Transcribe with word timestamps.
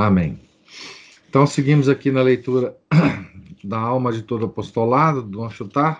Amém. 0.00 0.40
Então, 1.28 1.46
seguimos 1.46 1.86
aqui 1.86 2.10
na 2.10 2.22
leitura 2.22 2.74
da 3.62 3.78
alma 3.78 4.10
de 4.10 4.22
todo 4.22 4.46
apostolado, 4.46 5.20
do 5.20 5.28
Dom. 5.38 5.96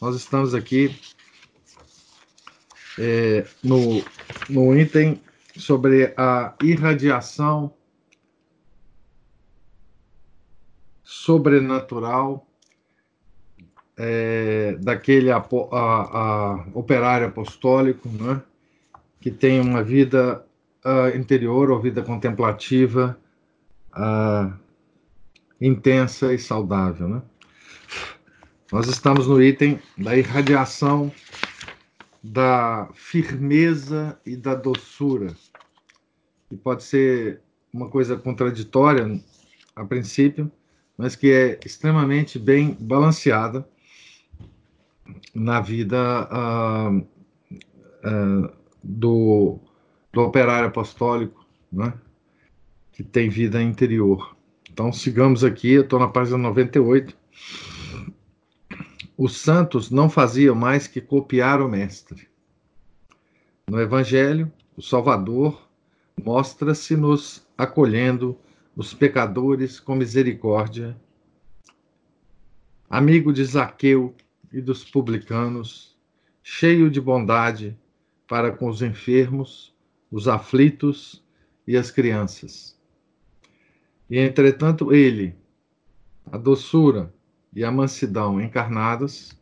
Nós 0.00 0.16
estamos 0.16 0.54
aqui 0.54 0.98
é, 2.98 3.46
no, 3.62 4.02
no 4.48 4.74
item 4.74 5.20
sobre 5.54 6.14
a 6.16 6.54
irradiação 6.62 7.74
sobrenatural 11.04 12.46
é, 13.98 14.78
daquele 14.80 15.30
a, 15.30 15.36
a, 15.36 15.42
a, 15.72 16.66
operário 16.72 17.26
apostólico, 17.26 18.08
né, 18.08 18.40
que 19.20 19.30
tem 19.30 19.60
uma 19.60 19.82
vida 19.82 20.42
uh, 20.84 21.16
interior 21.16 21.70
ou 21.70 21.80
vida 21.80 22.02
contemplativa 22.02 23.18
uh, 23.92 24.52
intensa 25.60 26.32
e 26.32 26.38
saudável. 26.38 27.08
Né? 27.08 27.22
Nós 28.72 28.86
estamos 28.86 29.26
no 29.26 29.42
item 29.42 29.80
da 29.96 30.16
irradiação 30.16 31.12
da 32.22 32.88
firmeza 32.94 34.18
e 34.24 34.36
da 34.36 34.54
doçura. 34.54 35.34
E 36.50 36.56
pode 36.56 36.82
ser 36.82 37.40
uma 37.72 37.88
coisa 37.88 38.16
contraditória 38.16 39.20
a 39.74 39.84
princípio, 39.84 40.50
mas 40.96 41.16
que 41.16 41.30
é 41.30 41.58
extremamente 41.64 42.38
bem 42.38 42.76
balanceada 42.78 43.66
na 45.34 45.60
vida 45.60 46.28
uh, 46.30 46.98
uh, 46.98 48.52
do, 48.82 49.58
do 50.12 50.22
operário 50.22 50.68
apostólico, 50.68 51.46
né? 51.72 51.94
que 52.92 53.02
tem 53.02 53.28
vida 53.28 53.62
interior. 53.62 54.36
Então, 54.70 54.92
sigamos 54.92 55.44
aqui, 55.44 55.72
eu 55.72 55.82
estou 55.82 55.98
na 55.98 56.08
página 56.08 56.38
98. 56.38 57.16
Os 59.16 59.36
santos 59.36 59.90
não 59.90 60.08
faziam 60.08 60.54
mais 60.54 60.86
que 60.86 61.00
copiar 61.00 61.60
o 61.60 61.68
Mestre. 61.68 62.28
No 63.68 63.80
Evangelho, 63.80 64.50
o 64.76 64.82
Salvador 64.82 65.68
mostra-se-nos 66.24 67.46
acolhendo 67.56 68.38
os 68.74 68.94
pecadores 68.94 69.78
com 69.78 69.94
misericórdia, 69.94 70.96
amigo 72.88 73.32
de 73.32 73.44
Zaqueu 73.44 74.14
e 74.52 74.60
dos 74.60 74.84
publicanos, 74.84 75.96
cheio 76.42 76.90
de 76.90 77.00
bondade 77.00 77.78
para 78.26 78.50
com 78.50 78.68
os 78.68 78.82
enfermos, 78.82 79.74
os 80.10 80.26
aflitos 80.26 81.24
e 81.66 81.76
as 81.76 81.90
crianças. 81.90 82.78
E 84.08 84.18
entretanto 84.18 84.92
ele, 84.92 85.36
a 86.30 86.36
doçura 86.36 87.14
e 87.54 87.64
a 87.64 87.70
mansidão 87.70 88.40
encarnadas, 88.40 89.38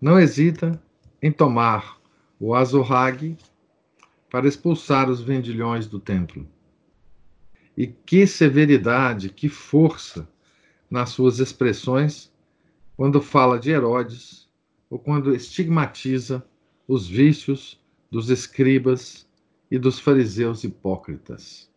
não 0.00 0.20
hesita 0.20 0.82
em 1.22 1.32
tomar 1.32 1.98
o 2.38 2.54
azorrague 2.54 3.38
para 4.30 4.46
expulsar 4.46 5.08
os 5.08 5.20
vendilhões 5.20 5.86
do 5.86 5.98
templo. 5.98 6.46
E 7.76 7.86
que 7.86 8.26
severidade, 8.26 9.30
que 9.30 9.48
força 9.48 10.28
nas 10.90 11.10
suas 11.10 11.38
expressões 11.38 12.32
quando 12.96 13.20
fala 13.20 13.58
de 13.58 13.70
Herodes 13.70 14.48
ou 14.90 14.98
quando 14.98 15.34
estigmatiza 15.34 16.44
os 16.86 17.08
vícios 17.08 17.80
dos 18.10 18.28
escribas 18.28 19.26
e 19.70 19.78
dos 19.78 19.98
fariseus 19.98 20.64
hipócritas. 20.64 21.70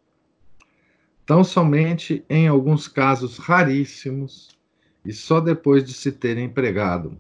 Tão 1.26 1.44
somente 1.44 2.24
em 2.30 2.48
alguns 2.48 2.88
casos 2.88 3.38
raríssimos 3.38 4.58
e 5.04 5.14
só 5.14 5.40
depois 5.40 5.84
de 5.84 5.94
se 5.94 6.12
terem 6.12 6.46
empregado 6.46 7.18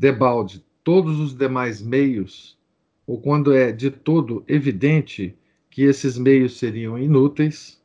debalde 0.00 0.64
todos 0.82 1.20
os 1.20 1.34
demais 1.34 1.82
meios, 1.82 2.58
ou 3.06 3.20
quando 3.20 3.52
é 3.52 3.70
de 3.70 3.90
todo 3.90 4.42
evidente 4.48 5.36
que 5.68 5.82
esses 5.82 6.16
meios 6.16 6.58
seriam 6.58 6.98
inúteis, 6.98 7.78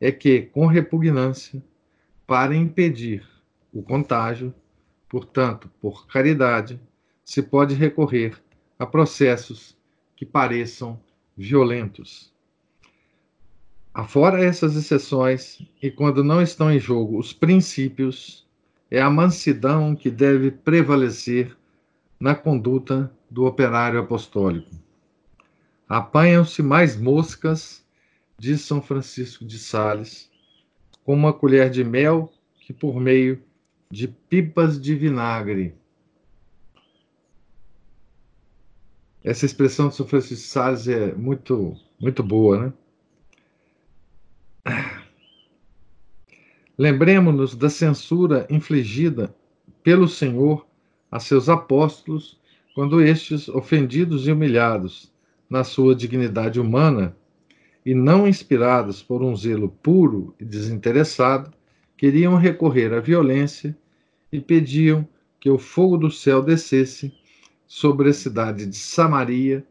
é 0.00 0.10
que, 0.10 0.42
com 0.42 0.66
repugnância, 0.66 1.62
para 2.26 2.52
impedir 2.52 3.24
o 3.72 3.80
contágio, 3.80 4.52
portanto, 5.08 5.70
por 5.80 6.08
caridade, 6.08 6.80
se 7.24 7.40
pode 7.40 7.76
recorrer 7.76 8.36
a 8.76 8.84
processos 8.84 9.78
que 10.16 10.26
pareçam 10.26 11.00
violentos. 11.36 12.32
Afora 13.92 14.44
essas 14.44 14.76
exceções, 14.76 15.60
e 15.82 15.90
quando 15.90 16.22
não 16.22 16.40
estão 16.40 16.72
em 16.72 16.78
jogo 16.78 17.18
os 17.18 17.32
princípios, 17.32 18.46
é 18.90 19.00
a 19.00 19.10
mansidão 19.10 19.96
que 19.96 20.10
deve 20.10 20.50
prevalecer 20.50 21.56
na 22.18 22.34
conduta 22.34 23.12
do 23.30 23.44
operário 23.44 23.98
apostólico. 23.98 24.70
Apanham-se 25.88 26.62
mais 26.62 26.96
moscas, 26.96 27.84
diz 28.38 28.62
São 28.62 28.82
Francisco 28.82 29.44
de 29.44 29.58
Sales, 29.58 30.30
com 31.04 31.14
uma 31.14 31.32
colher 31.32 31.70
de 31.70 31.84
mel 31.84 32.32
que 32.60 32.72
por 32.72 33.00
meio 33.00 33.42
de 33.90 34.08
pipas 34.08 34.80
de 34.80 34.94
vinagre. 34.94 35.74
Essa 39.26 39.44
expressão 39.44 39.88
de 39.88 39.96
São 39.96 40.06
Francisco 40.06 40.36
de 40.36 40.48
Sales 40.48 40.86
é 40.86 41.12
muito, 41.12 41.76
muito 42.00 42.22
boa, 42.22 42.72
né? 44.64 44.82
Lembremos-nos 46.78 47.56
da 47.56 47.68
censura 47.68 48.46
infligida 48.48 49.34
pelo 49.82 50.06
Senhor 50.06 50.64
a 51.10 51.18
seus 51.18 51.48
apóstolos 51.48 52.38
quando 52.72 53.02
estes, 53.02 53.48
ofendidos 53.48 54.28
e 54.28 54.30
humilhados 54.30 55.12
na 55.50 55.64
sua 55.64 55.92
dignidade 55.92 56.60
humana 56.60 57.16
e 57.84 57.96
não 57.96 58.28
inspirados 58.28 59.02
por 59.02 59.24
um 59.24 59.34
zelo 59.34 59.70
puro 59.82 60.36
e 60.38 60.44
desinteressado, 60.44 61.50
queriam 61.96 62.36
recorrer 62.36 62.94
à 62.94 63.00
violência 63.00 63.76
e 64.30 64.40
pediam 64.40 65.04
que 65.40 65.50
o 65.50 65.58
fogo 65.58 65.96
do 65.96 66.12
céu 66.12 66.40
descesse 66.40 67.12
sobre 67.66 68.10
a 68.10 68.14
cidade 68.14 68.66
de 68.66 68.76
Samaria, 68.76 69.66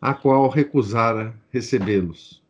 a 0.00 0.12
qual 0.12 0.48
recusara 0.48 1.34
recebê-los. 1.50 2.42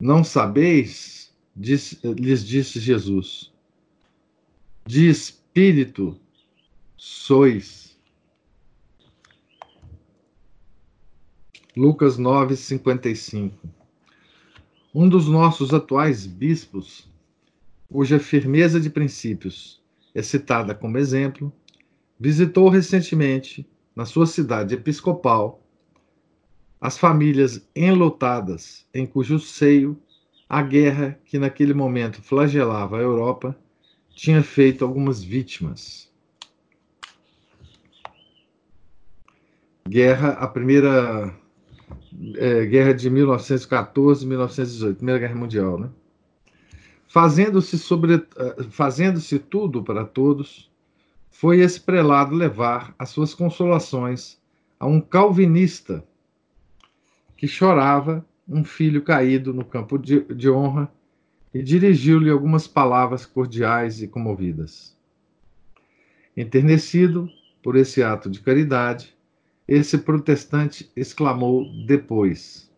Não 0.00 0.24
sabeis, 0.24 1.32
lhes 1.56 2.44
disse 2.44 2.80
Jesus, 2.80 3.52
de 4.84 5.08
espírito 5.08 6.18
sois. 6.96 7.96
Lucas 11.76 12.18
9, 12.18 12.56
55. 12.56 13.56
Um 14.94 15.08
dos 15.08 15.26
nossos 15.26 15.72
atuais 15.72 16.26
bispos, 16.26 17.08
cuja 17.88 18.18
firmeza 18.18 18.80
de 18.80 18.90
princípios 18.90 19.80
é 20.14 20.20
citada 20.20 20.74
como 20.74 20.98
exemplo, 20.98 21.52
visitou 22.22 22.68
recentemente, 22.68 23.68
na 23.96 24.04
sua 24.06 24.26
cidade 24.26 24.76
episcopal, 24.76 25.60
as 26.80 26.96
famílias 26.96 27.68
enlutadas 27.74 28.86
em 28.94 29.04
cujo 29.04 29.40
seio 29.40 30.00
a 30.48 30.62
guerra 30.62 31.18
que 31.24 31.36
naquele 31.36 31.74
momento 31.74 32.22
flagelava 32.22 32.96
a 32.96 33.00
Europa 33.00 33.58
tinha 34.14 34.40
feito 34.40 34.84
algumas 34.84 35.20
vítimas. 35.20 36.12
Guerra, 39.88 40.28
a 40.34 40.46
primeira 40.46 41.34
é, 42.36 42.64
guerra 42.66 42.92
de 42.94 43.10
1914 43.10 44.24
1918, 44.24 44.96
Primeira 44.96 45.18
Guerra 45.18 45.34
Mundial, 45.34 45.76
né? 45.76 45.90
Fazendo-se 47.08 47.76
eh, 47.76 48.62
fazendo-se 48.70 49.40
tudo 49.40 49.82
para 49.82 50.04
todos, 50.04 50.71
foi 51.32 51.60
esse 51.60 51.80
prelado 51.80 52.34
levar 52.34 52.94
as 52.98 53.08
suas 53.08 53.34
consolações 53.34 54.38
a 54.78 54.86
um 54.86 55.00
calvinista 55.00 56.04
que 57.36 57.48
chorava 57.48 58.24
um 58.46 58.62
filho 58.62 59.02
caído 59.02 59.52
no 59.52 59.64
campo 59.64 59.98
de, 59.98 60.20
de 60.34 60.50
honra 60.50 60.92
e 61.52 61.62
dirigiu-lhe 61.62 62.30
algumas 62.30 62.68
palavras 62.68 63.24
cordiais 63.24 64.02
e 64.02 64.06
comovidas. 64.06 64.96
Enternecido 66.36 67.28
por 67.62 67.76
esse 67.76 68.02
ato 68.02 68.28
de 68.30 68.40
caridade, 68.40 69.16
esse 69.66 69.96
protestante 69.98 70.90
exclamou 70.94 71.64
depois: 71.86 72.70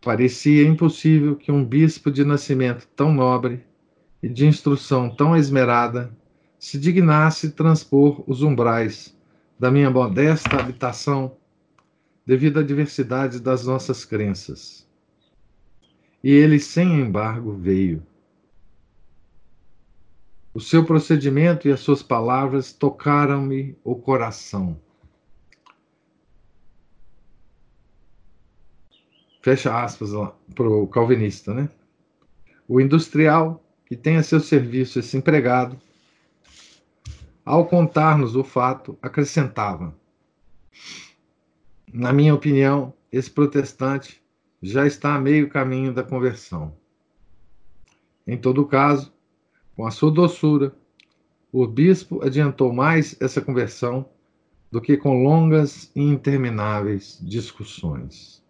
Parecia 0.00 0.66
impossível 0.66 1.36
que 1.36 1.52
um 1.52 1.64
bispo 1.64 2.10
de 2.10 2.24
nascimento 2.24 2.88
tão 2.96 3.14
nobre 3.14 3.64
e 4.20 4.28
de 4.28 4.46
instrução 4.46 5.08
tão 5.08 5.36
esmerada 5.36 6.12
se 6.66 6.78
dignasse 6.78 7.52
transpor 7.52 8.24
os 8.26 8.42
umbrais 8.42 9.16
da 9.56 9.70
minha 9.70 9.88
modesta 9.88 10.58
habitação 10.58 11.36
devido 12.26 12.58
à 12.58 12.62
diversidade 12.64 13.38
das 13.38 13.64
nossas 13.64 14.04
crenças. 14.04 14.84
E 16.24 16.32
ele, 16.32 16.58
sem 16.58 16.98
embargo, 16.98 17.52
veio. 17.52 18.04
O 20.52 20.58
seu 20.58 20.84
procedimento 20.84 21.68
e 21.68 21.70
as 21.70 21.78
suas 21.78 22.02
palavras 22.02 22.72
tocaram-me 22.72 23.78
o 23.84 23.94
coração. 23.94 24.76
Fecha 29.40 29.84
aspas 29.84 30.10
para 30.52 30.68
o 30.68 30.88
calvinista, 30.88 31.54
né? 31.54 31.70
O 32.66 32.80
industrial 32.80 33.62
que 33.84 33.94
tem 33.94 34.16
a 34.16 34.22
seu 34.24 34.40
serviço 34.40 34.98
esse 34.98 35.16
empregado, 35.16 35.80
ao 37.46 37.64
contar-nos 37.64 38.34
o 38.34 38.42
fato, 38.42 38.98
acrescentava: 39.00 39.96
Na 41.92 42.12
minha 42.12 42.34
opinião, 42.34 42.92
esse 43.12 43.30
protestante 43.30 44.20
já 44.60 44.84
está 44.84 45.14
a 45.14 45.20
meio 45.20 45.48
caminho 45.48 45.94
da 45.94 46.02
conversão. 46.02 46.76
Em 48.26 48.36
todo 48.36 48.66
caso, 48.66 49.12
com 49.76 49.86
a 49.86 49.92
sua 49.92 50.10
doçura, 50.10 50.74
o 51.52 51.64
bispo 51.66 52.24
adiantou 52.24 52.72
mais 52.72 53.16
essa 53.20 53.40
conversão 53.40 54.08
do 54.70 54.80
que 54.80 54.96
com 54.96 55.22
longas 55.22 55.92
e 55.94 56.02
intermináveis 56.02 57.16
discussões. 57.22 58.44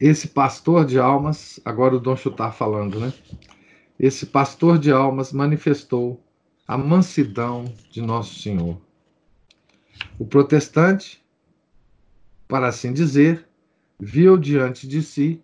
Esse 0.00 0.28
pastor 0.28 0.84
de 0.84 0.98
almas, 0.98 1.60
agora 1.64 1.94
o 1.94 2.00
Dom 2.00 2.16
Chutar 2.16 2.52
falando, 2.52 2.98
né? 2.98 3.12
Esse 3.98 4.26
pastor 4.26 4.78
de 4.78 4.92
almas 4.92 5.32
manifestou 5.32 6.22
a 6.66 6.78
mansidão 6.78 7.64
de 7.90 8.00
Nosso 8.00 8.38
Senhor. 8.38 8.80
O 10.16 10.24
protestante, 10.24 11.20
para 12.46 12.68
assim 12.68 12.92
dizer, 12.92 13.48
viu 13.98 14.36
diante 14.36 14.86
de 14.86 15.02
si 15.02 15.42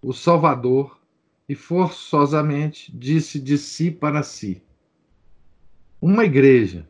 o 0.00 0.12
Salvador 0.12 1.00
e 1.48 1.56
forçosamente 1.56 2.96
disse 2.96 3.40
de 3.40 3.58
si 3.58 3.90
para 3.90 4.22
si: 4.22 4.62
Uma 6.00 6.24
igreja 6.24 6.88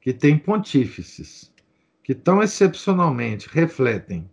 que 0.00 0.12
tem 0.12 0.38
pontífices 0.38 1.52
que 2.04 2.14
tão 2.14 2.40
excepcionalmente 2.40 3.48
refletem 3.48 4.30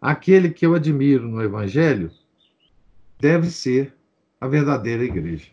aquele 0.00 0.50
que 0.50 0.64
eu 0.64 0.74
admiro 0.74 1.28
no 1.28 1.42
Evangelho 1.42 2.10
deve 3.18 3.50
ser 3.50 3.96
a 4.42 4.48
verdadeira 4.48 5.04
igreja. 5.04 5.52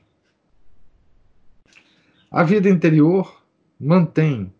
A 2.31 2.43
vida 2.43 2.67
interior 2.67 3.45
mantém, 3.79 4.51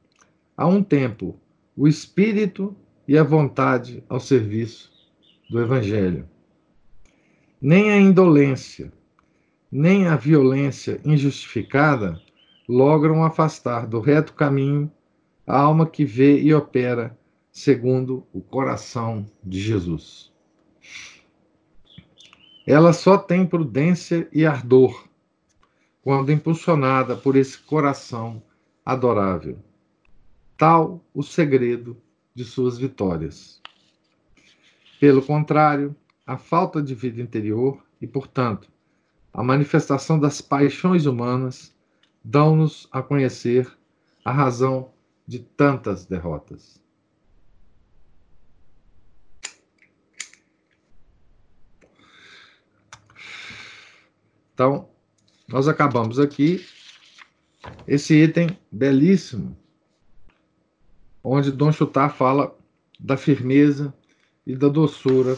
a 0.56 0.68
um 0.68 0.84
tempo, 0.84 1.36
o 1.76 1.88
espírito 1.88 2.76
e 3.08 3.18
a 3.18 3.24
vontade 3.24 4.04
ao 4.08 4.20
serviço 4.20 4.92
do 5.50 5.60
Evangelho. 5.60 6.30
Nem 7.60 7.90
a 7.90 7.98
indolência, 7.98 8.94
nem 9.72 10.06
a 10.06 10.16
violência 10.16 11.02
injustificada 11.04 12.22
logram 12.68 13.24
afastar 13.24 13.88
do 13.88 14.00
reto 14.00 14.34
caminho 14.34 14.92
a 15.48 15.60
alma 15.60 15.88
que 15.88 16.06
vê 16.06 16.40
e 16.40 16.54
opera 16.54 17.18
segundo 17.52 18.28
o 18.32 18.42
coração 18.42 19.25
de 19.44 19.60
Jesus. 19.60 20.32
Ela 22.69 22.94
só 22.94 23.18
tem 23.18 23.48
prudência 23.48 24.30
e 24.31 24.45
ardor 24.45 25.07
quando 26.04 26.31
impulsionada 26.31 27.16
por 27.16 27.36
esse 27.36 27.57
coração 27.57 28.44
adorável. 28.86 29.57
Tal 30.56 31.04
o 31.12 31.24
segredo 31.24 31.98
de 32.31 32.45
suas 32.45 32.77
vitórias. 32.77 33.60
Pelo 35.00 35.19
contrário, 35.19 35.95
a 36.27 36.38
falta 36.38 36.80
de 36.80 36.94
vida 36.94 37.19
interior 37.19 37.83
e, 38.00 38.06
portanto, 38.06 38.69
a 39.33 39.42
manifestação 39.42 40.19
das 40.19 40.39
paixões 40.39 41.07
humanas 41.07 41.75
dão-nos 42.24 42.88
a 42.92 43.01
conhecer 43.01 43.68
a 44.24 44.31
razão 44.31 44.92
de 45.25 45.39
tantas 45.39 46.06
derrotas. 46.06 46.80
Então, 54.60 54.90
nós 55.48 55.70
acabamos 55.70 56.20
aqui 56.20 56.66
esse 57.88 58.14
item 58.14 58.60
belíssimo, 58.70 59.58
onde 61.24 61.50
Dom 61.50 61.72
Chutar 61.72 62.14
fala 62.14 62.54
da 63.00 63.16
firmeza 63.16 63.94
e 64.46 64.58
da 64.58 64.68
doçura 64.68 65.38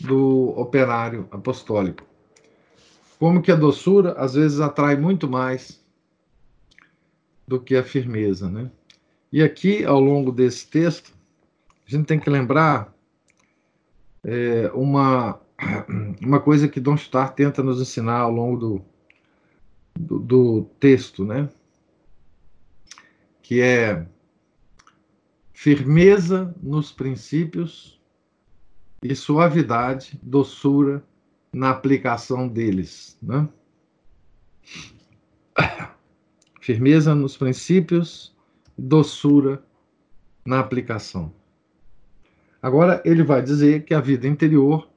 do 0.00 0.48
operário 0.58 1.28
apostólico. 1.30 2.04
Como 3.20 3.40
que 3.40 3.52
a 3.52 3.54
doçura 3.54 4.14
às 4.14 4.34
vezes 4.34 4.58
atrai 4.58 4.96
muito 4.96 5.28
mais 5.28 5.80
do 7.46 7.60
que 7.60 7.76
a 7.76 7.84
firmeza, 7.84 8.50
né? 8.50 8.68
E 9.32 9.44
aqui, 9.44 9.84
ao 9.84 10.00
longo 10.00 10.32
desse 10.32 10.66
texto, 10.66 11.12
a 11.86 11.88
gente 11.88 12.06
tem 12.06 12.18
que 12.18 12.28
lembrar 12.28 12.92
é, 14.24 14.68
uma 14.74 15.40
uma 16.20 16.40
coisa 16.40 16.68
que 16.68 16.80
Don 16.80 16.96
Star 16.96 17.34
tenta 17.34 17.62
nos 17.62 17.80
ensinar 17.80 18.18
ao 18.18 18.30
longo 18.30 18.56
do, 18.56 18.84
do, 19.98 20.18
do 20.18 20.62
texto, 20.78 21.24
né? 21.24 21.48
Que 23.42 23.60
é 23.60 24.06
firmeza 25.52 26.54
nos 26.62 26.92
princípios 26.92 28.00
e 29.02 29.14
suavidade, 29.14 30.18
doçura 30.22 31.02
na 31.52 31.70
aplicação 31.70 32.46
deles, 32.48 33.16
né? 33.22 33.48
Firmeza 36.60 37.14
nos 37.14 37.36
princípios, 37.36 38.34
doçura 38.76 39.62
na 40.44 40.60
aplicação. 40.60 41.32
Agora 42.60 43.00
ele 43.04 43.22
vai 43.22 43.40
dizer 43.40 43.84
que 43.84 43.94
a 43.94 44.00
vida 44.00 44.26
interior 44.26 44.88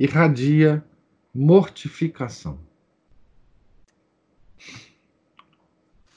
irradia 0.00 0.82
mortificação. 1.34 2.58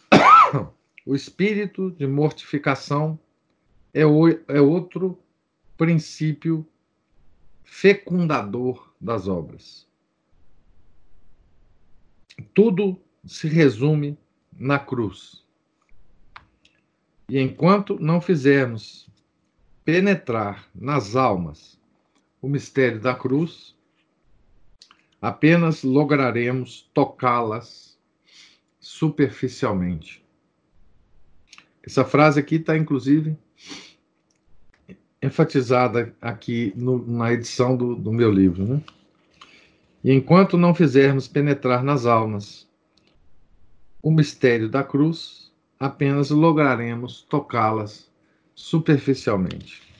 O 1.06 1.14
espírito 1.14 1.92
de 1.92 2.08
mortificação 2.08 3.20
é, 3.94 4.06
o, 4.06 4.30
é 4.30 4.62
outro 4.62 5.20
princípio 5.76 6.66
fecundador 7.62 8.96
das 9.02 9.28
obras. 9.28 9.86
Tudo 12.54 12.98
se 13.26 13.50
resume 13.50 14.18
na 14.58 14.80
cruz. 14.80 15.46
E 17.28 17.38
enquanto 17.38 18.00
não 18.00 18.22
fizermos 18.22 19.10
penetrar 19.84 20.70
nas 20.74 21.18
almas 21.18 21.78
o 22.44 22.50
mistério 22.50 23.00
da 23.00 23.16
cruz, 23.16 23.74
apenas 25.22 25.82
lograremos 25.82 26.92
tocá-las 26.94 27.98
superficialmente. 28.82 30.22
Essa 31.82 32.04
frase 32.04 32.42
aqui 32.42 32.56
está, 32.56 32.78
inclusive, 32.78 33.38
enfatizada 35.22 36.14
aqui 36.20 36.74
no, 36.76 37.08
na 37.08 37.32
edição 37.32 37.78
do, 37.78 37.96
do 37.96 38.12
meu 38.12 38.30
livro. 38.30 38.66
Né? 38.66 38.84
E 40.04 40.12
enquanto 40.12 40.58
não 40.58 40.76
fizermos 40.76 41.30
penetrar 41.30 41.82
nas 41.82 42.06
almas 42.06 42.70
o 44.02 44.12
mistério 44.12 44.68
da 44.68 44.84
cruz, 44.84 45.50
apenas 45.80 46.30
lograremos 46.30 47.22
tocá-las 47.22 48.12
superficialmente. 48.54 49.93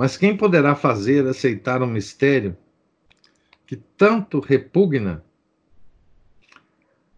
Mas 0.00 0.16
quem 0.16 0.34
poderá 0.34 0.74
fazer 0.74 1.26
aceitar 1.26 1.82
um 1.82 1.86
mistério 1.86 2.56
que 3.66 3.76
tanto 3.76 4.40
repugna 4.40 5.22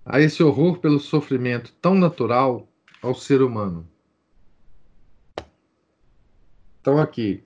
a 0.04 0.20
esse 0.20 0.42
horror 0.42 0.80
pelo 0.80 0.98
sofrimento 0.98 1.72
tão 1.80 1.94
natural 1.94 2.68
ao 3.00 3.14
ser 3.14 3.40
humano? 3.40 3.88
Então, 6.80 6.98
aqui 6.98 7.44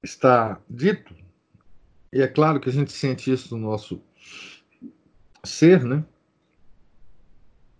está 0.00 0.60
dito, 0.70 1.16
e 2.12 2.22
é 2.22 2.28
claro 2.28 2.60
que 2.60 2.68
a 2.68 2.72
gente 2.72 2.92
sente 2.92 3.32
isso 3.32 3.56
no 3.56 3.70
nosso 3.70 4.00
ser, 5.42 5.82
né? 5.82 6.04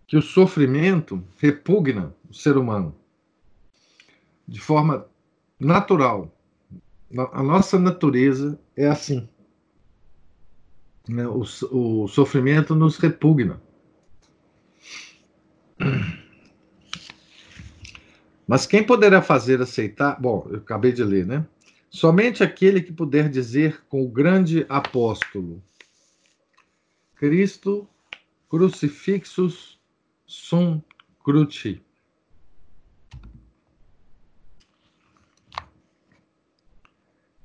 Que 0.08 0.16
o 0.16 0.22
sofrimento 0.22 1.24
repugna 1.38 2.12
o 2.28 2.34
ser 2.34 2.56
humano 2.56 3.00
de 4.46 4.60
forma 4.60 5.06
natural. 5.58 6.34
A 7.32 7.42
nossa 7.42 7.78
natureza 7.78 8.58
é 8.76 8.86
assim. 8.86 9.28
Né? 11.08 11.26
O, 11.26 11.42
o 11.70 12.08
sofrimento 12.08 12.74
nos 12.74 12.96
repugna. 12.96 13.60
Mas 18.46 18.66
quem 18.66 18.84
poderá 18.84 19.22
fazer 19.22 19.60
aceitar? 19.60 20.20
Bom, 20.20 20.46
eu 20.50 20.58
acabei 20.58 20.92
de 20.92 21.02
ler, 21.02 21.26
né? 21.26 21.46
Somente 21.90 22.42
aquele 22.42 22.80
que 22.80 22.92
puder 22.92 23.28
dizer 23.28 23.82
com 23.88 24.02
o 24.02 24.08
grande 24.08 24.64
apóstolo: 24.68 25.62
Cristo 27.16 27.88
crucifixus 28.48 29.78
sum 30.26 30.82
cruci. 31.22 31.82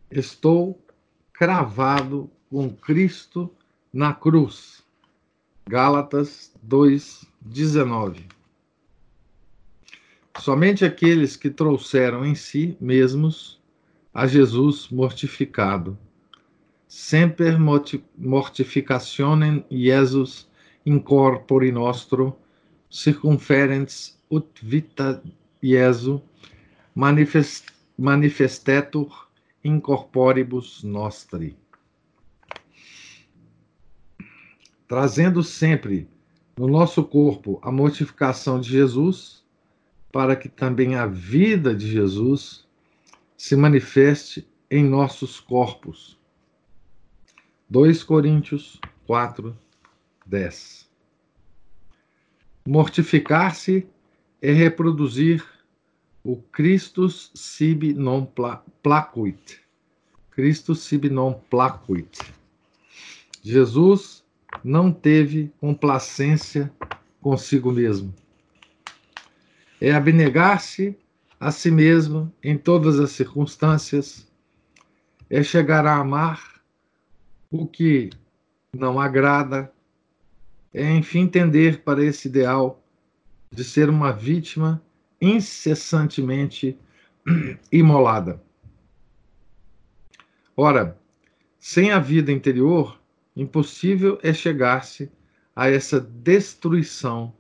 Estou 0.09 0.81
cravado 1.33 2.31
com 2.49 2.69
Cristo 2.69 3.53
na 3.91 4.13
cruz. 4.13 4.81
Gálatas 5.67 6.53
2:19. 6.63 8.25
Somente 10.39 10.85
aqueles 10.85 11.35
que 11.35 11.49
trouxeram 11.49 12.25
em 12.25 12.35
si 12.35 12.77
mesmos 12.79 13.59
a 14.13 14.25
Jesus 14.25 14.87
mortificado. 14.87 15.97
Semper 16.87 17.59
mortificationem 18.17 19.65
Jesus 19.69 20.47
in 20.85 20.99
corpore 20.99 21.69
nostro 21.69 22.33
circumferens 22.89 24.17
ut 24.31 24.47
vita 24.63 25.21
Jesu 25.61 26.21
manifest, 26.95 27.73
manifestetur 27.97 29.26
in 29.67 29.81
corporibus 29.81 30.81
nostri. 30.81 31.57
Trazendo 34.87 35.43
sempre 35.43 36.09
no 36.57 36.67
nosso 36.67 37.03
corpo 37.03 37.59
a 37.61 37.69
mortificação 37.69 38.61
de 38.61 38.69
Jesus, 38.69 39.45
para 40.09 40.37
que 40.37 40.47
também 40.47 40.95
a 40.95 41.05
vida 41.05 41.75
de 41.75 41.85
Jesus 41.85 42.65
se 43.35 43.57
manifeste 43.57 44.47
em 44.71 44.85
nossos 44.85 45.41
corpos. 45.41 46.17
2 47.69 48.03
Coríntios 48.03 48.79
4, 49.05 49.55
10. 50.25 50.89
Mortificar-se 52.65 53.85
é 54.41 54.53
reproduzir 54.53 55.45
o 56.27 56.35
Christus 56.51 57.31
sibi 57.33 57.93
non 57.93 58.27
placuit. 58.83 59.61
Christus 60.31 60.83
sibi 60.83 61.09
non 61.09 61.39
placuit. 61.49 62.19
Jesus 63.41 64.23
não 64.63 64.91
teve 64.91 65.51
complacência 65.59 66.71
consigo 67.21 67.71
mesmo 67.71 68.13
é 69.79 69.91
abnegar-se 69.91 70.97
a 71.39 71.51
si 71.51 71.69
mesmo 71.69 72.33
em 72.43 72.57
todas 72.57 72.99
as 72.99 73.11
circunstâncias, 73.11 74.27
é 75.29 75.43
chegar 75.43 75.85
a 75.85 75.97
amar 75.97 76.61
o 77.51 77.67
que 77.67 78.09
não 78.73 78.99
agrada, 78.99 79.71
é 80.73 80.91
enfim 80.91 81.27
tender 81.27 81.83
para 81.83 82.03
esse 82.03 82.27
ideal 82.27 82.83
de 83.51 83.63
ser 83.63 83.89
uma 83.89 84.11
vítima 84.11 84.81
incessantemente 85.21 86.77
imolada. 87.71 88.41
Ora, 90.55 90.97
sem 91.59 91.91
a 91.91 91.99
vida 91.99 92.31
interior, 92.31 92.99
impossível 93.35 94.19
é 94.23 94.33
chegar-se 94.33 95.11
a 95.55 95.69
essa 95.69 95.99
destruição 95.99 97.33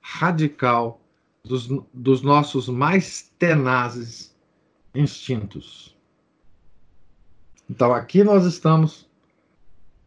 radical 0.00 1.00
dos, 1.44 1.68
dos 1.92 2.22
nossos 2.22 2.68
mais 2.68 3.32
tenazes 3.38 4.36
instintos. 4.94 5.96
Então, 7.68 7.92
aqui 7.92 8.22
nós 8.22 8.44
estamos 8.44 9.08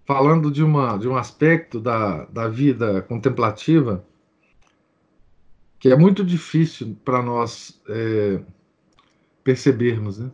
falando 0.06 0.50
de, 0.50 0.64
uma, 0.64 0.98
de 0.98 1.08
um 1.08 1.16
aspecto 1.16 1.80
da, 1.80 2.26
da 2.26 2.48
vida 2.48 3.02
contemplativa 3.04 4.06
que 5.80 5.90
é 5.90 5.96
muito 5.96 6.24
difícil 6.26 6.98
para 7.06 7.24
nós 7.24 7.82
é, 7.88 8.44
percebermos. 9.44 10.20
Né? 10.20 10.30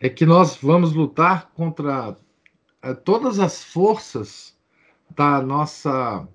É 0.00 0.08
que 0.08 0.26
nós 0.26 0.56
vamos 0.56 0.92
lutar 0.92 1.52
contra 1.54 2.16
é, 2.82 2.92
todas 2.92 3.38
as 3.38 3.62
forças 3.62 4.54
da 5.14 5.40
nossa 5.40 6.26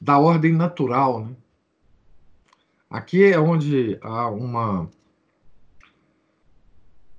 da 0.00 0.18
ordem 0.18 0.52
natural, 0.52 1.26
né? 1.26 1.36
Aqui 2.88 3.24
é 3.24 3.38
onde 3.38 3.98
há 4.02 4.28
uma 4.28 4.88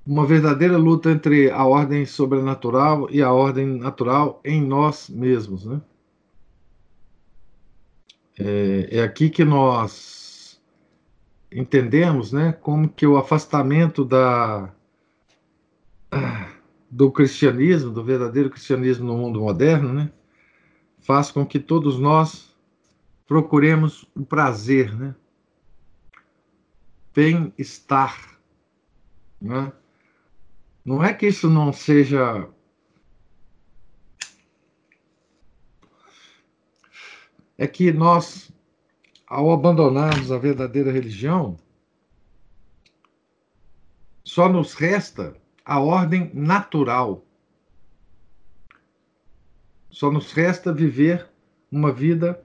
uma 0.06 0.26
verdadeira 0.26 0.78
luta 0.78 1.12
entre 1.12 1.50
a 1.52 1.66
ordem 1.66 2.06
sobrenatural 2.06 3.08
e 3.12 3.22
a 3.22 3.32
ordem 3.32 3.66
natural 3.66 4.40
em 4.44 4.62
nós 4.62 5.10
mesmos, 5.10 5.66
né? 5.66 5.82
É, 8.40 8.98
é 8.98 9.04
aqui 9.04 9.30
que 9.30 9.46
nós 9.46 10.62
entendemos, 11.52 12.32
né, 12.32 12.52
como 12.52 12.90
que 12.90 13.08
o 13.08 13.18
afastamento 13.18 14.04
da 14.04 14.74
do 16.90 17.12
cristianismo, 17.12 17.92
do 17.92 18.04
verdadeiro 18.04 18.50
cristianismo 18.50 19.06
no 19.06 19.18
mundo 19.18 19.42
moderno, 19.42 19.94
né, 19.94 20.12
faz 21.00 21.32
com 21.32 21.46
que 21.46 21.60
todos 21.60 22.00
nós 22.00 22.56
procuremos 23.28 24.06
o 24.16 24.26
prazer, 24.26 24.94
né? 24.96 25.16
bem-estar. 27.16 28.38
Né? 29.42 29.72
Não 30.84 31.04
é 31.04 31.14
que 31.14 31.28
isso 31.28 31.50
não 31.50 31.72
seja. 31.72 32.48
É 37.58 37.68
que 37.68 37.92
nós, 37.92 38.52
ao 39.28 39.52
abandonarmos 39.52 40.32
a 40.32 40.38
verdadeira 40.38 40.92
religião, 40.92 41.58
só 44.24 44.50
nos 44.50 44.74
resta 44.74 45.36
a 45.64 45.80
ordem 45.80 46.32
natural. 46.34 47.26
Só 49.90 50.12
nos 50.12 50.32
resta 50.32 50.74
viver 50.74 51.30
uma 51.72 51.92
vida 51.92 52.44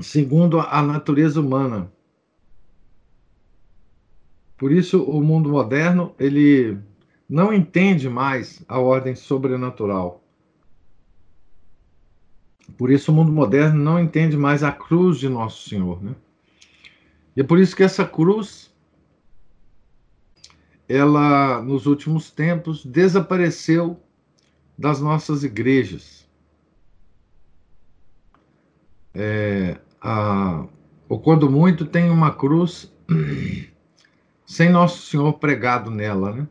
segundo 0.00 0.60
a 0.60 0.82
natureza 0.82 1.40
humana. 1.40 1.92
Por 4.56 4.72
isso, 4.72 5.02
o 5.04 5.22
mundo 5.22 5.50
moderno 5.50 6.14
ele 6.18 6.78
não 7.28 7.52
entende 7.52 8.08
mais 8.08 8.64
a 8.68 8.78
ordem 8.78 9.14
sobrenatural. 9.14 10.25
Por 12.76 12.90
isso, 12.90 13.10
o 13.10 13.14
mundo 13.14 13.32
moderno 13.32 13.82
não 13.82 13.98
entende 14.00 14.36
mais 14.36 14.62
a 14.62 14.72
cruz 14.72 15.18
de 15.18 15.28
Nosso 15.28 15.68
Senhor. 15.68 16.02
Né? 16.02 16.14
E 17.36 17.40
é 17.40 17.44
por 17.44 17.58
isso 17.58 17.76
que 17.76 17.82
essa 17.82 18.04
cruz, 18.04 18.74
ela, 20.88 21.62
nos 21.62 21.86
últimos 21.86 22.30
tempos, 22.30 22.84
desapareceu 22.84 24.00
das 24.76 25.00
nossas 25.00 25.44
igrejas. 25.44 26.28
É, 29.14 29.78
a, 30.00 30.66
ou 31.08 31.20
quando 31.20 31.50
muito, 31.50 31.86
tem 31.86 32.10
uma 32.10 32.34
cruz 32.34 32.92
sem 34.44 34.70
Nosso 34.70 35.06
Senhor 35.06 35.32
pregado 35.34 35.90
nela, 35.90 36.32
né? 36.32 36.48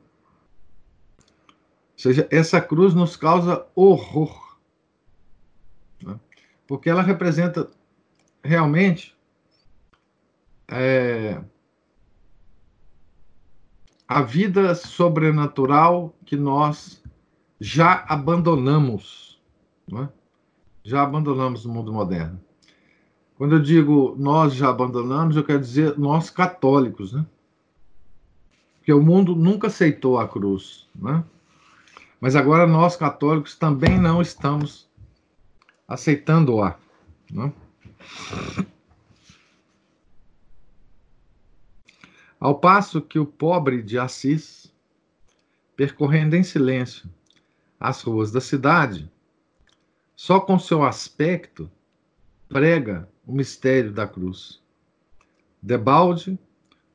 Ou 1.96 2.00
seja, 2.00 2.28
essa 2.30 2.60
cruz 2.60 2.94
nos 2.94 3.16
causa 3.16 3.66
horror? 3.76 4.45
Porque 6.68 6.90
ela 6.90 7.02
representa 7.02 7.70
realmente 8.44 9.16
é, 10.68 11.42
a 14.08 14.22
vida 14.22 14.76
sobrenatural 14.76 16.14
que 16.26 16.36
nós 16.36 17.04
já 17.60 18.06
abandonamos, 18.08 19.42
né? 19.88 20.10
já 20.84 21.02
abandonamos 21.02 21.66
no 21.66 21.74
mundo 21.74 21.94
moderno. 21.94 22.40
Quando 23.38 23.56
eu 23.56 23.62
digo 23.62 24.16
nós 24.18 24.54
já 24.54 24.70
abandonamos, 24.70 25.36
eu 25.36 25.44
quero 25.44 25.60
dizer 25.60 25.98
nós 25.98 26.30
católicos, 26.30 27.12
né? 27.12 27.26
Porque 28.78 28.94
o 28.94 29.02
mundo 29.02 29.36
nunca 29.36 29.68
aceitou 29.68 30.20
a 30.20 30.28
cruz, 30.28 30.88
né? 30.96 31.24
Mas 32.22 32.36
agora 32.36 32.66
nós 32.66 32.96
católicos 32.96 33.56
também 33.56 34.00
não 34.00 34.22
estamos 34.22 34.88
aceitando-a, 35.88 36.78
né? 37.32 37.54
Ao 42.40 42.60
passo 42.60 43.02
que 43.02 43.18
o 43.18 43.26
pobre 43.26 43.82
de 43.82 43.98
Assis, 43.98 44.72
percorrendo 45.76 46.36
em 46.36 46.44
silêncio 46.44 47.10
as 47.80 48.02
ruas 48.02 48.32
da 48.32 48.42
cidade, 48.42 49.12
só 50.16 50.40
com 50.40 50.58
seu 50.58 50.84
aspecto 50.84 51.70
prega 52.48 53.10
o 53.26 53.34
mistério 53.34 53.92
da 53.92 54.08
cruz. 54.08 54.62
Debalde, 55.62 56.38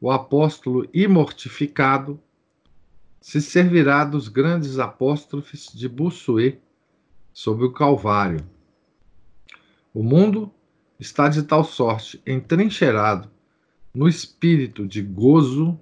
o 0.00 0.10
apóstolo 0.10 0.88
imortificado, 0.94 2.20
se 3.20 3.42
servirá 3.42 4.04
dos 4.04 4.28
grandes 4.28 4.78
apóstrofes 4.78 5.70
de 5.72 5.88
Bossuet 5.88 6.58
sobre 7.32 7.66
o 7.66 7.72
Calvário. 7.72 8.46
O 9.92 10.04
mundo 10.04 10.52
está 11.00 11.28
de 11.28 11.42
tal 11.42 11.64
sorte 11.64 12.22
entrincheirado 12.24 13.28
no 13.92 14.08
espírito 14.08 14.86
de 14.86 15.02
gozo 15.02 15.78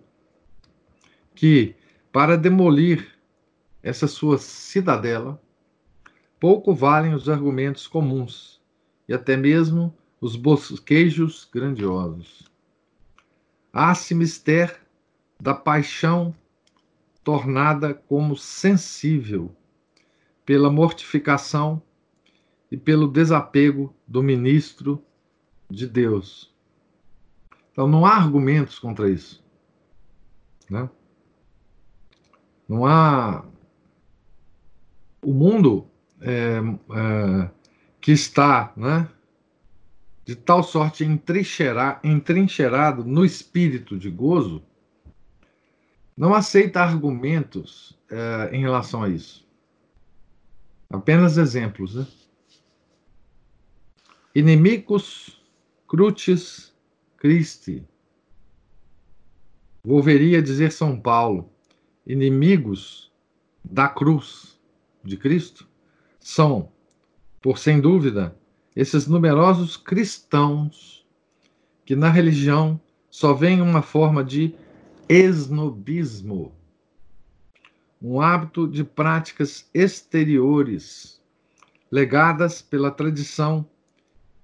que, 1.34 1.74
para 2.10 2.38
demolir 2.38 3.18
essa 3.82 4.08
sua 4.08 4.38
cidadela, 4.38 5.40
pouco 6.40 6.74
valem 6.74 7.12
os 7.12 7.28
argumentos 7.28 7.86
comuns 7.86 8.62
e 9.06 9.12
até 9.12 9.36
mesmo 9.36 9.94
os 10.20 10.36
bosquejos 10.36 11.46
grandiosos. 11.52 12.48
Há-se 13.70 14.14
mister 14.14 14.80
da 15.38 15.52
paixão 15.52 16.34
tornada 17.22 17.92
como 17.92 18.38
sensível 18.38 19.54
pela 20.46 20.70
mortificação 20.70 21.82
e 22.70 22.76
pelo 22.76 23.08
desapego 23.08 23.94
do 24.06 24.22
ministro 24.22 25.02
de 25.70 25.86
Deus. 25.86 26.52
Então 27.72 27.86
não 27.86 28.04
há 28.04 28.14
argumentos 28.14 28.78
contra 28.78 29.08
isso. 29.08 29.42
Né? 30.68 30.88
Não 32.68 32.84
há. 32.84 33.44
O 35.22 35.32
mundo 35.32 35.86
é, 36.20 36.58
é, 36.58 37.50
que 38.00 38.12
está 38.12 38.72
né, 38.76 39.08
de 40.24 40.36
tal 40.36 40.62
sorte 40.62 41.04
entrincheirado 41.04 43.04
no 43.04 43.24
espírito 43.24 43.98
de 43.98 44.10
gozo, 44.10 44.62
não 46.16 46.34
aceita 46.34 46.80
argumentos 46.80 47.98
é, 48.10 48.50
em 48.52 48.60
relação 48.60 49.02
a 49.02 49.08
isso. 49.08 49.46
Apenas 50.90 51.36
exemplos. 51.36 51.94
Né? 51.94 52.06
Inimicus 54.34 55.42
crucis 55.86 56.74
Christi. 57.16 57.82
Volveria 59.82 60.42
dizer 60.42 60.70
São 60.70 61.00
Paulo, 61.00 61.50
inimigos 62.06 63.10
da 63.64 63.88
cruz 63.88 64.60
de 65.02 65.16
Cristo 65.16 65.66
são, 66.20 66.70
por 67.40 67.58
sem 67.58 67.80
dúvida, 67.80 68.36
esses 68.76 69.06
numerosos 69.06 69.78
cristãos 69.78 71.06
que 71.86 71.96
na 71.96 72.10
religião 72.10 72.78
só 73.10 73.32
veem 73.32 73.62
uma 73.62 73.80
forma 73.80 74.22
de 74.22 74.54
esnobismo, 75.08 76.54
um 78.00 78.20
hábito 78.20 78.68
de 78.68 78.84
práticas 78.84 79.70
exteriores 79.72 81.18
legadas 81.90 82.60
pela 82.60 82.90
tradição 82.90 83.66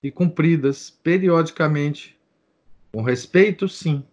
e 0.05 0.11
cumpridas 0.11 0.91
periodicamente, 1.03 2.15
com 2.93 3.01
respeito, 3.01 3.67
sim, 3.67 4.05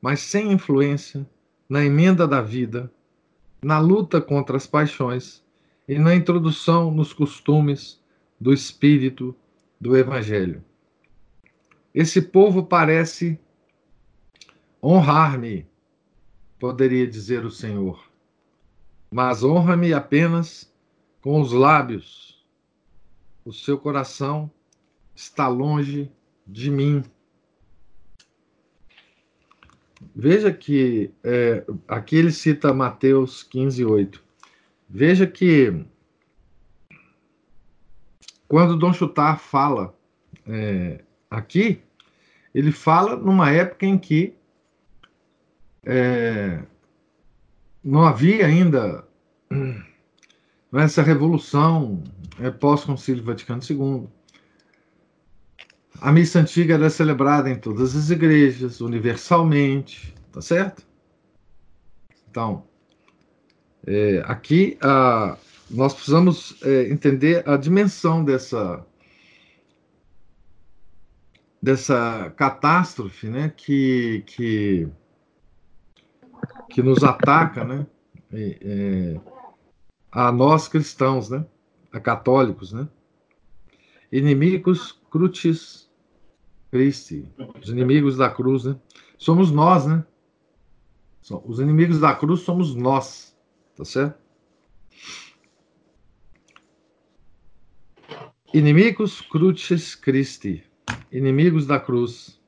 mas 0.00 0.20
sem 0.20 0.52
influência 0.52 1.28
na 1.68 1.84
emenda 1.84 2.28
da 2.28 2.40
vida, 2.40 2.88
na 3.60 3.80
luta 3.80 4.20
contra 4.20 4.56
as 4.56 4.64
paixões 4.64 5.42
e 5.88 5.98
na 5.98 6.14
introdução 6.14 6.92
nos 6.92 7.12
costumes 7.12 8.00
do 8.40 8.52
espírito 8.52 9.34
do 9.80 9.96
Evangelho. 9.96 10.64
Esse 11.92 12.22
povo 12.22 12.62
parece 12.62 13.40
honrar-me, 14.80 15.66
poderia 16.60 17.06
dizer 17.06 17.44
o 17.44 17.50
Senhor, 17.50 18.00
mas 19.10 19.42
honra-me 19.42 19.92
apenas 19.92 20.72
com 21.20 21.40
os 21.40 21.52
lábios. 21.52 22.31
O 23.44 23.52
seu 23.52 23.76
coração 23.76 24.50
está 25.14 25.48
longe 25.48 26.10
de 26.46 26.70
mim. 26.70 27.02
Veja 30.14 30.52
que 30.52 31.12
é, 31.24 31.64
aqui 31.88 32.16
ele 32.16 32.32
cita 32.32 32.72
Mateus 32.72 33.42
15, 33.42 33.84
8. 33.84 34.22
Veja 34.88 35.26
que 35.26 35.84
quando 38.46 38.76
Dom 38.76 38.92
Chutar 38.92 39.38
fala 39.38 39.96
é, 40.46 41.02
aqui, 41.30 41.80
ele 42.54 42.70
fala 42.70 43.16
numa 43.16 43.50
época 43.50 43.86
em 43.86 43.98
que 43.98 44.34
é, 45.84 46.62
não 47.82 48.04
havia 48.04 48.46
ainda 48.46 49.08
essa 50.80 51.02
revolução 51.02 52.02
é, 52.40 52.50
pós-concílio 52.50 53.22
Vaticano 53.22 53.60
II. 53.68 54.08
A 56.00 56.10
missa 56.10 56.40
antiga 56.40 56.74
era 56.74 56.88
celebrada 56.88 57.50
em 57.50 57.58
todas 57.58 57.94
as 57.94 58.10
igrejas, 58.10 58.80
universalmente, 58.80 60.14
tá 60.32 60.40
certo? 60.40 60.86
Então, 62.30 62.64
é, 63.86 64.22
aqui 64.26 64.78
a 64.80 65.36
nós 65.72 65.94
precisamos 65.94 66.62
é, 66.62 66.90
entender 66.90 67.48
a 67.48 67.56
dimensão 67.56 68.22
dessa 68.24 68.84
dessa 71.62 72.30
catástrofe, 72.36 73.28
né, 73.28 73.52
que 73.56 74.22
que 74.26 74.88
que 76.68 76.82
nos 76.82 77.04
ataca, 77.04 77.64
né, 77.64 77.86
é, 78.32 79.20
a 80.12 80.30
nós 80.30 80.68
cristãos, 80.68 81.30
né, 81.30 81.44
a 81.90 81.98
católicos, 81.98 82.72
né, 82.72 82.86
inimigos 84.12 85.00
crucis 85.10 85.90
Christi, 86.70 87.26
os 87.60 87.70
inimigos 87.70 88.18
da 88.18 88.28
cruz, 88.28 88.64
né, 88.64 88.78
somos 89.16 89.50
nós, 89.50 89.86
né, 89.86 90.04
os 91.44 91.58
inimigos 91.58 91.98
da 91.98 92.14
cruz 92.14 92.40
somos 92.40 92.74
nós, 92.74 93.34
tá 93.74 93.84
certo? 93.84 94.20
Inimigos 98.52 99.22
crucis 99.22 99.94
Christi, 99.94 100.62
inimigos 101.10 101.66
da 101.66 101.80
cruz. 101.80 102.38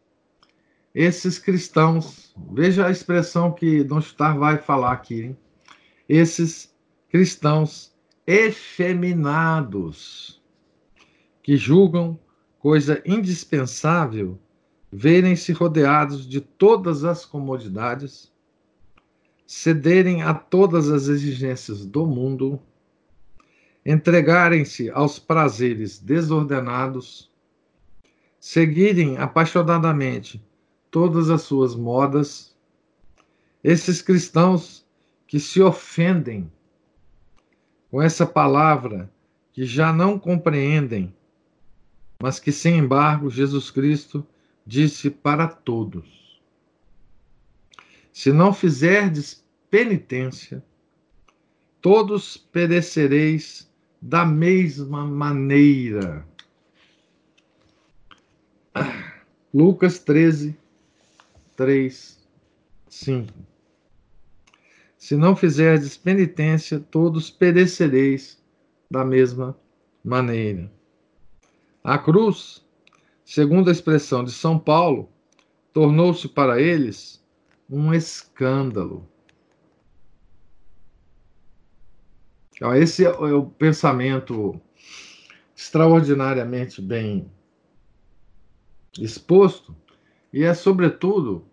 Esses 0.94 1.38
cristãos, 1.38 2.34
veja 2.52 2.86
a 2.86 2.90
expressão 2.90 3.52
que 3.52 3.82
Dom 3.82 4.02
Chutar 4.02 4.38
vai 4.38 4.58
falar 4.58 4.92
aqui, 4.92 5.22
hein? 5.22 5.38
esses 6.08 6.73
cristãos 7.14 7.94
efeminados, 8.26 10.42
que 11.44 11.56
julgam 11.56 12.18
coisa 12.58 13.00
indispensável 13.06 14.36
verem-se 14.90 15.52
rodeados 15.52 16.28
de 16.28 16.40
todas 16.40 17.04
as 17.04 17.24
comodidades, 17.24 18.32
cederem 19.46 20.24
a 20.24 20.34
todas 20.34 20.90
as 20.90 21.06
exigências 21.06 21.86
do 21.86 22.04
mundo 22.04 22.60
entregarem-se 23.86 24.90
aos 24.90 25.16
prazeres 25.16 26.00
desordenados, 26.00 27.30
seguirem 28.40 29.18
apaixonadamente 29.18 30.44
todas 30.90 31.30
as 31.30 31.42
suas 31.42 31.76
modas, 31.76 32.56
esses 33.62 34.02
cristãos 34.02 34.84
que 35.28 35.38
se 35.38 35.62
ofendem 35.62 36.50
com 37.94 38.02
essa 38.02 38.26
palavra 38.26 39.08
que 39.52 39.64
já 39.64 39.92
não 39.92 40.18
compreendem, 40.18 41.14
mas 42.20 42.40
que, 42.40 42.50
sem 42.50 42.78
embargo, 42.78 43.30
Jesus 43.30 43.70
Cristo 43.70 44.26
disse 44.66 45.08
para 45.08 45.46
todos: 45.46 46.42
Se 48.12 48.32
não 48.32 48.52
fizerdes 48.52 49.46
penitência, 49.70 50.60
todos 51.80 52.36
perecereis 52.36 53.72
da 54.02 54.26
mesma 54.26 55.06
maneira. 55.06 56.26
Lucas 59.54 60.00
13, 60.00 60.58
3, 61.54 62.18
5. 62.88 63.53
Se 65.04 65.18
não 65.18 65.36
fizerdes 65.36 65.98
penitência, 65.98 66.80
todos 66.80 67.28
perecereis 67.28 68.42
da 68.90 69.04
mesma 69.04 69.54
maneira. 70.02 70.72
A 71.84 71.98
cruz, 71.98 72.66
segundo 73.22 73.68
a 73.68 73.72
expressão 73.72 74.24
de 74.24 74.32
São 74.32 74.58
Paulo, 74.58 75.10
tornou-se 75.74 76.26
para 76.26 76.58
eles 76.58 77.22
um 77.68 77.92
escândalo. 77.92 79.06
Esse 82.74 83.04
é 83.04 83.10
o 83.10 83.44
pensamento 83.44 84.58
extraordinariamente 85.54 86.80
bem 86.80 87.30
exposto, 88.98 89.76
e 90.32 90.44
é, 90.44 90.54
sobretudo, 90.54 91.44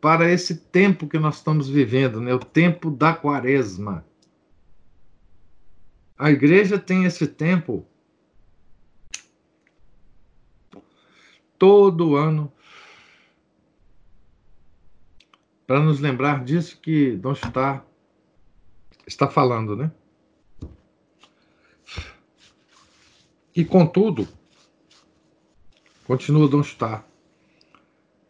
para 0.00 0.30
esse 0.30 0.56
tempo 0.56 1.06
que 1.06 1.18
nós 1.18 1.36
estamos 1.36 1.68
vivendo, 1.68 2.20
né? 2.20 2.32
o 2.34 2.38
tempo 2.38 2.90
da 2.90 3.12
quaresma. 3.12 4.04
A 6.18 6.30
igreja 6.30 6.78
tem 6.78 7.04
esse 7.04 7.26
tempo 7.26 7.86
todo 11.58 12.16
ano 12.16 12.52
para 15.66 15.80
nos 15.80 16.00
lembrar 16.00 16.42
disso 16.44 16.80
que 16.80 17.12
Dom 17.16 17.32
está 17.32 17.84
está 19.06 19.28
falando, 19.28 19.76
né? 19.76 19.90
E 23.54 23.64
contudo, 23.64 24.26
continua 26.06 26.48
Dom 26.48 26.62
Star, 26.62 27.04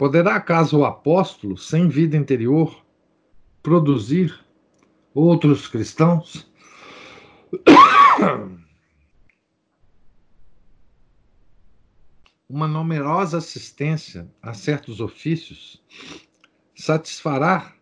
poderá 0.01 0.37
acaso 0.37 0.79
o 0.79 0.85
apóstolo, 0.87 1.59
sem 1.59 1.87
vida 1.87 2.17
interior, 2.17 2.83
produzir 3.63 4.35
outros 5.13 5.69
cristãos? 5.69 6.51
Uma 12.49 12.67
numerosa 12.67 13.37
assistência 13.37 14.27
a 14.41 14.55
certos 14.55 15.03
ofícios 15.03 15.85
satisfará, 16.75 17.75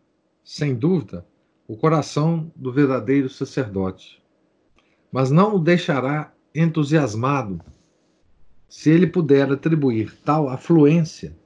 sem 0.43 0.75
dúvida, 0.75 1.25
o 1.69 1.77
coração 1.77 2.51
do 2.57 2.73
verdadeiro 2.73 3.29
sacerdote, 3.29 4.21
mas 5.13 5.31
não 5.31 5.55
o 5.55 5.59
deixará 5.61 6.35
entusiasmado 6.53 7.61
se 8.69 8.91
ele 8.91 9.07
puder 9.07 9.53
atribuir 9.53 10.19
tal 10.25 10.49
afluência 10.49 11.39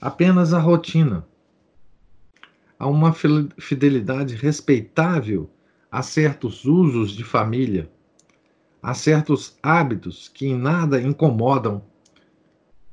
apenas 0.00 0.52
à 0.52 0.58
rotina, 0.58 1.26
a 2.78 2.86
uma 2.86 3.12
fidelidade 3.12 4.34
respeitável 4.34 5.50
a 5.90 6.02
certos 6.02 6.64
usos 6.64 7.12
de 7.12 7.24
família, 7.24 7.90
a 8.82 8.92
certos 8.92 9.56
hábitos 9.62 10.28
que 10.28 10.46
em 10.46 10.56
nada 10.56 11.00
incomodam 11.00 11.82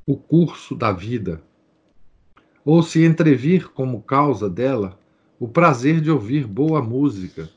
o 0.05 0.15
curso 0.15 0.75
da 0.75 0.91
vida, 0.91 1.41
ou 2.65 2.81
se 2.81 3.03
entrevir 3.03 3.69
como 3.69 4.01
causa 4.01 4.49
dela 4.49 4.97
o 5.39 5.47
prazer 5.47 5.99
de 5.99 6.09
ouvir 6.09 6.47
boa 6.47 6.81
música 6.81 7.49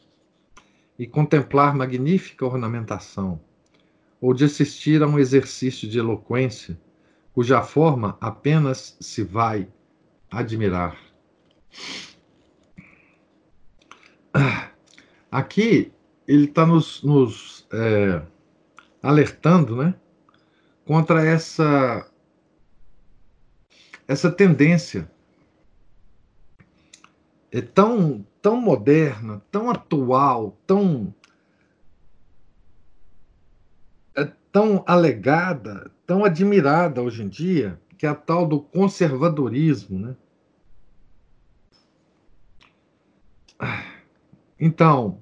e 0.98 1.06
contemplar 1.06 1.74
magnífica 1.74 2.44
ornamentação, 2.44 3.40
ou 4.20 4.34
de 4.34 4.44
assistir 4.44 5.02
a 5.02 5.06
um 5.06 5.18
exercício 5.18 5.88
de 5.88 5.98
eloquência, 5.98 6.78
cuja 7.36 7.62
forma 7.62 8.16
apenas 8.18 8.96
se 8.98 9.22
vai 9.22 9.68
admirar. 10.30 10.98
Aqui 15.30 15.92
ele 16.26 16.46
está 16.46 16.64
nos, 16.64 17.02
nos 17.02 17.68
é, 17.70 18.22
alertando 19.02 19.76
né, 19.76 19.94
contra 20.86 21.26
essa, 21.26 22.10
essa 24.08 24.32
tendência 24.32 25.06
é 27.52 27.60
tão, 27.60 28.26
tão 28.40 28.58
moderna, 28.58 29.42
tão 29.50 29.70
atual, 29.70 30.58
tão 30.66 31.14
tão 34.50 34.82
alegada, 34.86 35.90
tão 36.06 36.24
admirada 36.24 37.02
hoje 37.02 37.22
em 37.22 37.28
dia, 37.28 37.80
que 37.98 38.06
é 38.06 38.08
a 38.08 38.14
tal 38.14 38.46
do 38.46 38.60
conservadorismo, 38.60 39.98
né? 39.98 40.16
Então, 44.58 45.20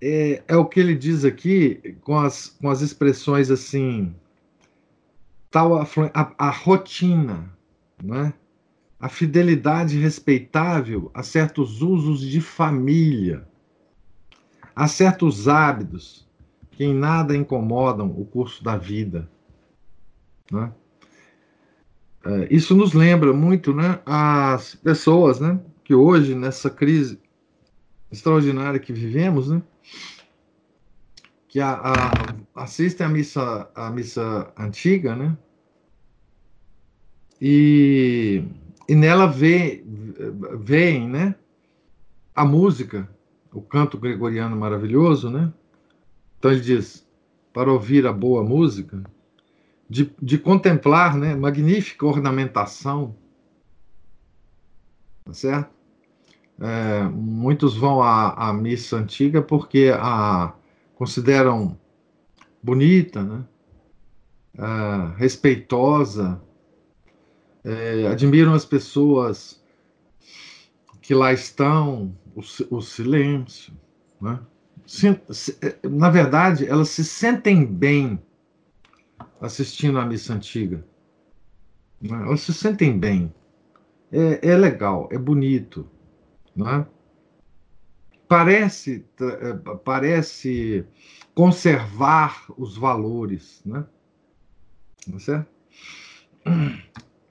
é, 0.00 0.42
é, 0.48 0.56
o 0.56 0.64
que 0.66 0.80
ele 0.80 0.94
diz 0.94 1.24
aqui 1.24 1.96
com 2.02 2.18
as, 2.18 2.48
com 2.48 2.68
as 2.68 2.80
expressões 2.80 3.50
assim, 3.50 4.14
tal 5.50 5.76
a, 5.76 5.86
a, 6.14 6.34
a 6.46 6.50
rotina, 6.50 7.50
né? 8.02 8.32
a 8.98 9.08
fidelidade 9.08 9.98
respeitável 9.98 11.10
a 11.14 11.22
certos 11.22 11.80
usos 11.80 12.20
de 12.20 12.40
família, 12.40 13.48
a 14.76 14.86
certos 14.86 15.48
hábitos, 15.48 16.28
que 16.80 16.84
em 16.86 16.94
nada 16.94 17.36
incomodam 17.36 18.06
o 18.06 18.24
curso 18.24 18.64
da 18.64 18.74
vida. 18.74 19.28
Né? 20.50 20.72
É, 22.24 22.48
isso 22.50 22.74
nos 22.74 22.94
lembra 22.94 23.34
muito 23.34 23.74
né, 23.74 24.00
as 24.06 24.76
pessoas 24.76 25.38
né, 25.38 25.60
que 25.84 25.94
hoje, 25.94 26.34
nessa 26.34 26.70
crise 26.70 27.20
extraordinária 28.10 28.80
que 28.80 28.94
vivemos, 28.94 29.50
né, 29.50 29.60
que 31.48 31.60
a, 31.60 31.70
a, 31.74 32.62
assistem 32.62 33.06
à 33.06 33.10
missa, 33.10 33.70
à 33.74 33.90
missa 33.90 34.50
antiga, 34.56 35.14
né, 35.14 35.36
e, 37.38 38.42
e 38.88 38.94
nela 38.94 39.26
vê, 39.26 39.84
veem 40.58 41.06
né, 41.06 41.34
a 42.34 42.42
música, 42.42 43.06
o 43.52 43.60
canto 43.60 43.98
gregoriano 43.98 44.56
maravilhoso, 44.56 45.28
né, 45.28 45.52
então 46.40 46.50
ele 46.50 46.62
diz: 46.62 47.06
para 47.52 47.70
ouvir 47.70 48.06
a 48.06 48.12
boa 48.12 48.42
música, 48.42 49.04
de, 49.88 50.10
de 50.20 50.38
contemplar 50.38 51.16
né, 51.16 51.36
magnífica 51.36 52.06
ornamentação, 52.06 53.14
tá 55.24 55.34
certo? 55.34 55.70
É, 56.58 57.02
muitos 57.04 57.76
vão 57.76 58.02
à, 58.02 58.48
à, 58.48 58.52
missa 58.52 58.96
antiga 58.96 59.40
porque 59.40 59.92
a 59.94 60.54
consideram 60.94 61.78
bonita, 62.62 63.22
né? 63.22 63.44
É, 64.58 65.18
respeitosa, 65.18 66.40
é, 67.64 68.06
admiram 68.06 68.52
as 68.52 68.64
pessoas 68.64 69.62
que 71.00 71.14
lá 71.14 71.32
estão, 71.32 72.14
o, 72.34 72.40
o 72.76 72.80
silêncio, 72.80 73.72
né? 74.20 74.38
Na 75.90 76.10
verdade, 76.10 76.66
elas 76.66 76.88
se 76.90 77.04
sentem 77.04 77.64
bem 77.64 78.20
assistindo 79.40 79.98
a 79.98 80.04
missa 80.04 80.34
antiga. 80.34 80.84
Né? 82.00 82.16
Elas 82.26 82.40
se 82.40 82.52
sentem 82.52 82.98
bem. 82.98 83.32
É, 84.12 84.50
é 84.50 84.56
legal, 84.56 85.08
é 85.12 85.18
bonito. 85.18 85.88
Né? 86.54 86.86
Parece, 88.28 89.04
é, 89.20 89.52
parece 89.84 90.84
conservar 91.34 92.44
os 92.56 92.76
valores. 92.76 93.62
Né? 93.64 93.84
É 95.14 95.18
certo? 95.18 95.50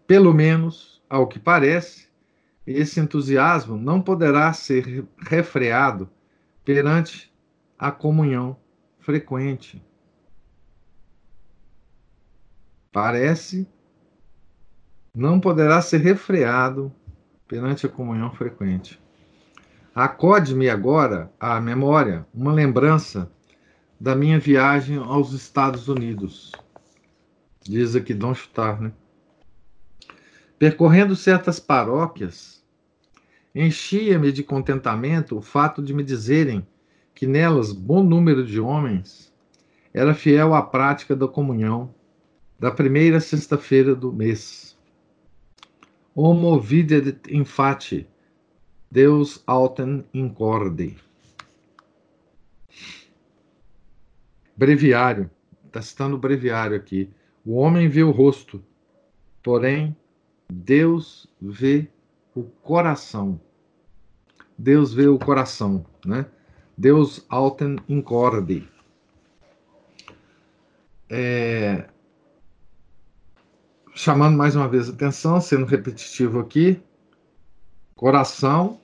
Pelo 0.08 0.34
menos, 0.34 1.02
ao 1.10 1.28
que 1.28 1.40
parece, 1.40 2.08
esse 2.66 3.00
entusiasmo 3.00 3.78
não 3.78 4.02
poderá 4.02 4.52
ser 4.54 5.06
refreado 5.20 6.10
perante 6.64 7.29
a 7.80 7.92
comunhão 7.92 8.58
frequente. 9.00 9.82
Parece 12.92 13.65
não 15.15 15.39
poderá 15.39 15.82
ser 15.82 16.00
refreado 16.00 16.94
perante 17.48 17.86
a 17.86 17.89
comunhão 17.89 18.32
frequente. 18.32 19.02
Acode-me 19.96 20.70
agora 20.70 21.32
à 21.39 21.60
memória 21.62 22.28
uma 22.34 22.52
lembrança 22.52 23.32
da 24.00 24.15
minha 24.15 24.39
viagem 24.39 24.98
aos 24.98 25.32
Estados 25.32 25.88
Unidos. 25.88 26.52
Diz 27.62 27.96
aqui 27.96 28.13
Dom 28.13 28.34
Chutar, 28.34 28.82
né? 28.82 28.92
Percorrendo 30.58 31.15
certas 31.15 31.60
paróquias, 31.60 32.62
enchia-me 33.56 34.32
de 34.32 34.44
contentamento 34.44 35.38
o 35.38 35.42
fato 35.42 35.82
de 35.82 35.94
me 35.94 36.04
dizerem 36.04 36.68
que 37.20 37.28
nelas 37.28 37.74
bom 37.74 38.02
número 38.02 38.46
de 38.46 38.62
homens 38.62 39.30
era 39.94 40.14
fiel 40.14 40.56
à 40.56 40.62
prática 40.62 41.14
da 41.14 41.28
comunhão 41.28 41.94
da 42.58 42.72
primeira 42.72 43.20
sexta-feira 43.20 43.94
do 43.94 44.14
mês. 44.14 44.80
Homo 46.16 46.58
videt 46.62 47.20
infati, 47.30 48.08
Deus 48.90 49.44
autem 49.46 50.06
incorde. 50.14 50.96
Breviário, 54.56 55.30
está 55.66 55.82
citando 55.82 56.16
o 56.16 56.20
breviário 56.20 56.78
aqui. 56.78 57.10
O 57.46 57.56
homem 57.56 57.90
vê 57.90 58.02
o 58.02 58.12
rosto, 58.12 58.64
porém 59.44 59.94
Deus 60.50 61.28
vê 61.42 61.90
o 62.34 62.44
coração. 62.44 63.42
Deus 64.58 64.94
vê 64.94 65.10
o 65.10 65.20
coração, 65.20 65.86
né? 66.06 66.26
Deus 66.80 67.26
autem 67.28 67.76
incorde. 67.89 68.65
É, 71.10 71.89
chamando 73.94 74.38
mais 74.38 74.56
uma 74.56 74.70
vez 74.70 74.88
a 74.88 74.94
atenção, 74.94 75.42
sendo 75.42 75.65
repetitivo 75.65 76.39
aqui, 76.39 76.82
coração 77.98 78.80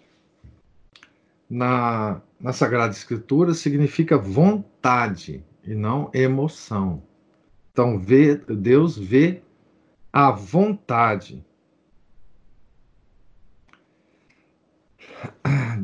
na, 1.50 2.22
na 2.38 2.52
Sagrada 2.52 2.92
Escritura 2.92 3.54
significa 3.54 4.18
vontade 4.18 5.42
e 5.64 5.74
não 5.74 6.12
emoção. 6.14 7.02
Então, 7.72 7.98
vê, 7.98 8.36
Deus 8.36 8.98
vê 8.98 9.42
a 10.12 10.32
vontade. 10.32 11.46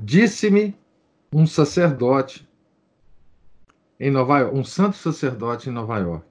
Disse-me 0.04 0.81
um 1.34 1.48
sacerdote 1.48 2.48
em 3.98 4.12
Nova 4.12 4.40
York, 4.40 4.58
um 4.58 4.64
santo 4.64 4.98
sacerdote 4.98 5.70
em 5.70 5.72
Nova 5.72 5.98
York. 5.98 6.26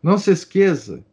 Não 0.00 0.16
se 0.16 0.30
esqueça 0.30 1.04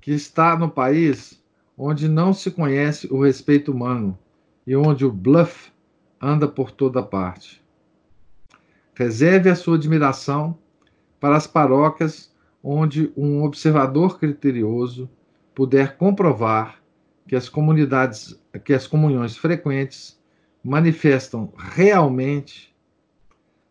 que 0.00 0.12
está 0.12 0.58
no 0.58 0.68
país 0.68 1.42
onde 1.76 2.08
não 2.08 2.34
se 2.34 2.50
conhece 2.50 3.06
o 3.10 3.22
respeito 3.24 3.72
humano 3.72 4.18
e 4.66 4.76
onde 4.76 5.06
o 5.06 5.12
bluff 5.12 5.72
anda 6.20 6.46
por 6.46 6.70
toda 6.70 7.02
parte. 7.02 7.62
Reserve 8.94 9.48
a 9.48 9.54
sua 9.54 9.76
admiração 9.76 10.58
para 11.18 11.36
as 11.36 11.46
paróquias 11.46 12.30
onde 12.62 13.12
um 13.16 13.42
observador 13.42 14.18
criterioso 14.18 15.08
puder 15.54 15.96
comprovar 15.96 16.82
que 17.26 17.36
as 17.36 17.48
comunidades, 17.48 18.38
que 18.64 18.74
as 18.74 18.86
comunhões 18.86 19.36
frequentes 19.36 20.18
manifestam 20.66 21.52
realmente, 21.56 22.74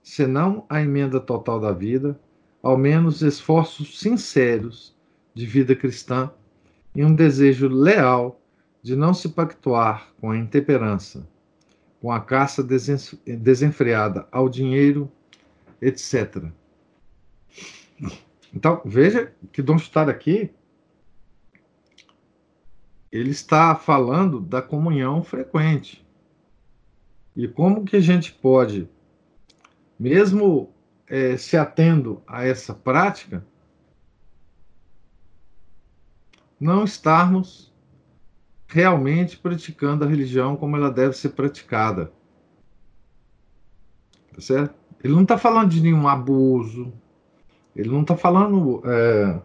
se 0.02 0.26
não 0.26 0.66
a 0.70 0.82
emenda 0.82 1.20
total 1.20 1.60
da 1.60 1.74
vida, 1.74 2.18
ao 2.64 2.78
menos 2.78 3.22
esforços 3.22 4.00
sinceros 4.00 4.96
de 5.34 5.46
vida 5.46 5.76
cristã 5.76 6.32
e 6.96 7.04
um 7.04 7.14
desejo 7.14 7.68
leal 7.68 8.40
de 8.82 8.96
não 8.96 9.14
se 9.14 9.28
pactuar 9.28 10.14
com 10.22 10.32
a 10.32 10.38
intemperança, 10.38 11.28
com 12.02 12.12
a 12.14 12.22
caça 12.22 12.64
desenfreada 12.64 14.26
ao 14.32 14.48
dinheiro, 14.48 15.12
etc. 15.82 16.46
Então, 18.54 18.82
veja 18.86 19.34
que 19.52 19.62
Dom 19.62 19.78
Chutar 19.78 20.08
aqui 20.08 20.50
ele 23.12 23.32
está 23.32 23.76
falando 23.76 24.40
da 24.40 24.62
comunhão 24.62 25.22
frequente. 25.24 26.05
E 27.36 27.48
como 27.48 27.84
que 27.84 27.98
a 27.98 28.02
gente 28.02 28.32
pode, 28.32 28.88
mesmo 30.00 30.70
é, 31.08 31.36
se 31.38 31.58
atendo 31.58 32.22
a 32.26 32.46
essa 32.46 32.74
prática, 32.74 33.46
não 36.60 36.84
estarmos 36.84 37.74
realmente 38.68 39.38
praticando 39.38 40.04
a 40.04 40.08
religião 40.08 40.56
como 40.56 40.76
ela 40.78 40.90
deve 40.90 41.16
ser 41.16 41.30
praticada. 41.30 42.12
Tá 44.34 44.42
certo? 44.42 44.74
Ele 45.04 45.14
não 45.14 45.24
está 45.24 45.38
falando 45.38 45.70
de 45.70 45.82
nenhum 45.82 46.08
abuso, 46.08 46.92
ele 47.76 47.90
não 47.90 48.02
está 48.02 48.16
falando 48.16 48.82
é, 48.86 49.40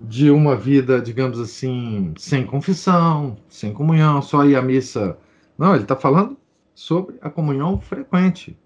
de 0.00 0.30
uma 0.30 0.56
vida, 0.56 1.00
digamos 1.00 1.38
assim, 1.38 2.12
sem 2.18 2.44
confissão, 2.44 3.36
sem 3.48 3.72
comunhão, 3.72 4.20
só 4.20 4.44
ir 4.44 4.56
à 4.56 4.62
missa. 4.62 5.16
Não, 5.56 5.74
ele 5.74 5.84
está 5.84 5.94
falando 5.94 6.36
sobre 6.74 7.16
a 7.20 7.30
comunhão 7.30 7.80
frequente. 7.80 8.58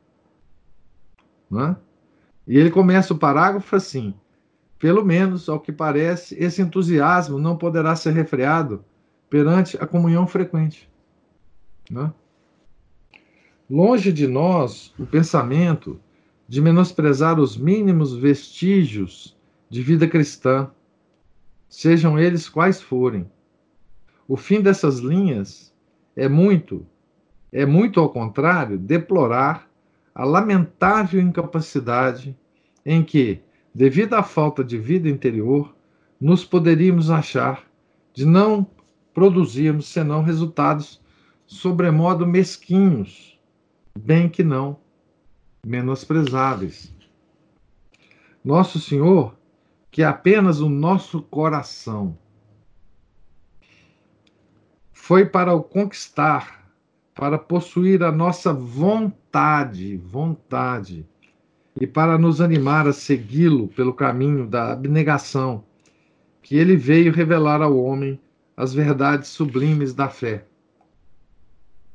Né? 1.51 1.77
E 2.47 2.57
ele 2.57 2.71
começa 2.71 3.13
o 3.13 3.19
parágrafo 3.19 3.77
assim: 3.77 4.15
pelo 4.79 5.05
menos, 5.05 5.49
ao 5.49 5.61
que 5.61 5.73
parece, 5.73 6.35
esse 6.37 6.63
entusiasmo 6.63 7.39
não 7.39 7.57
poderá 7.57 7.95
ser 7.95 8.13
refreado 8.13 8.85
perante 9.29 9.77
a 9.77 9.87
comunhão 9.87 10.27
frequente. 10.27 10.89
Né? 11.91 12.13
Longe 13.69 14.13
de 14.13 14.27
nós 14.27 14.95
o 14.99 15.05
pensamento 15.05 16.01
de 16.49 16.63
menosprezar 16.63 17.39
os 17.39 17.57
mínimos 17.57 18.15
vestígios 18.15 19.37
de 19.69 19.83
vida 19.83 20.09
cristã, 20.09 20.71
sejam 21.69 22.19
eles 22.19 22.49
quais 22.49 22.81
forem. 22.81 23.31
O 24.27 24.37
fim 24.37 24.63
dessas 24.63 24.99
linhas 24.99 25.75
é 26.17 26.27
muito, 26.27 26.87
é 27.53 27.65
muito 27.65 28.01
ao 28.01 28.11
contrário, 28.11 28.79
deplorar 28.79 29.69
a 30.15 30.25
lamentável 30.25 31.21
incapacidade 31.21 32.37
em 32.85 33.03
que 33.03 33.43
devido 33.75 34.15
à 34.15 34.23
falta 34.25 34.65
de 34.65 34.77
vida 34.77 35.09
interior, 35.09 35.73
nos 36.21 36.45
poderíamos 36.45 37.11
achar 37.11 37.65
de 38.13 38.27
não 38.27 38.67
produzirmos 39.15 39.87
senão 39.87 40.23
resultados 40.23 41.01
sobremodo 41.47 42.27
mesquinhos, 42.27 43.39
bem 43.97 44.29
que 44.29 44.43
não 44.43 44.79
menosprezáveis. 45.65 46.93
Nosso 48.45 48.81
Senhor, 48.81 49.37
que 49.91 50.03
é 50.03 50.07
apenas 50.07 50.61
o 50.61 50.69
nosso 50.69 51.23
coração, 51.23 52.19
foi 54.93 55.25
para 55.25 55.55
o 55.55 55.63
conquistar, 55.63 56.68
para 57.19 57.37
possuir 57.37 58.05
a 58.05 58.13
nossa 58.13 58.53
vontade, 58.53 59.97
vontade 59.97 61.05
e 61.75 61.85
para 61.85 62.17
nos 62.17 62.41
animar 62.41 62.87
a 62.87 62.93
segui-lo 62.93 63.67
pelo 63.67 63.93
caminho 63.93 64.47
da 64.47 64.71
abnegação, 64.71 65.65
que 66.41 66.57
ele 66.57 66.77
veio 66.77 67.13
revelar 67.13 67.61
ao 67.61 67.77
homem 67.77 68.21
as 68.57 68.73
verdades 68.73 69.31
sublimes 69.31 69.93
da 69.93 70.09
fé. 70.09 70.47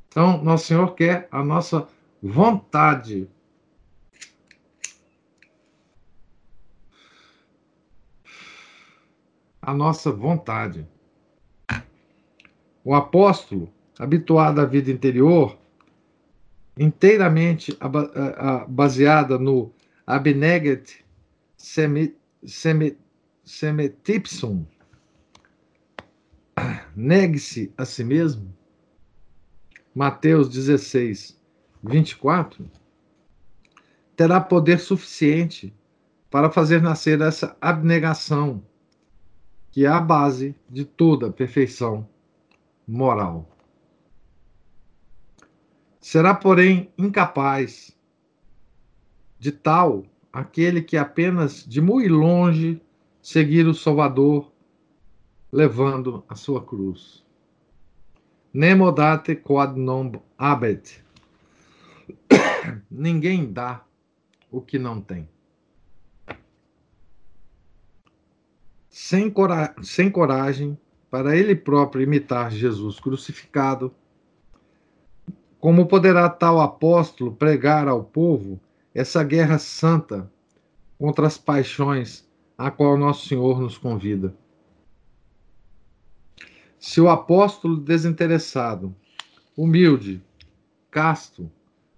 Então, 0.10 0.44
Nosso 0.44 0.66
Senhor 0.66 0.94
quer 0.94 1.30
a 1.32 1.42
nossa 1.42 1.88
vontade. 2.22 3.26
A 9.62 9.74
nossa 9.74 10.12
vontade. 10.12 10.86
O 12.84 12.94
apóstolo, 12.94 13.72
habituado 14.00 14.60
à 14.60 14.66
vida 14.66 14.92
interior, 14.92 15.58
inteiramente 16.78 17.78
baseada 18.68 19.38
no 19.38 19.72
Abneget 20.06 21.06
Semetipsum, 23.46 24.66
negue-se 26.96 27.74
a 27.78 27.86
si 27.86 28.04
mesmo, 28.04 28.54
Mateus 29.96 30.50
16, 30.50 31.40
24, 31.84 32.70
terá 34.16 34.42
poder 34.42 34.80
suficiente 34.80 35.74
para 36.30 36.50
fazer 36.50 36.82
nascer 36.82 37.22
essa 37.22 37.56
abnegação, 37.62 38.64
que 39.72 39.86
é 39.86 39.90
a 39.90 40.00
base 40.00 40.56
de 40.70 40.84
toda 40.86 41.32
perfeição 41.32 42.10
moral. 42.88 43.48
Será, 46.04 46.36
porém, 46.36 46.92
incapaz 46.98 47.98
de 49.40 49.54
tal 49.54 50.04
aquele 50.34 50.82
que 50.82 50.98
apenas 50.98 51.64
de 51.66 51.80
muito 51.80 52.14
longe 52.14 52.82
seguir 53.22 53.66
o 53.68 53.74
Salvador 53.74 54.52
levando 55.50 56.22
a 56.28 56.36
sua 56.36 56.62
cruz. 56.62 57.24
Nemo 58.54 58.92
date 58.92 59.34
quod 59.34 59.80
non 59.80 60.12
habet. 60.38 61.02
Ninguém 62.92 63.54
dá 63.54 63.86
o 64.52 64.60
que 64.60 64.78
não 64.78 65.00
tem. 65.00 65.30
Sem, 68.90 69.32
cora 69.32 69.74
sem 69.82 70.12
coragem 70.12 70.78
para 71.10 71.34
ele 71.38 71.56
próprio 71.56 72.04
imitar 72.04 72.52
Jesus 72.52 73.00
crucificado, 73.00 73.96
como 75.64 75.86
poderá 75.86 76.28
tal 76.28 76.60
apóstolo 76.60 77.32
pregar 77.32 77.88
ao 77.88 78.04
povo 78.04 78.60
essa 78.94 79.24
guerra 79.24 79.58
santa 79.58 80.30
contra 81.00 81.26
as 81.26 81.38
paixões 81.38 82.28
a 82.58 82.70
qual 82.70 82.98
Nosso 82.98 83.30
Senhor 83.30 83.62
nos 83.62 83.78
convida. 83.78 84.36
Se 86.78 87.00
o 87.00 87.08
apóstolo 87.08 87.78
desinteressado, 87.78 88.94
humilde, 89.56 90.22
casto, 90.92 91.50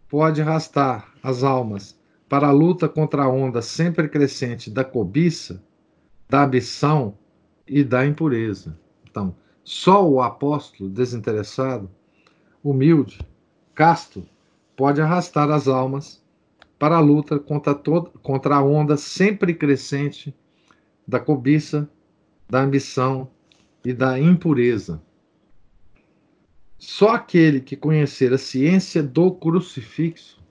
pode 0.08 0.44
arrastar 0.44 1.12
as 1.24 1.44
almas 1.44 2.00
para 2.30 2.50
a 2.50 2.52
luta 2.52 2.88
contra 2.88 3.24
a 3.24 3.28
onda 3.28 3.64
sempre 3.64 4.08
crescente 4.08 4.70
da 4.70 4.84
cobiça, 4.84 5.60
da 6.30 6.44
ambição 6.44 7.18
e 7.68 7.84
da 7.84 8.06
impureza. 8.06 8.78
Então, 9.10 9.36
só 9.64 10.08
o 10.08 10.22
apóstolo 10.22 10.88
desinteressado, 10.88 11.90
humilde, 12.64 13.18
casto, 13.76 14.26
pode 14.76 15.02
arrastar 15.02 15.52
as 15.52 15.68
almas 15.68 16.24
para 16.80 16.96
a 16.96 17.02
luta 17.02 17.38
contra, 17.38 17.76
todo, 17.76 18.10
contra 18.22 18.56
a 18.56 18.64
onda 18.64 18.98
sempre 18.98 19.54
crescente 19.54 20.34
da 21.08 21.20
cobiça, 21.20 21.90
da 22.50 22.62
ambição 22.62 23.30
e 23.84 23.94
da 23.94 24.20
impureza. 24.20 25.02
Só 26.78 27.10
aquele 27.16 27.60
que 27.60 27.76
conhecer 27.76 28.34
a 28.34 28.38
ciência 28.38 29.04
do 29.04 29.32
crucifixo, 29.32 30.42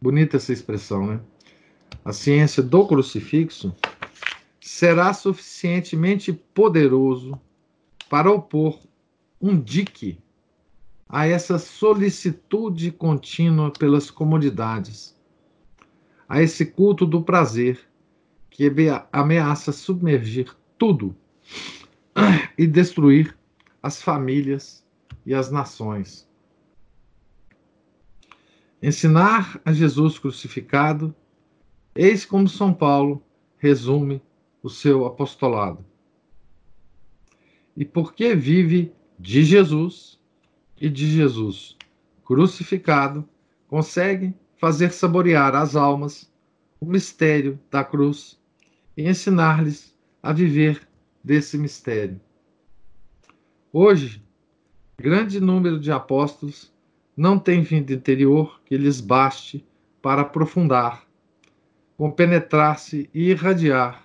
bonita 0.00 0.36
essa 0.36 0.52
expressão, 0.52 1.06
né? 1.06 1.20
A 2.04 2.12
ciência 2.12 2.62
do 2.62 2.86
crucifixo 2.86 3.74
será 4.60 5.12
suficientemente 5.12 6.32
poderoso 6.32 7.40
para 8.08 8.30
opor 8.30 8.78
um 9.40 9.58
dique 9.60 10.18
a 11.08 11.26
essa 11.26 11.58
solicitude 11.58 12.90
contínua 12.90 13.70
pelas 13.70 14.10
comodidades, 14.10 15.14
a 16.28 16.42
esse 16.42 16.66
culto 16.66 17.06
do 17.06 17.22
prazer 17.22 17.80
que 18.50 18.70
ameaça 19.12 19.72
submergir 19.72 20.54
tudo 20.78 21.14
e 22.56 22.66
destruir 22.66 23.36
as 23.82 24.00
famílias 24.00 24.84
e 25.26 25.34
as 25.34 25.50
nações. 25.50 26.28
Ensinar 28.82 29.60
a 29.64 29.72
Jesus 29.72 30.18
crucificado, 30.18 31.14
eis 31.94 32.24
como 32.24 32.48
São 32.48 32.72
Paulo 32.72 33.22
resume 33.56 34.22
o 34.62 34.68
seu 34.68 35.06
apostolado. 35.06 35.84
E 37.76 37.84
porque 37.84 38.34
vive 38.34 38.92
de 39.18 39.42
Jesus 39.42 40.13
e 40.84 40.90
de 40.90 41.06
Jesus 41.06 41.78
crucificado, 42.26 43.26
consegue 43.66 44.34
fazer 44.58 44.92
saborear 44.92 45.54
às 45.54 45.74
almas 45.74 46.30
o 46.78 46.84
mistério 46.84 47.58
da 47.70 47.82
cruz 47.82 48.38
e 48.94 49.08
ensinar-lhes 49.08 49.96
a 50.22 50.30
viver 50.30 50.86
desse 51.22 51.56
mistério. 51.56 52.20
Hoje, 53.72 54.22
grande 54.98 55.40
número 55.40 55.80
de 55.80 55.90
apóstolos 55.90 56.70
não 57.16 57.38
tem 57.38 57.62
vida 57.62 57.94
interior 57.94 58.60
que 58.66 58.76
lhes 58.76 59.00
baste 59.00 59.64
para 60.02 60.20
aprofundar, 60.20 61.06
compenetrar-se 61.96 63.08
e 63.14 63.30
irradiar 63.30 64.04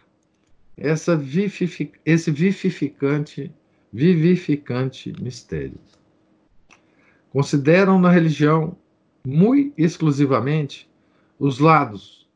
essa 0.77 1.17
vivific 1.17 1.99
esse 2.05 2.31
vivificante, 2.31 3.51
vivificante 3.91 5.13
mistério. 5.21 5.77
Consideram 7.31 7.99
na 7.99 8.09
religião 8.09 8.75
muito 9.25 9.73
exclusivamente 9.77 10.89
os 11.37 11.59
lados 11.59 12.27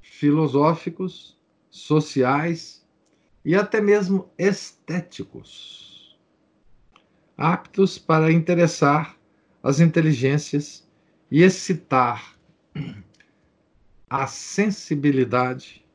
filosóficos, 0.00 1.38
sociais 1.70 2.86
e 3.44 3.54
até 3.54 3.80
mesmo 3.80 4.30
estéticos, 4.36 6.18
aptos 7.36 7.98
para 7.98 8.32
interessar 8.32 9.16
as 9.62 9.80
inteligências 9.80 10.88
e 11.30 11.42
excitar 11.42 12.36
a 14.08 14.26
sensibilidade 14.26 15.86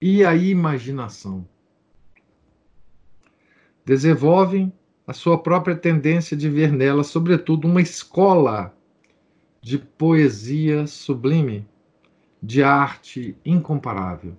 e 0.00 0.24
a 0.24 0.34
imaginação. 0.34 1.46
Desenvolvem 3.84 4.72
a 5.06 5.12
sua 5.12 5.38
própria 5.38 5.76
tendência 5.76 6.36
de 6.36 6.48
ver 6.48 6.72
nela, 6.72 7.04
sobretudo, 7.04 7.68
uma 7.68 7.82
escola 7.82 8.74
de 9.60 9.78
poesia 9.78 10.86
sublime, 10.86 11.66
de 12.42 12.62
arte 12.62 13.36
incomparável. 13.44 14.36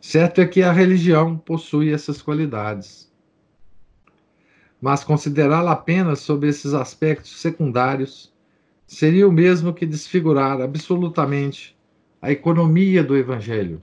Certo 0.00 0.40
é 0.40 0.46
que 0.46 0.62
a 0.62 0.72
religião 0.72 1.38
possui 1.38 1.92
essas 1.92 2.20
qualidades. 2.20 3.10
Mas 4.80 5.04
considerá-la 5.04 5.72
apenas 5.72 6.20
sob 6.20 6.46
esses 6.46 6.74
aspectos 6.74 7.40
secundários 7.40 8.32
seria 8.86 9.28
o 9.28 9.32
mesmo 9.32 9.72
que 9.72 9.86
desfigurar 9.86 10.60
absolutamente 10.60 11.76
a 12.20 12.30
economia 12.32 13.02
do 13.02 13.16
Evangelho, 13.16 13.82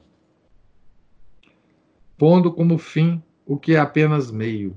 pondo 2.18 2.52
como 2.52 2.78
fim 2.78 3.24
o 3.46 3.58
que 3.58 3.76
é 3.76 3.80
apenas 3.80 4.30
meio 4.30 4.76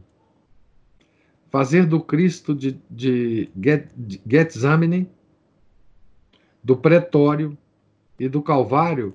fazer 1.53 1.85
do 1.85 2.01
Cristo 2.01 2.55
de, 2.55 2.81
de 2.91 3.51
do 6.65 6.75
Pretório 6.75 7.59
e 8.19 8.27
do 8.27 8.43
Calvário 8.43 9.13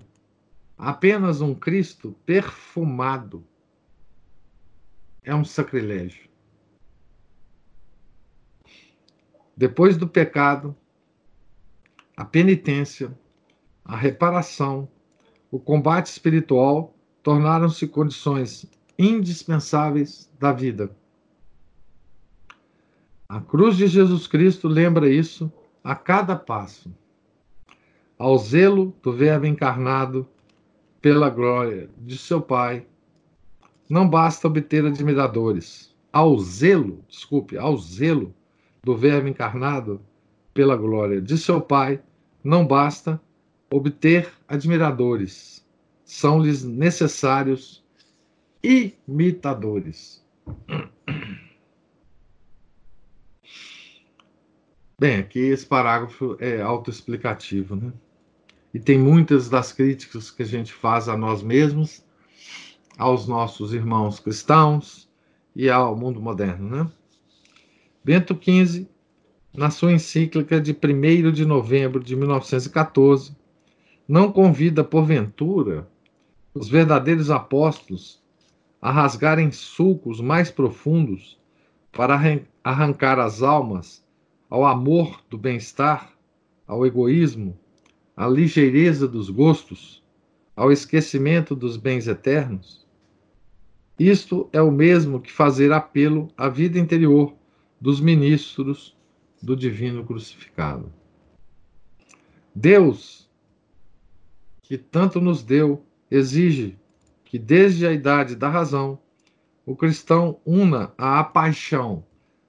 apenas 0.78 1.42
um 1.42 1.56
Cristo 1.56 2.16
perfumado 2.28 3.44
é 5.24 5.34
um 5.34 5.44
sacrilégio. 5.44 6.30
Depois 9.56 9.98
do 9.98 10.08
pecado, 10.08 10.76
a 12.16 12.24
penitência, 12.24 13.18
a 13.84 13.96
reparação, 13.96 14.88
o 15.50 15.60
combate 15.60 16.06
espiritual 16.06 16.96
tornaram-se 17.24 17.88
condições 17.88 18.70
indispensáveis 19.00 20.32
da 20.40 20.54
vida. 20.54 20.96
A 23.30 23.42
cruz 23.42 23.76
de 23.76 23.88
Jesus 23.88 24.26
Cristo 24.26 24.70
lembra 24.70 25.10
isso 25.10 25.52
a 25.84 25.94
cada 25.94 26.34
passo. 26.34 26.96
Ao 28.18 28.38
zelo 28.38 28.96
do 29.04 29.12
Verbo 29.12 29.46
encarnado 29.46 30.26
pela 31.02 31.30
glória 31.30 31.90
de 31.98 32.18
seu 32.18 32.42
Pai, 32.42 32.88
não 33.90 34.10
basta 34.10 34.48
obter 34.48 34.86
admiradores. 34.86 35.94
Ao 36.12 36.40
zelo, 36.40 37.04
desculpe, 37.10 37.58
ao 37.58 37.78
zelo 37.78 38.34
do 38.82 38.96
Verbo 38.96 39.28
encarnado 39.28 40.02
pela 40.54 40.78
glória 40.78 41.22
de 41.22 41.38
seu 41.38 41.60
Pai, 41.60 42.02
não 42.42 42.66
basta 42.66 43.22
obter 43.70 44.32
admiradores. 44.48 45.68
São-lhes 46.06 46.64
necessários 46.64 47.84
imitadores. 48.64 50.26
Bem, 55.00 55.18
aqui 55.20 55.38
esse 55.38 55.64
parágrafo 55.64 56.36
é 56.40 56.60
autoexplicativo, 56.60 57.76
né? 57.76 57.94
E 58.74 58.80
tem 58.80 58.98
muitas 58.98 59.48
das 59.48 59.72
críticas 59.72 60.32
que 60.32 60.42
a 60.42 60.46
gente 60.46 60.74
faz 60.74 61.08
a 61.08 61.16
nós 61.16 61.44
mesmos, 61.44 62.04
aos 62.98 63.28
nossos 63.28 63.76
irmãos 63.76 64.20
cristãos 64.20 65.08
e 65.56 65.70
ao 65.70 65.96
mundo 65.96 66.20
moderno, 66.20 66.68
né? 66.68 66.92
Bento 68.04 68.34
XV, 68.34 68.88
na 69.54 69.70
sua 69.70 69.92
encíclica 69.92 70.60
de 70.60 70.72
1 70.72 71.32
de 71.32 71.46
novembro 71.46 72.04
de 72.04 72.16
1914, 72.16 73.38
não 74.08 74.32
convida, 74.32 74.84
porventura, 74.84 75.88
os 76.56 76.68
verdadeiros 76.68 77.30
apóstolos 77.30 78.20
a 78.82 78.90
rasgarem 78.90 79.52
sulcos 79.52 80.20
mais 80.20 80.50
profundos 80.50 81.40
para 81.92 82.20
arrancar 82.64 83.20
as 83.20 83.44
almas 83.44 84.07
ao 84.50 84.66
amor 84.66 85.22
do 85.30 85.38
bem-estar, 85.38 86.14
ao 86.66 86.86
egoísmo, 86.86 87.58
à 88.16 88.28
ligeireza 88.28 89.08
dos 89.08 89.30
gostos, 89.30 90.04
ao 90.56 90.72
esquecimento 90.72 91.56
dos 91.56 91.78
bens 91.78 92.08
eternos? 92.08 92.88
Isto 94.00 94.50
é 94.54 94.62
o 94.62 94.72
mesmo 94.72 95.20
que 95.20 95.32
fazer 95.32 95.72
apelo 95.72 96.30
à 96.38 96.48
vida 96.50 96.80
interior 96.80 97.34
dos 97.80 98.00
ministros 98.00 98.96
do 99.42 99.56
Divino 99.56 100.06
Crucificado. 100.06 100.92
Deus, 102.54 103.30
que 104.64 104.78
tanto 104.78 105.22
nos 105.22 105.44
deu, 105.44 105.84
exige 106.10 106.78
que 107.24 107.38
desde 107.38 107.86
a 107.86 107.92
idade 107.92 108.36
da 108.36 108.50
razão 108.50 109.00
o 109.66 109.76
cristão 109.76 110.40
una 110.46 110.94
à 110.98 111.24
paixão 111.24 112.04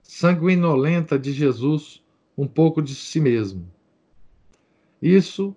sanguinolenta 0.09 1.19
de 1.19 1.33
Jesus 1.33 2.03
um 2.37 2.47
pouco 2.47 2.81
de 2.81 2.95
si 2.95 3.21
mesmo. 3.21 3.71
Isso 5.03 5.55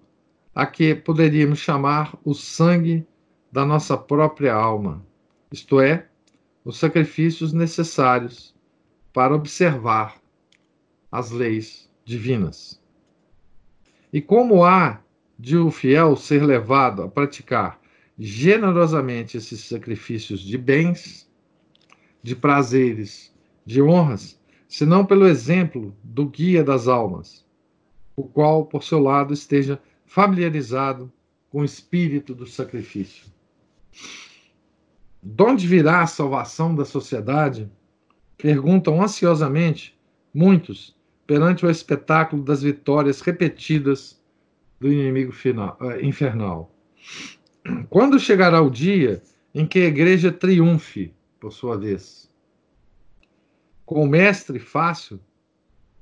a 0.53 0.65
que 0.65 0.93
poderíamos 0.93 1.59
chamar 1.59 2.19
o 2.25 2.33
sangue 2.33 3.07
da 3.49 3.65
nossa 3.65 3.97
própria 3.97 4.53
alma, 4.53 5.05
isto 5.49 5.79
é, 5.79 6.05
os 6.65 6.77
sacrifícios 6.77 7.53
necessários 7.53 8.53
para 9.13 9.33
observar 9.33 10.21
as 11.09 11.31
leis 11.31 11.89
divinas. 12.03 12.79
E 14.11 14.21
como 14.21 14.65
há 14.65 15.01
de 15.39 15.57
o 15.57 15.71
fiel 15.71 16.17
ser 16.17 16.43
levado 16.43 17.03
a 17.03 17.07
praticar 17.07 17.79
generosamente 18.19 19.37
esses 19.37 19.61
sacrifícios 19.61 20.41
de 20.41 20.57
bens, 20.57 21.31
de 22.21 22.35
prazeres, 22.35 23.33
de 23.65 23.81
honras, 23.81 24.40
senão 24.71 25.05
pelo 25.05 25.27
exemplo 25.27 25.93
do 26.01 26.25
guia 26.25 26.63
das 26.63 26.87
almas, 26.87 27.45
o 28.15 28.23
qual, 28.23 28.65
por 28.65 28.85
seu 28.85 28.99
lado, 28.99 29.33
esteja 29.33 29.77
familiarizado 30.05 31.11
com 31.49 31.59
o 31.59 31.65
espírito 31.65 32.33
do 32.33 32.45
sacrifício. 32.47 33.25
De 35.21 35.43
onde 35.43 35.67
virá 35.67 36.01
a 36.01 36.07
salvação 36.07 36.73
da 36.73 36.85
sociedade? 36.85 37.69
Perguntam 38.37 39.03
ansiosamente 39.03 39.99
muitos 40.33 40.95
perante 41.27 41.65
o 41.65 41.69
espetáculo 41.69 42.41
das 42.41 42.61
vitórias 42.63 43.19
repetidas 43.19 44.23
do 44.79 44.89
inimigo 44.89 45.33
final, 45.33 45.77
uh, 45.81 45.99
infernal. 46.03 46.73
Quando 47.89 48.17
chegará 48.17 48.61
o 48.61 48.69
dia 48.69 49.21
em 49.53 49.67
que 49.67 49.79
a 49.79 49.87
igreja 49.87 50.31
triunfe, 50.31 51.13
por 51.41 51.51
sua 51.51 51.77
vez? 51.77 52.20
Com 53.91 54.05
o 54.05 54.07
mestre 54.07 54.57
fácil, 54.57 55.19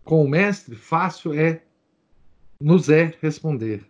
com 0.04 0.24
o 0.24 0.30
mestre 0.30 0.76
fácil 0.76 1.34
é 1.34 1.64
nos 2.62 2.88
é 2.88 3.18
responder. 3.20 3.84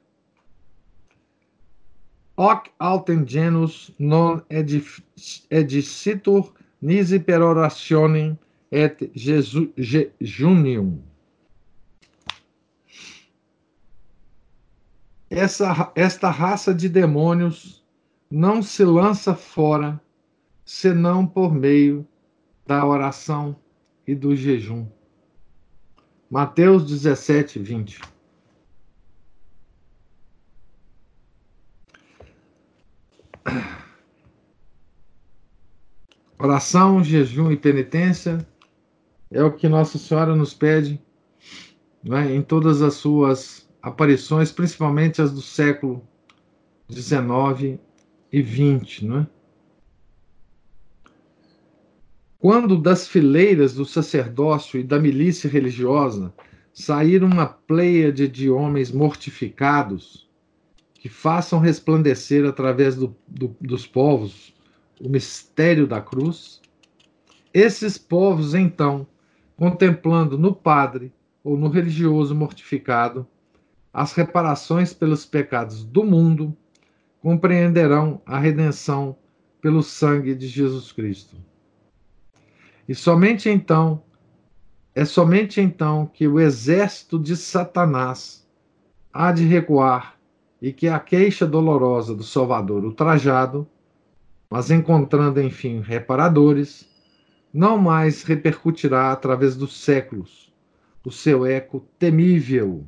Hoc 2.37 2.69
altem 2.79 3.27
genus 3.27 3.91
non 3.99 4.41
edicitur 5.49 6.53
nisi 6.81 7.19
per 7.19 7.41
orationem 7.41 8.39
et 8.71 9.11
jejunium. 9.13 11.03
Essa, 15.29 15.91
esta 15.93 16.29
raça 16.29 16.73
de 16.73 16.87
demônios 16.87 17.83
não 18.31 18.63
se 18.63 18.85
lança 18.85 19.35
fora 19.35 19.99
senão 20.63 21.27
por 21.27 21.53
meio 21.53 22.07
da 22.65 22.85
oração 22.85 23.57
e 24.09 24.15
do 24.15 24.35
jejum. 24.35 24.87
Mateus 26.31 26.83
17, 26.83 27.59
20. 27.59 28.01
Oração, 36.39 37.03
jejum 37.03 37.51
e 37.51 37.57
penitência 37.57 38.43
é 39.29 39.43
o 39.43 39.53
que 39.53 39.69
Nossa 39.69 39.99
Senhora 39.99 40.35
nos 40.35 40.55
pede 40.55 40.99
né, 42.03 42.33
em 42.33 42.41
todas 42.41 42.81
as 42.81 42.95
suas 42.95 43.69
aparições, 43.79 44.51
principalmente 44.51 45.21
as 45.21 45.31
do 45.31 45.41
século 45.43 46.01
XIX 46.91 47.79
e 48.33 48.41
XX. 48.41 49.03
Né? 49.03 49.27
Quando 52.41 52.77
das 52.77 53.05
fileiras 53.05 53.73
do 53.73 53.83
sacerdócio 53.83 54.79
e 54.79 54.83
da 54.83 54.97
milícia 54.97 55.49
religiosa 55.49 56.33
saíram 56.71 57.27
uma 57.27 57.45
pleiade 57.45 58.29
de 58.29 58.49
homens 58.49 58.93
mortificados, 58.93 60.25
que 60.93 61.09
façam 61.09 61.59
resplandecer 61.59 62.45
através 62.45 62.95
do, 62.95 63.13
do, 63.27 63.53
dos 63.59 63.85
povos 63.85 64.55
o 65.01 65.09
mistério 65.09 65.85
da 65.85 65.99
cruz, 65.99 66.61
esses 67.53 67.97
povos, 67.97 68.55
então, 68.55 69.05
contemplando 69.57 70.37
no 70.37 70.55
padre 70.55 71.11
ou 71.43 71.57
no 71.57 71.67
religioso 71.67 72.33
mortificado 72.33 73.27
as 73.91 74.13
reparações 74.13 74.93
pelos 74.93 75.25
pecados 75.25 75.83
do 75.83 76.05
mundo, 76.05 76.55
compreenderão 77.19 78.21
a 78.25 78.39
redenção 78.39 79.17
pelo 79.61 79.83
sangue 79.83 80.33
de 80.33 80.47
Jesus 80.47 80.93
Cristo. 80.93 81.48
E 82.89 82.95
somente 82.95 83.47
então, 83.47 84.01
é 84.95 85.05
somente 85.05 85.61
então 85.61 86.07
que 86.11 86.27
o 86.27 86.39
exército 86.39 87.19
de 87.19 87.37
Satanás 87.37 88.49
há 89.13 89.31
de 89.31 89.45
recuar 89.45 90.19
e 90.59 90.73
que 90.73 90.87
a 90.87 90.99
queixa 90.99 91.45
dolorosa 91.45 92.15
do 92.15 92.23
Salvador 92.23 92.83
ultrajado, 92.83 93.67
mas 94.49 94.71
encontrando 94.71 95.39
enfim 95.39 95.81
reparadores, 95.81 96.89
não 97.53 97.77
mais 97.77 98.23
repercutirá 98.23 99.11
através 99.11 99.55
dos 99.55 99.79
séculos 99.83 100.51
o 101.05 101.11
seu 101.11 101.45
eco 101.45 101.85
temível. 101.99 102.83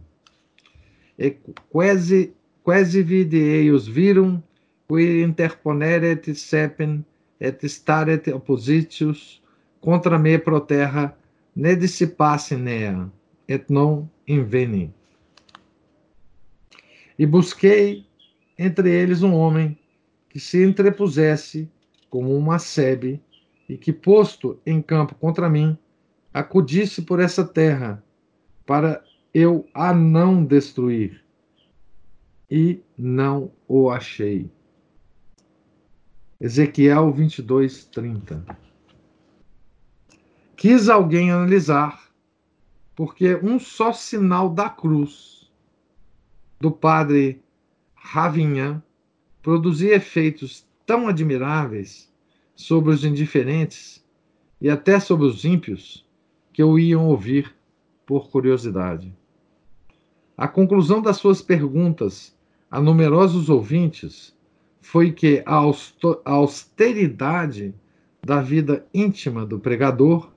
E 1.16 1.38
quasi, 1.70 2.34
quasi 2.64 3.04
vide 3.04 3.38
eius 3.38 3.88
virum, 3.88 4.41
qui 4.88 5.22
interponeret 5.22 6.34
sepem 6.34 7.06
et 7.39 7.64
staret 7.68 8.28
oppositius 8.34 9.41
contra 9.82 10.17
me 10.17 10.38
pro 10.38 10.61
terra 10.61 11.17
ne 11.55 11.75
dissipasse 11.75 12.55
nea, 12.55 13.11
et 13.47 13.69
non 13.69 14.07
inveni. 14.27 14.93
E 17.17 17.25
busquei 17.25 18.05
entre 18.57 18.89
eles 18.89 19.21
um 19.23 19.34
homem 19.34 19.77
que 20.29 20.39
se 20.39 20.63
entrepusesse 20.63 21.69
como 22.09 22.36
uma 22.38 22.59
sebe 22.59 23.21
e 23.67 23.75
que, 23.77 23.91
posto 23.91 24.59
em 24.65 24.82
campo 24.82 25.15
contra 25.15 25.49
mim, 25.49 25.77
acudisse 26.34 27.01
por 27.01 27.19
essa 27.19 27.43
terra 27.43 28.03
para 28.65 29.03
eu 29.34 29.67
a 29.73 29.93
não 29.93 30.45
destruir. 30.45 31.21
E 32.49 32.82
não 32.97 33.51
o 33.67 33.89
achei. 33.89 34.49
Ezequiel 36.39 37.11
22, 37.11 37.86
30. 37.86 38.70
Quis 40.62 40.89
alguém 40.89 41.32
analisar, 41.32 42.14
porque 42.95 43.34
um 43.41 43.57
só 43.57 43.91
sinal 43.91 44.47
da 44.47 44.70
cruz 44.70 45.51
do 46.59 46.70
padre 46.72 47.41
Ravinhan 47.95 48.80
produzia 49.41 49.95
efeitos 49.95 50.64
tão 50.86 51.07
admiráveis 51.07 52.14
sobre 52.55 52.91
os 52.91 53.03
indiferentes 53.03 54.05
e 54.62 54.70
até 54.70 54.99
sobre 54.99 55.26
os 55.26 55.43
ímpios 55.43 56.07
que 56.53 56.64
o 56.64 56.78
iam 56.78 57.07
ouvir 57.07 57.51
por 58.05 58.30
curiosidade. 58.30 59.12
A 60.38 60.47
conclusão 60.47 61.01
das 61.01 61.18
suas 61.18 61.41
perguntas 61.41 62.38
a 62.70 62.80
numerosos 62.80 63.49
ouvintes 63.49 64.38
foi 64.80 65.12
que 65.12 65.41
a 65.43 65.55
austeridade 66.24 67.74
da 68.24 68.43
vida 68.43 68.86
íntima 68.93 69.43
do 69.43 69.59
pregador 69.59 70.32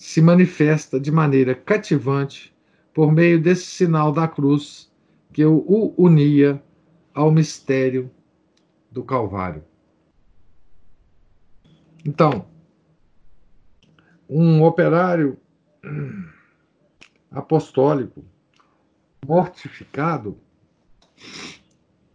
se 0.00 0.22
manifesta 0.22 0.98
de 0.98 1.12
maneira 1.12 1.54
cativante 1.54 2.56
por 2.94 3.12
meio 3.12 3.38
desse 3.38 3.66
sinal 3.66 4.10
da 4.10 4.26
cruz 4.26 4.90
que 5.30 5.44
o 5.44 5.94
unia 5.94 6.60
ao 7.12 7.30
mistério 7.30 8.10
do 8.90 9.04
Calvário. 9.04 9.62
Então, 12.02 12.46
um 14.26 14.62
operário 14.62 15.36
apostólico 17.30 18.24
mortificado 19.26 20.38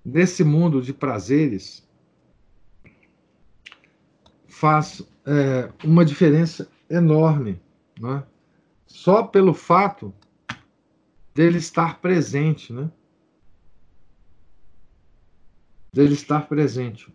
nesse 0.03 0.43
mundo 0.43 0.81
de 0.81 0.91
prazeres 0.91 1.87
faz 4.47 5.07
é, 5.23 5.71
uma 5.83 6.03
diferença 6.03 6.67
enorme, 6.89 7.61
né? 7.99 8.23
só 8.85 9.23
pelo 9.23 9.53
fato 9.53 10.13
dele 11.33 11.57
estar 11.57 11.99
presente, 11.99 12.71
né? 12.71 12.89
dele 15.91 16.13
estar 16.13 16.47
presente. 16.47 17.13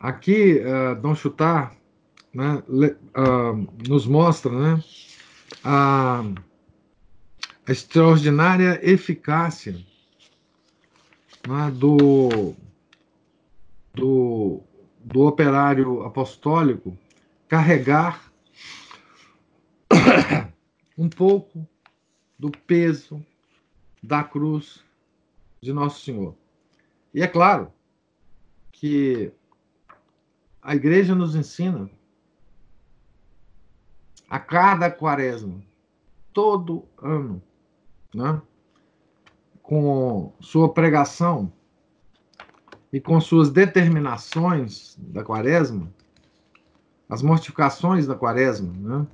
Aqui, 0.00 0.60
uh, 0.60 1.00
Dom 1.00 1.14
Chutar 1.14 1.76
né, 2.32 2.62
uh, 2.68 3.88
nos 3.88 4.06
mostra 4.06 4.52
né, 4.52 4.84
a, 5.64 6.20
a 7.66 7.72
extraordinária 7.72 8.80
eficácia 8.82 9.72
né, 11.46 11.70
do, 11.72 12.54
do, 13.94 14.62
do 15.08 15.22
operário 15.22 16.02
apostólico 16.02 16.96
carregar 17.48 18.30
um 20.98 21.08
pouco 21.08 21.66
do 22.38 22.50
peso 22.50 23.24
da 24.02 24.22
cruz 24.22 24.84
de 25.62 25.72
Nosso 25.72 26.04
Senhor. 26.04 26.36
E 27.14 27.22
é 27.22 27.26
claro 27.26 27.72
que 28.70 29.32
a 30.60 30.76
igreja 30.76 31.14
nos 31.14 31.34
ensina 31.34 31.90
a 34.28 34.38
cada 34.38 34.90
quaresma, 34.90 35.62
todo 36.34 36.86
ano, 36.98 37.42
né? 38.14 38.42
com 39.62 40.34
sua 40.38 40.72
pregação 40.72 41.50
e 42.92 43.00
com 43.00 43.20
suas 43.20 43.50
determinações 43.50 44.96
da 44.98 45.22
quaresma, 45.22 45.92
as 47.08 47.22
mortificações 47.22 48.06
da 48.06 48.14
quaresma, 48.14 48.72
né? 48.72 49.06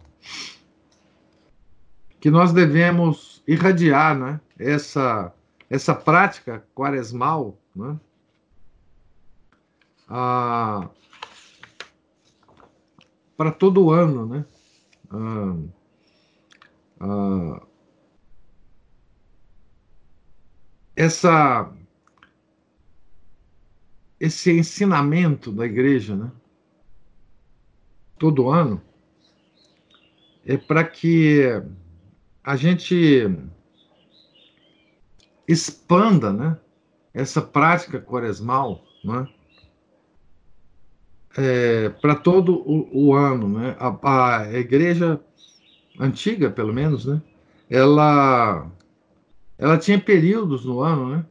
que 2.20 2.30
nós 2.30 2.52
devemos 2.52 3.42
irradiar 3.46 4.18
né? 4.18 4.40
essa, 4.58 5.32
essa 5.68 5.94
prática 5.94 6.64
quaresmal 6.74 7.58
né? 7.74 7.98
ah, 10.08 10.88
para 13.36 13.52
todo 13.52 13.90
ano. 13.90 14.26
Né? 14.26 14.44
Ah, 15.10 15.56
ah, 17.00 17.62
essa 20.96 21.70
esse 24.24 24.50
ensinamento 24.50 25.52
da 25.52 25.66
igreja, 25.66 26.16
né? 26.16 26.30
Todo 28.18 28.48
ano 28.48 28.80
é 30.46 30.56
para 30.56 30.82
que 30.82 31.42
a 32.42 32.56
gente 32.56 33.28
expanda, 35.46 36.32
né? 36.32 36.58
Essa 37.12 37.42
prática 37.42 38.00
quaresmal, 38.00 38.82
né? 39.04 39.28
É, 41.36 41.88
para 41.88 42.14
todo 42.14 42.62
o, 42.66 43.08
o, 43.08 43.14
ano, 43.14 43.48
né? 43.48 43.76
A, 43.78 44.38
a 44.38 44.52
igreja 44.58 45.20
antiga, 46.00 46.50
pelo 46.50 46.72
menos, 46.72 47.04
né? 47.04 47.20
Ela 47.68 48.70
ela 49.58 49.78
tinha 49.78 50.00
períodos 50.00 50.64
no 50.64 50.80
ano, 50.80 51.10
né? 51.10 51.26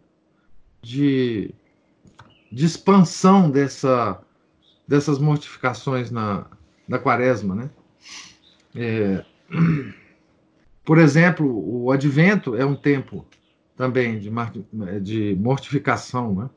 De, 0.81 1.53
de 2.53 2.65
expansão 2.67 3.49
dessa, 3.49 4.21
dessas 4.87 5.17
mortificações 5.17 6.11
na, 6.11 6.45
na 6.87 6.99
quaresma, 6.99 7.55
né? 7.55 7.69
É, 8.75 9.25
por 10.85 10.99
exemplo, 10.99 11.47
o 11.47 11.91
advento 11.91 12.55
é 12.55 12.63
um 12.63 12.75
tempo 12.75 13.25
também 13.75 14.19
de, 14.19 14.29
de 15.01 15.35
mortificação, 15.35 16.35
né? 16.35 16.49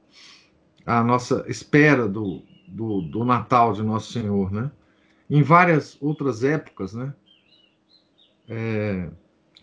A 0.85 1.03
nossa 1.03 1.47
espera 1.49 2.07
do, 2.07 2.43
do, 2.69 3.01
do 3.01 3.25
Natal 3.25 3.73
de 3.73 3.83
Nosso 3.83 4.13
Senhor, 4.13 4.53
né? 4.53 4.71
Em 5.31 5.43
várias 5.43 5.97
outras 6.03 6.45
épocas, 6.45 6.93
né? 6.93 7.15
É, 8.47 9.09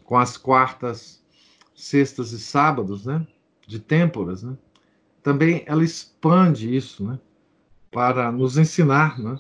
com 0.04 0.18
as 0.18 0.36
quartas 0.36 1.24
sextas 1.76 2.32
e 2.32 2.40
sábados, 2.40 3.06
né? 3.06 3.26
De 3.68 3.80
têmporas, 3.80 4.42
né? 4.42 4.58
Também 5.24 5.64
ela 5.66 5.84
expande 5.84 6.76
isso, 6.76 7.06
né? 7.06 7.18
Para 7.90 8.32
nos 8.32 8.58
ensinar, 8.58 9.18
né? 9.18 9.40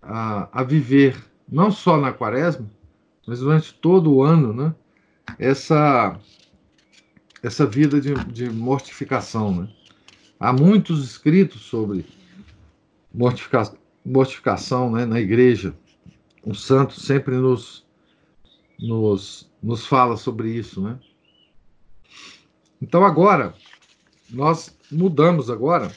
A, 0.00 0.60
a 0.60 0.62
viver 0.62 1.22
não 1.48 1.70
só 1.70 1.98
na 2.00 2.12
quaresma, 2.12 2.70
mas 3.26 3.40
durante 3.40 3.74
todo 3.74 4.12
o 4.12 4.22
ano, 4.22 4.52
né? 4.52 4.74
Essa 5.38 6.18
essa 7.42 7.66
vida 7.66 8.00
de, 8.00 8.14
de 8.26 8.48
mortificação, 8.48 9.62
né? 9.62 9.68
Há 10.38 10.52
muitos 10.52 11.04
escritos 11.04 11.62
sobre 11.62 12.06
mortificação, 13.12 13.76
mortificação 14.04 14.90
né, 14.90 15.04
na 15.04 15.20
igreja. 15.20 15.74
O 16.44 16.54
santo 16.54 16.98
sempre 17.00 17.36
nos, 17.36 17.84
nos, 18.78 19.50
nos 19.62 19.86
fala 19.86 20.16
sobre 20.16 20.50
isso, 20.50 20.80
né? 20.80 20.98
Então 22.80 23.04
agora 23.04 23.54
nós 24.32 24.76
mudamos 24.90 25.50
agora. 25.50 25.94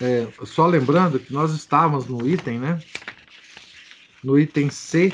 É, 0.00 0.28
só 0.44 0.66
lembrando 0.66 1.18
que 1.18 1.32
nós 1.32 1.52
estávamos 1.52 2.06
no 2.06 2.28
item, 2.28 2.58
né? 2.58 2.82
No 4.22 4.38
item 4.38 4.70
C. 4.70 5.12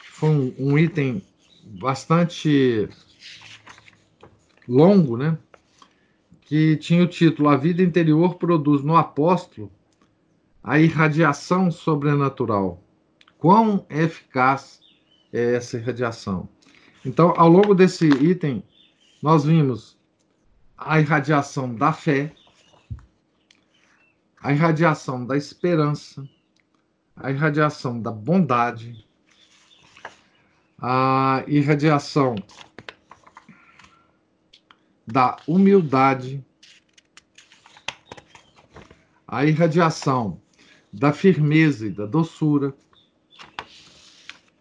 Foi 0.00 0.28
um, 0.28 0.54
um 0.58 0.78
item 0.78 1.22
bastante 1.64 2.88
longo, 4.66 5.16
né? 5.16 5.38
Que 6.42 6.76
tinha 6.76 7.02
o 7.02 7.08
título 7.08 7.48
A 7.48 7.56
vida 7.56 7.82
interior 7.82 8.36
produz 8.36 8.82
no 8.82 8.96
apóstolo 8.96 9.70
a 10.62 10.80
irradiação 10.80 11.70
sobrenatural. 11.70 12.82
Quão 13.38 13.84
eficaz 13.90 14.80
é 15.30 15.56
essa 15.56 15.76
irradiação. 15.76 16.48
Então, 17.04 17.34
ao 17.36 17.48
longo 17.48 17.74
desse 17.74 18.08
item, 18.08 18.64
nós 19.22 19.44
vimos 19.44 19.98
a 20.76 20.98
irradiação 20.98 21.74
da 21.74 21.92
fé, 21.92 22.34
a 24.42 24.52
irradiação 24.52 25.26
da 25.26 25.36
esperança, 25.36 26.26
a 27.14 27.30
irradiação 27.30 28.00
da 28.00 28.10
bondade, 28.10 29.06
a 30.78 31.44
irradiação 31.46 32.36
da 35.06 35.36
humildade, 35.46 36.44
a 39.28 39.44
irradiação 39.44 40.40
da 40.90 41.12
firmeza 41.12 41.86
e 41.86 41.90
da 41.90 42.06
doçura, 42.06 42.74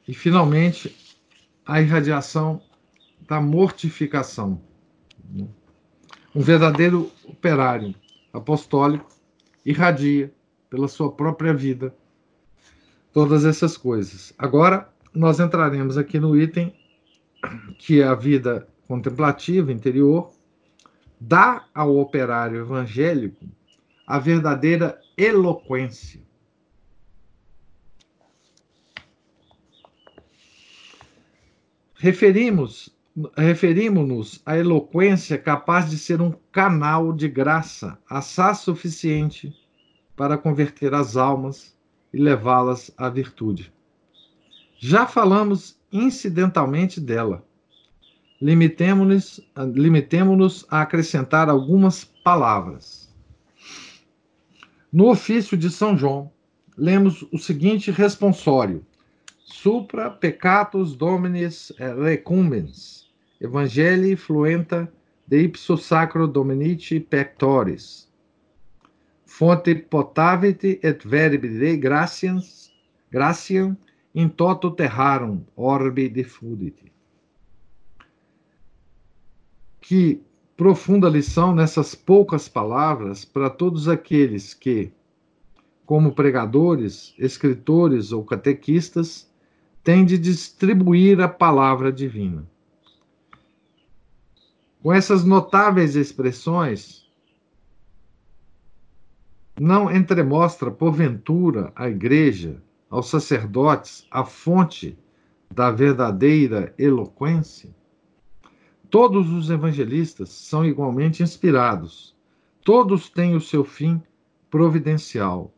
e, 0.05 0.13
finalmente, 0.13 1.02
a 1.65 1.81
irradiação 1.81 2.61
da 3.27 3.39
mortificação. 3.39 4.61
Um 6.35 6.41
verdadeiro 6.41 7.11
operário 7.25 7.93
apostólico 8.31 9.09
irradia 9.65 10.33
pela 10.69 10.87
sua 10.87 11.11
própria 11.11 11.53
vida 11.53 11.95
todas 13.11 13.45
essas 13.45 13.77
coisas. 13.77 14.33
Agora, 14.37 14.89
nós 15.13 15.39
entraremos 15.39 15.97
aqui 15.97 16.19
no 16.19 16.35
item 16.35 16.73
que 17.77 18.01
é 18.01 18.07
a 18.07 18.15
vida 18.15 18.67
contemplativa 18.87 19.71
interior 19.71 20.31
dá 21.19 21.65
ao 21.73 21.97
operário 21.97 22.59
evangélico 22.59 23.45
a 24.05 24.19
verdadeira 24.19 24.99
eloquência. 25.17 26.21
Referimos 32.03 32.93
referimos-nos 33.37 34.41
à 34.45 34.57
eloquência 34.57 35.37
capaz 35.37 35.89
de 35.89 35.97
ser 35.97 36.19
um 36.19 36.33
canal 36.51 37.13
de 37.13 37.29
graça 37.29 37.97
assaz 38.09 38.57
suficiente 38.57 39.55
para 40.13 40.37
converter 40.37 40.93
as 40.93 41.15
almas 41.15 41.73
e 42.13 42.17
levá-las 42.17 42.91
à 42.97 43.07
virtude. 43.07 43.71
Já 44.77 45.07
falamos 45.07 45.79
incidentalmente 45.93 46.99
dela. 46.99 47.41
Limitemo-nos 48.41 49.39
limitemo 49.73 50.35
a 50.69 50.81
acrescentar 50.81 51.47
algumas 51.47 52.03
palavras. 52.03 53.09
No 54.91 55.09
ofício 55.09 55.55
de 55.55 55.69
São 55.69 55.97
João, 55.97 56.29
lemos 56.77 57.25
o 57.31 57.37
seguinte 57.37 57.91
responsório: 57.91 58.85
supra 59.43 60.09
peccatus 60.09 60.95
dominis 60.95 61.71
recumbens, 61.77 63.09
evangelii 63.39 64.15
fluenta 64.15 64.91
de 65.27 65.43
ipso 65.43 65.77
sacro 65.77 66.27
dominici 66.27 66.99
pectoris. 66.99 68.07
Fonte 69.25 69.75
potavit 69.75 70.63
et 70.63 71.03
verbi 71.03 71.49
Dei 71.49 71.77
gratians, 71.77 72.71
gratiam 73.11 73.75
in 74.13 74.29
toto 74.29 74.71
terrarum 74.71 75.43
orbi 75.55 76.07
diffudit. 76.07 76.91
Que 79.81 80.21
profunda 80.55 81.09
lição 81.09 81.53
nessas 81.53 81.95
poucas 81.95 82.47
palavras 82.47 83.25
para 83.25 83.49
todos 83.49 83.87
aqueles 83.87 84.53
que, 84.53 84.91
como 85.85 86.13
pregadores, 86.13 87.13
escritores 87.17 88.11
ou 88.11 88.23
catequistas, 88.23 89.27
tem 89.83 90.05
de 90.05 90.17
distribuir 90.17 91.19
a 91.19 91.27
palavra 91.27 91.91
divina. 91.91 92.47
Com 94.81 94.93
essas 94.93 95.23
notáveis 95.23 95.95
expressões, 95.95 97.03
não 99.59 99.91
entremostra, 99.91 100.71
porventura, 100.71 101.71
à 101.75 101.89
igreja, 101.89 102.61
aos 102.89 103.09
sacerdotes, 103.09 104.07
a 104.09 104.25
fonte 104.25 104.97
da 105.51 105.69
verdadeira 105.69 106.73
eloquência? 106.77 107.69
Todos 108.89 109.31
os 109.31 109.49
evangelistas 109.49 110.29
são 110.29 110.65
igualmente 110.65 111.23
inspirados. 111.23 112.15
Todos 112.63 113.09
têm 113.09 113.35
o 113.35 113.41
seu 113.41 113.63
fim 113.63 114.01
providencial. 114.49 115.53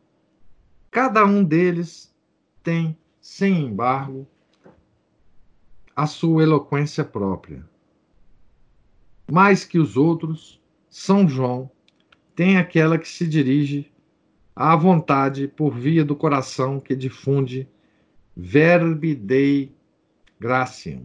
Cada 0.90 1.24
um 1.24 1.44
deles 1.44 2.14
tem, 2.62 2.96
sem 3.26 3.64
embargo, 3.66 4.24
a 5.96 6.06
sua 6.06 6.44
eloquência 6.44 7.04
própria. 7.04 7.68
Mais 9.30 9.64
que 9.64 9.80
os 9.80 9.96
outros, 9.96 10.62
São 10.88 11.28
João 11.28 11.68
tem 12.36 12.56
aquela 12.56 12.96
que 12.96 13.08
se 13.08 13.26
dirige 13.26 13.92
à 14.54 14.76
vontade 14.76 15.48
por 15.48 15.74
via 15.74 16.04
do 16.04 16.14
coração 16.14 16.78
que 16.78 16.94
difunde 16.94 17.68
verbi 18.34 19.12
dei 19.12 19.74
gratiam. 20.38 21.02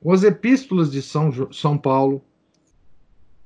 Com 0.00 0.12
as 0.12 0.22
epístolas 0.22 0.90
de 0.90 1.02
São, 1.02 1.52
São 1.52 1.76
Paulo, 1.76 2.24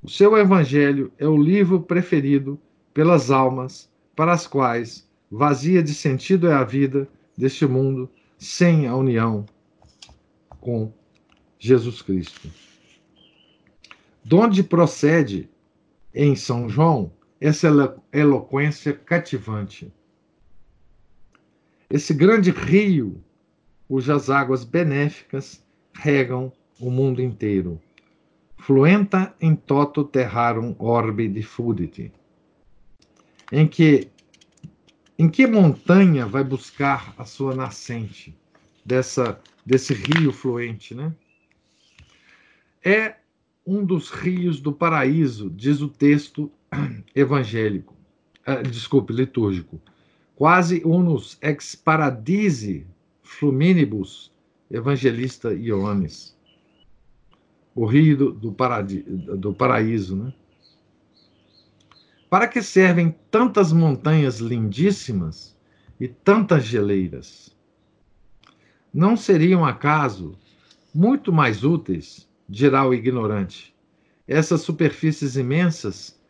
o 0.02 0.10
seu 0.10 0.36
evangelho 0.36 1.10
é 1.18 1.26
o 1.26 1.42
livro 1.42 1.80
preferido 1.80 2.60
pelas 2.92 3.30
almas 3.30 3.90
para 4.14 4.32
as 4.34 4.46
quais 4.46 5.08
vazia 5.36 5.82
de 5.82 5.92
sentido 5.92 6.46
é 6.46 6.54
a 6.54 6.62
vida 6.62 7.08
deste 7.36 7.66
mundo 7.66 8.08
sem 8.38 8.86
a 8.86 8.94
união 8.94 9.44
com 10.60 10.92
Jesus 11.58 12.00
Cristo. 12.00 12.48
Donde 14.24 14.62
procede 14.62 15.50
em 16.14 16.36
São 16.36 16.68
João 16.68 17.12
essa 17.40 17.68
eloquência 18.12 18.92
cativante. 18.92 19.92
Esse 21.90 22.14
grande 22.14 22.52
rio, 22.52 23.20
cujas 23.88 24.30
águas 24.30 24.64
benéficas 24.64 25.62
regam 25.92 26.52
o 26.80 26.90
mundo 26.90 27.20
inteiro. 27.20 27.80
Fluenta 28.56 29.34
in 29.40 29.56
toto 29.56 30.04
terrarum 30.04 30.76
orbe 30.78 31.28
diffudit. 31.28 32.12
Em 33.52 33.68
que 33.68 34.08
em 35.18 35.28
que 35.28 35.46
montanha 35.46 36.26
vai 36.26 36.42
buscar 36.42 37.14
a 37.16 37.24
sua 37.24 37.54
nascente 37.54 38.36
dessa 38.84 39.40
desse 39.64 39.94
rio 39.94 40.30
fluente, 40.30 40.94
né? 40.94 41.14
É 42.84 43.16
um 43.66 43.84
dos 43.84 44.10
rios 44.10 44.60
do 44.60 44.72
paraíso, 44.72 45.48
diz 45.48 45.80
o 45.80 45.88
texto 45.88 46.52
evangélico, 47.16 47.94
uh, 48.46 48.62
desculpe, 48.62 49.12
litúrgico. 49.12 49.80
Quase 50.36 50.82
unus 50.84 51.38
ex 51.40 51.74
paradisi 51.74 52.86
fluminibus 53.22 54.30
evangelista 54.70 55.54
Ioannes. 55.54 56.36
O 57.74 57.86
rio 57.86 58.16
do, 58.16 58.32
do, 58.32 59.36
do 59.36 59.54
paraíso, 59.54 60.16
né? 60.16 60.34
Para 62.34 62.48
que 62.48 62.60
servem 62.60 63.14
tantas 63.30 63.72
montanhas 63.72 64.40
lindíssimas 64.40 65.56
e 66.00 66.08
tantas 66.08 66.64
geleiras? 66.64 67.56
Não 68.92 69.16
seriam 69.16 69.64
acaso 69.64 70.36
muito 70.92 71.32
mais 71.32 71.62
úteis 71.62 72.28
dirá 72.48 72.84
o 72.88 72.92
ignorante. 72.92 73.72
Essas 74.26 74.62
superfícies 74.62 75.36
imensas, 75.36 76.20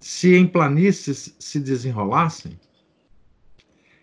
se 0.00 0.34
em 0.34 0.48
planícies 0.48 1.36
se 1.38 1.60
desenrolassem? 1.60 2.58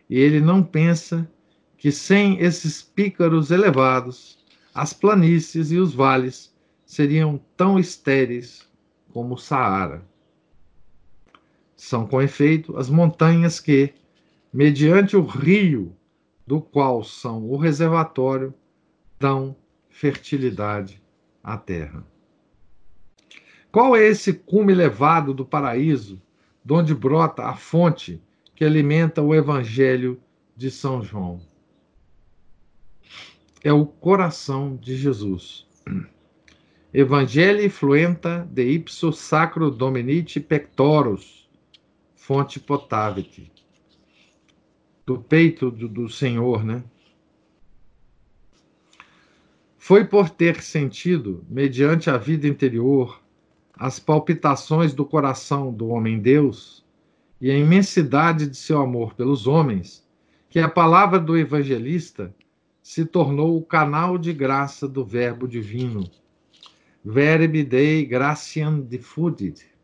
E 0.08 0.20
ele 0.20 0.40
não 0.40 0.62
pensa 0.62 1.28
que 1.76 1.92
sem 1.92 2.40
esses 2.40 2.84
pícaros 2.84 3.50
elevados, 3.50 4.38
as 4.76 4.94
planícies 4.94 5.72
e 5.72 5.80
os 5.80 5.92
vales 5.92 6.56
seriam 6.86 7.42
tão 7.58 7.80
estéreis 7.80 8.70
como 9.12 9.34
o 9.34 9.40
Saara. 9.40 10.06
São, 11.86 12.08
com 12.08 12.20
efeito, 12.20 12.76
as 12.78 12.90
montanhas 12.90 13.60
que, 13.60 13.94
mediante 14.52 15.16
o 15.16 15.24
rio 15.24 15.96
do 16.46 16.60
qual 16.60 17.04
são 17.04 17.48
o 17.48 17.58
reservatório, 17.58 18.56
dão 19.20 19.56
fertilidade 19.88 21.00
a 21.44 21.56
terra. 21.56 22.04
Qual 23.72 23.96
é 23.96 24.04
esse 24.04 24.34
cume 24.34 24.74
elevado 24.74 25.32
do 25.32 25.46
paraíso, 25.46 26.20
de 26.64 26.74
onde 26.74 26.96
brota 26.96 27.44
a 27.44 27.56
fonte 27.56 28.20
que 28.56 28.66
alimenta 28.66 29.22
o 29.22 29.36
evangelho 29.36 30.20
de 30.58 30.72
São 30.72 31.04
João? 31.04 31.40
É 33.64 33.72
o 33.72 33.86
coração 33.86 34.76
de 34.76 34.98
Jesus. 34.98 35.68
Evangelii 36.92 37.70
fluenta 37.70 38.50
de 38.52 38.64
ipso 38.64 39.14
sacro 39.14 39.70
dominici 39.70 40.40
pectoros, 40.40 41.45
fonte 42.26 42.60
potavit. 42.60 43.52
Do 45.06 45.20
peito 45.20 45.70
do, 45.70 45.88
do 45.88 46.10
Senhor, 46.10 46.64
né? 46.64 46.84
Foi 49.78 50.04
por 50.04 50.32
ter 50.32 50.60
sentido, 50.60 51.46
mediante 51.48 52.10
a 52.10 52.18
vida 52.18 52.48
interior, 52.48 53.22
as 53.78 54.00
palpitações 54.00 54.92
do 54.92 55.06
coração 55.06 55.72
do 55.72 55.90
homem-deus 55.90 56.84
e 57.40 57.52
a 57.52 57.56
imensidade 57.56 58.48
de 58.48 58.58
seu 58.58 58.82
amor 58.82 59.14
pelos 59.14 59.46
homens, 59.46 60.04
que 60.50 60.58
a 60.58 60.68
palavra 60.68 61.20
do 61.20 61.38
evangelista 61.38 62.36
se 62.82 63.06
tornou 63.06 63.56
o 63.56 63.64
canal 63.64 64.18
de 64.18 64.34
graça 64.34 64.88
do 64.88 65.06
Verbo 65.06 65.48
divino. 65.48 66.10
Verbi 67.04 67.64
Dei 67.64 68.04
gratiam 68.04 68.82
diffudit. 68.82 69.75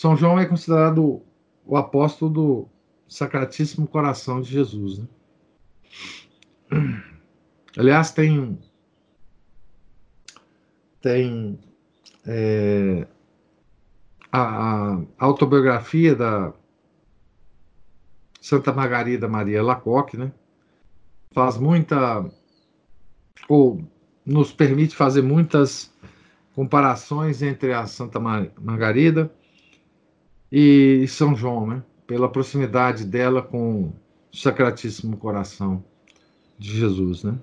São 0.00 0.16
João 0.16 0.38
é 0.38 0.46
considerado 0.46 1.20
o 1.62 1.76
apóstolo 1.76 2.32
do 2.32 2.68
Sacratíssimo 3.06 3.86
Coração 3.86 4.40
de 4.40 4.48
Jesus. 4.50 4.98
Né? 4.98 5.06
Aliás, 7.76 8.10
tem. 8.10 8.58
Tem. 11.02 11.60
É, 12.26 13.06
a, 14.32 14.94
a, 14.94 15.02
autobiografia 15.18 16.16
da 16.16 16.54
Santa 18.40 18.72
Margarida 18.72 19.28
Maria 19.28 19.62
Lacoque, 19.62 20.16
né? 20.16 20.32
Faz 21.34 21.58
muita. 21.58 22.24
ou 23.46 23.86
nos 24.24 24.50
permite 24.50 24.96
fazer 24.96 25.20
muitas 25.20 25.92
comparações 26.54 27.42
entre 27.42 27.74
a 27.74 27.86
Santa 27.86 28.18
Margarida 28.18 29.30
e 30.50 31.06
São 31.08 31.34
João, 31.34 31.66
né? 31.66 31.82
Pela 32.06 32.30
proximidade 32.30 33.04
dela 33.04 33.42
com 33.42 33.82
o 33.84 33.94
Sacratíssimo 34.32 35.16
Coração 35.16 35.84
de 36.58 36.76
Jesus, 36.76 37.22
né? 37.24 37.38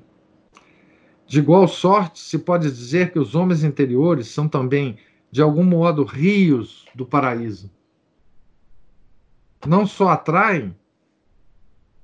De 1.26 1.40
igual 1.40 1.68
sorte, 1.68 2.20
se 2.20 2.40
pode 2.40 2.72
dizer 2.72 3.12
que 3.12 3.20
os 3.20 3.36
homens 3.36 3.64
interiores 3.64 4.28
são 4.28 4.48
também, 4.48 4.98
de 5.30 5.42
algum 5.42 5.64
modo, 5.64 6.04
rios 6.04 6.86
do 6.96 7.06
paraíso. 7.06 7.70
Não 9.66 9.86
só 9.86 10.10
atraem, 10.10 10.74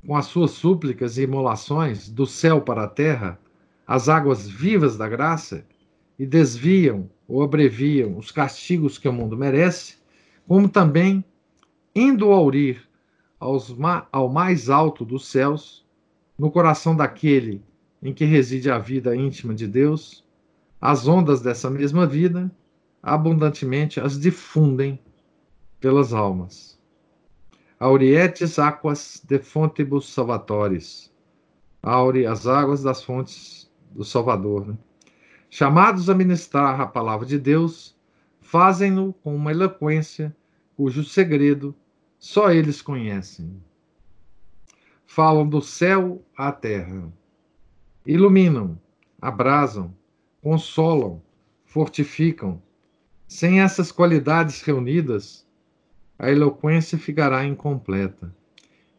com 0.06 0.18
as 0.18 0.26
suas 0.26 0.51
súplicas 0.51 1.18
e 1.18 1.24
imolações, 1.24 2.10
do 2.10 2.26
céu 2.26 2.60
para 2.60 2.84
a 2.84 2.88
terra, 2.89 3.39
as 3.88 4.10
águas 4.10 4.47
vivas 4.47 4.97
da 4.97 5.08
graça 5.08 5.66
e 6.20 6.26
desviam 6.26 7.10
ou 7.26 7.41
abreviam 7.41 8.18
os 8.18 8.32
castigos 8.32 8.97
que 8.97 9.08
o 9.08 9.14
mundo 9.14 9.38
merece, 9.38 10.03
como 10.48 10.68
também, 10.70 11.24
indo 11.96 12.32
aurir 12.32 12.88
aos, 13.39 13.76
ao 14.12 14.30
mais 14.30 14.70
alto 14.70 15.04
dos 15.06 15.28
céus, 15.28 15.86
no 16.38 16.52
coração 16.52 16.96
daquele 16.96 17.64
em 18.02 18.14
que 18.14 18.26
reside 18.26 18.70
a 18.70 18.78
vida 18.78 19.16
íntima 19.16 19.54
de 19.54 19.68
Deus, 19.68 20.26
as 20.82 21.08
ondas 21.08 21.41
dessa 21.41 21.70
mesma 21.70 22.06
vida 22.06 22.52
abundantemente 23.02 24.00
as 24.00 24.20
difundem 24.20 25.00
pelas 25.80 26.14
almas. 26.14 26.80
Aurietes 27.78 28.58
aquas 28.58 29.22
de 29.28 29.39
fontibus 29.39 30.14
salvatores. 30.14 31.14
Aure 31.82 32.26
as 32.26 32.48
águas 32.48 32.82
das 32.82 33.04
fontes 33.04 33.70
do 33.91 34.06
Salvador. 34.06 34.66
Né? 34.66 34.78
Chamados 35.50 36.10
a 36.10 36.16
ministrar 36.16 36.80
a 36.80 36.88
palavra 36.88 37.26
de 37.26 37.38
Deus, 37.38 37.93
fazem-no 38.54 39.14
com 39.14 39.36
uma 39.36 39.49
eloquência 39.49 40.32
cujo 40.78 41.04
segredo 41.04 41.74
só 42.20 42.51
eles 42.51 42.84
conhecem 42.84 43.60
falam 45.08 45.49
do 45.49 45.60
céu 45.60 46.24
à 46.38 46.51
terra. 46.51 47.12
Iluminam, 48.06 48.80
abrasam, 49.20 49.91
consolam, 50.39 51.20
fortificam, 51.66 52.62
Sem 53.28 53.60
essas 53.60 53.91
qualidades 53.91 54.62
reunidas, 54.62 55.47
a 56.20 56.30
eloquência 56.30 56.95
ficará 56.95 57.43
incompleta, 57.43 58.32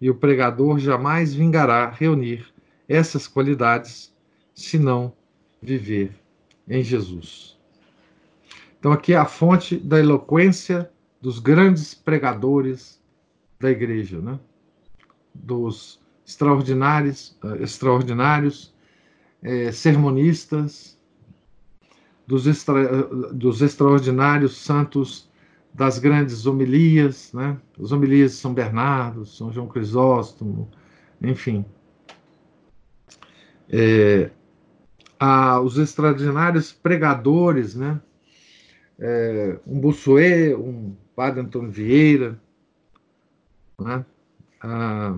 e 0.00 0.10
o 0.10 0.16
pregador 0.16 0.80
jamais 0.80 1.32
vingará 1.32 1.90
reunir 1.90 2.52
essas 2.88 3.28
qualidades, 3.28 4.12
se 4.52 4.80
não 4.80 5.12
viver 5.62 6.12
em 6.66 6.82
Jesus. 6.82 7.53
Então, 8.84 8.92
aqui 8.92 9.14
é 9.14 9.16
a 9.16 9.24
fonte 9.24 9.78
da 9.78 9.98
eloquência 9.98 10.90
dos 11.18 11.38
grandes 11.38 11.94
pregadores 11.94 13.02
da 13.58 13.70
igreja, 13.70 14.20
né? 14.20 14.38
dos 15.34 15.98
extraordinários, 16.26 17.34
extraordinários 17.60 18.74
é, 19.42 19.72
sermonistas, 19.72 20.98
dos, 22.26 22.46
extra, 22.46 23.04
dos 23.32 23.62
extraordinários 23.62 24.58
santos 24.58 25.30
das 25.72 25.98
grandes 25.98 26.44
homilias, 26.44 27.32
né? 27.32 27.58
As 27.82 27.90
homilias 27.90 28.32
de 28.32 28.36
São 28.36 28.52
Bernardo, 28.52 29.24
São 29.24 29.50
João 29.50 29.66
Crisóstomo, 29.66 30.70
enfim. 31.22 31.64
É, 33.66 34.30
a, 35.18 35.58
os 35.58 35.78
extraordinários 35.78 36.70
pregadores, 36.70 37.74
né? 37.74 37.98
É, 38.98 39.58
um 39.66 39.80
Bussuet, 39.80 40.54
um 40.54 40.94
Padre 41.16 41.40
Antônio 41.40 41.70
Vieira, 41.70 42.40
né? 43.78 44.04
Ah, 44.60 45.16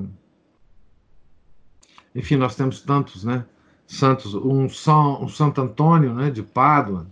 enfim, 2.14 2.36
nós 2.36 2.56
temos 2.56 2.80
tantos, 2.80 3.24
né? 3.24 3.44
Santos, 3.86 4.34
um 4.34 4.68
São, 4.68 5.22
um 5.22 5.28
Santo 5.28 5.60
Antônio, 5.60 6.14
né? 6.14 6.30
De 6.30 6.42
Pádua, 6.42 7.06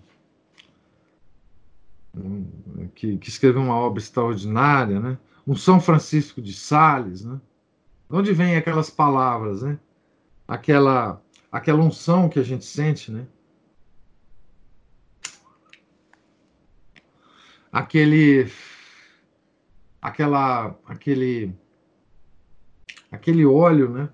que, 2.95 3.19
que, 3.19 3.29
escreveu 3.29 3.63
uma 3.63 3.77
obra 3.77 4.01
extraordinária, 4.01 4.99
né? 4.99 5.19
Um 5.47 5.55
São 5.55 5.81
Francisco 5.81 6.41
de 6.41 6.53
Sales, 6.53 7.25
né? 7.25 7.41
De 8.09 8.17
onde 8.17 8.33
vem 8.33 8.57
aquelas 8.57 8.89
palavras, 8.91 9.63
né? 9.63 9.79
Aquela, 10.49 11.21
aquela 11.53 11.83
unção 11.83 12.29
que 12.29 12.39
a 12.39 12.43
gente 12.43 12.65
sente, 12.65 13.13
né? 13.13 13.27
Aquele, 17.75 18.51
aquela, 20.01 20.79
aquele, 20.87 21.53
aquele 23.11 23.45
óleo, 23.45 23.91
né? 23.91 24.09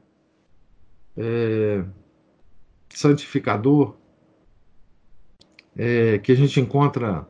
É, 1.16 1.84
santificador 2.88 3.96
é, 5.76 6.18
que 6.18 6.32
a 6.32 6.34
gente 6.34 6.58
encontra 6.60 7.28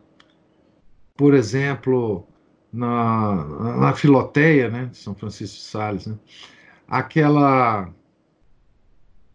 por 1.21 1.35
exemplo, 1.35 2.27
na, 2.73 3.45
na 3.77 3.93
Filoteia, 3.93 4.71
né, 4.71 4.87
de 4.87 4.97
São 4.97 5.15
Francisco 5.15 5.55
de 5.59 5.63
Sales, 5.65 6.07
né, 6.07 6.19
aquela, 6.89 7.93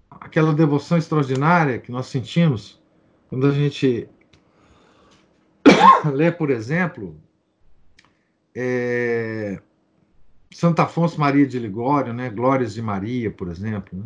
aquela 0.10 0.52
devoção 0.52 0.98
extraordinária 0.98 1.78
que 1.78 1.92
nós 1.92 2.08
sentimos 2.08 2.82
quando 3.30 3.46
a 3.46 3.52
gente 3.52 4.10
lê, 6.12 6.32
por 6.32 6.50
exemplo, 6.50 7.20
é, 8.56 9.62
Santo 10.52 10.80
Afonso 10.82 11.20
Maria 11.20 11.46
de 11.46 11.60
Ligório, 11.60 12.14
né, 12.14 12.30
Glórias 12.30 12.74
de 12.74 12.82
Maria, 12.82 13.30
por 13.30 13.50
exemplo. 13.50 14.00
Né? 14.00 14.06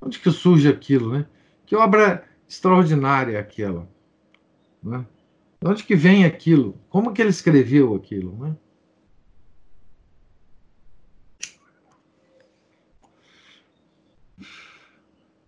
Onde 0.00 0.18
que 0.18 0.30
surge 0.30 0.68
aquilo, 0.68 1.12
né? 1.12 1.26
Que 1.64 1.74
obra 1.74 2.24
extraordinária 2.48 3.36
é 3.36 3.40
aquela, 3.40 3.88
né? 4.82 5.06
De 5.60 5.68
onde 5.68 5.84
que 5.84 5.96
vem 5.96 6.24
aquilo? 6.24 6.78
Como 6.90 7.12
que 7.12 7.22
ele 7.22 7.30
escreveu 7.30 7.94
aquilo? 7.94 8.36
Né? 8.36 8.56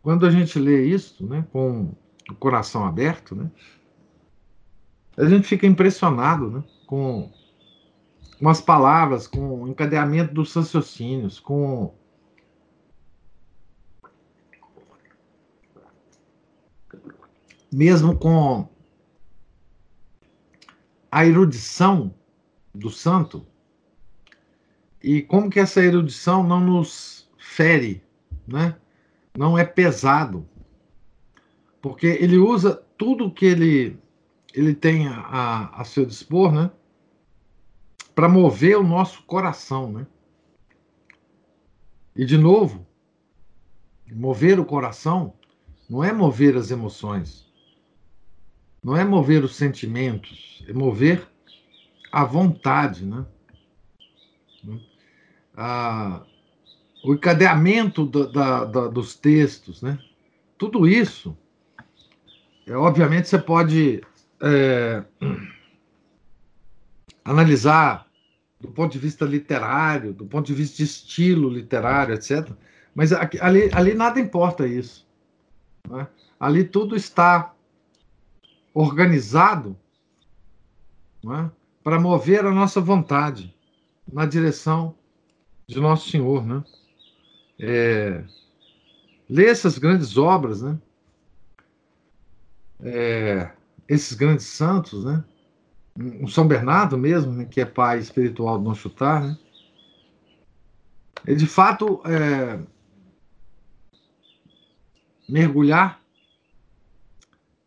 Quando 0.03 0.25
a 0.25 0.31
gente 0.31 0.59
lê 0.59 0.87
isso, 0.87 1.27
né, 1.27 1.47
com 1.53 1.95
o 2.31 2.35
coração 2.35 2.87
aberto, 2.87 3.37
né, 3.37 3.51
a 5.19 5.29
gente 5.29 5.49
fica 5.49 5.67
impressionado 5.67 6.49
né, 6.49 6.65
com, 6.87 7.33
com 8.39 8.49
as 8.49 8.61
palavras, 8.61 9.27
com 9.27 9.63
o 9.63 9.69
encadeamento 9.69 10.33
dos 10.33 10.55
raciocínios, 10.55 11.41
com 11.41 11.93
mesmo 17.71 18.17
com 18.17 18.69
a 21.11 21.27
erudição 21.27 22.15
do 22.73 22.89
santo 22.89 23.45
e 25.03 25.21
como 25.21 25.51
que 25.51 25.59
essa 25.59 25.83
erudição 25.83 26.45
não 26.45 26.61
nos 26.61 27.29
fere, 27.37 28.05
né? 28.47 28.77
Não 29.37 29.59
é 29.59 29.65
pesado, 29.65 30.49
porque 31.83 32.07
ele 32.07 32.39
usa 32.39 32.83
tudo 32.97 33.33
que 33.33 33.47
ele 33.47 33.99
ele 34.55 34.75
tem 34.75 35.07
a, 35.09 35.69
a 35.75 35.85
seu 35.85 36.05
dispor, 36.05 36.53
né? 36.53 36.71
Para 38.15 38.29
mover 38.29 38.79
o 38.79 38.83
nosso 38.83 39.23
coração, 39.23 39.93
né? 39.93 40.07
E 42.17 42.25
de 42.25 42.37
novo, 42.37 42.87
mover 44.11 44.59
o 44.59 44.65
coração 44.65 45.35
não 45.89 46.03
é 46.03 46.13
mover 46.13 46.57
as 46.57 46.71
emoções, 46.71 47.47
não 48.83 48.97
é 48.97 49.05
mover 49.05 49.45
os 49.45 49.55
sentimentos, 49.55 50.65
é 50.67 50.73
mover 50.73 51.27
a 52.11 52.25
vontade, 52.25 53.07
né? 53.07 53.25
Ah, 55.57 56.25
o 57.05 57.15
encadeamento 57.15 58.07
da, 58.07 58.65
da, 58.65 58.89
dos 58.89 59.15
textos, 59.15 59.83
né? 59.83 59.99
Tudo 60.57 60.87
isso, 60.89 61.37
é, 62.67 62.77
obviamente, 62.77 63.29
você 63.29 63.39
pode 63.39 64.03
é, 64.43 65.05
analisar 67.25 68.07
do 68.61 68.69
ponto 68.69 68.93
de 68.93 68.99
vista 68.99 69.25
literário, 69.25 70.13
do 70.13 70.27
ponto 70.27 70.47
de 70.47 70.55
vista 70.55 70.79
de 70.79 70.85
estilo 70.85 71.49
literário, 71.49 72.15
etc. 72.15 72.51
Mas 72.95 73.13
ali, 73.13 73.71
ali 73.73 73.95
nada 73.95 74.19
importa 74.19 74.67
isso. 74.67 75.07
Né? 75.89 76.07
Ali 76.41 76.65
tudo 76.65 76.97
está 76.97 77.55
organizado 78.75 79.77
é? 81.25 81.51
para 81.83 82.01
mover 82.01 82.45
a 82.45 82.51
nossa 82.51 82.81
vontade 82.81 83.55
na 84.13 84.27
direção 84.27 84.95
de 85.67 85.81
Nosso 85.81 86.11
Senhor. 86.11 86.45
Né? 86.45 86.65
É, 87.61 88.25
ler 89.29 89.49
essas 89.49 89.79
grandes 89.79 90.17
obras, 90.17 90.63
né? 90.63 90.79
É, 92.81 93.51
esses 93.89 94.13
grandes 94.13 94.47
santos, 94.47 95.05
né? 95.05 95.25
Um 95.97 96.29
São 96.29 96.47
Bernardo 96.47 96.97
mesmo, 96.97 97.33
né, 97.33 97.45
que 97.45 97.61
é 97.61 97.65
pai 97.65 97.99
espiritual 97.99 98.59
do 98.59 98.65
Dom 98.65 98.75
Chutar, 98.75 99.23
né? 99.23 99.39
E 101.27 101.35
de 101.35 101.47
fato 101.47 102.01
é, 102.05 102.61
mergulhar 105.29 106.01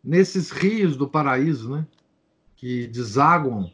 nesses 0.02 0.50
rios 0.50 0.96
do 0.96 1.08
paraíso, 1.08 1.76
né? 1.76 1.86
Que 2.56 2.86
desaguam 2.86 3.70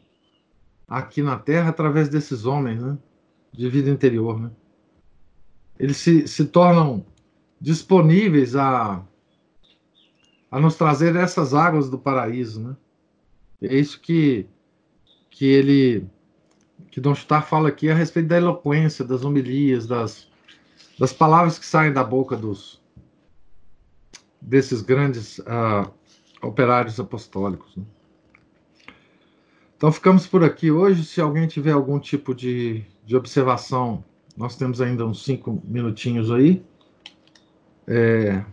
aqui 0.87 1.21
na 1.21 1.37
Terra 1.37 1.69
através 1.69 2.09
desses 2.09 2.45
homens, 2.45 2.81
né? 2.81 2.97
De 3.53 3.69
vida 3.69 3.89
interior, 3.89 4.39
né? 4.39 4.51
Eles 5.79 5.97
se, 5.97 6.27
se 6.27 6.45
tornam 6.45 7.05
disponíveis 7.61 8.55
a, 8.55 9.03
a 10.51 10.59
nos 10.59 10.75
trazer 10.75 11.15
essas 11.15 11.53
águas 11.53 11.89
do 11.89 11.97
paraíso, 11.97 12.61
né? 12.61 12.75
É 13.61 13.75
isso 13.75 13.99
que, 13.99 14.47
que 15.29 15.45
ele, 15.45 16.07
que 16.89 17.01
Dom 17.01 17.13
Chutar 17.13 17.45
fala 17.45 17.69
aqui 17.69 17.89
a 17.89 17.95
respeito 17.95 18.29
da 18.29 18.37
eloquência, 18.37 19.03
das 19.03 19.23
homilias, 19.23 19.85
das, 19.85 20.27
das 20.97 21.11
palavras 21.11 21.59
que 21.59 21.65
saem 21.65 21.91
da 21.91 22.03
boca 22.03 22.35
dos 22.35 22.79
desses 24.41 24.81
grandes 24.81 25.39
uh, 25.39 25.91
operários 26.41 26.99
apostólicos. 26.99 27.75
Né? 27.75 27.83
Então 29.75 29.91
ficamos 29.91 30.25
por 30.27 30.43
aqui 30.43 30.71
hoje. 30.71 31.05
Se 31.05 31.21
alguém 31.21 31.47
tiver 31.47 31.71
algum 31.71 31.99
tipo 31.99 32.33
de, 32.33 32.83
de 33.05 33.15
observação, 33.15 34.03
nós 34.35 34.55
temos 34.55 34.81
ainda 34.81 35.05
uns 35.05 35.23
cinco 35.23 35.61
minutinhos 35.65 36.31
aí 36.31 36.63
é, 37.87 38.43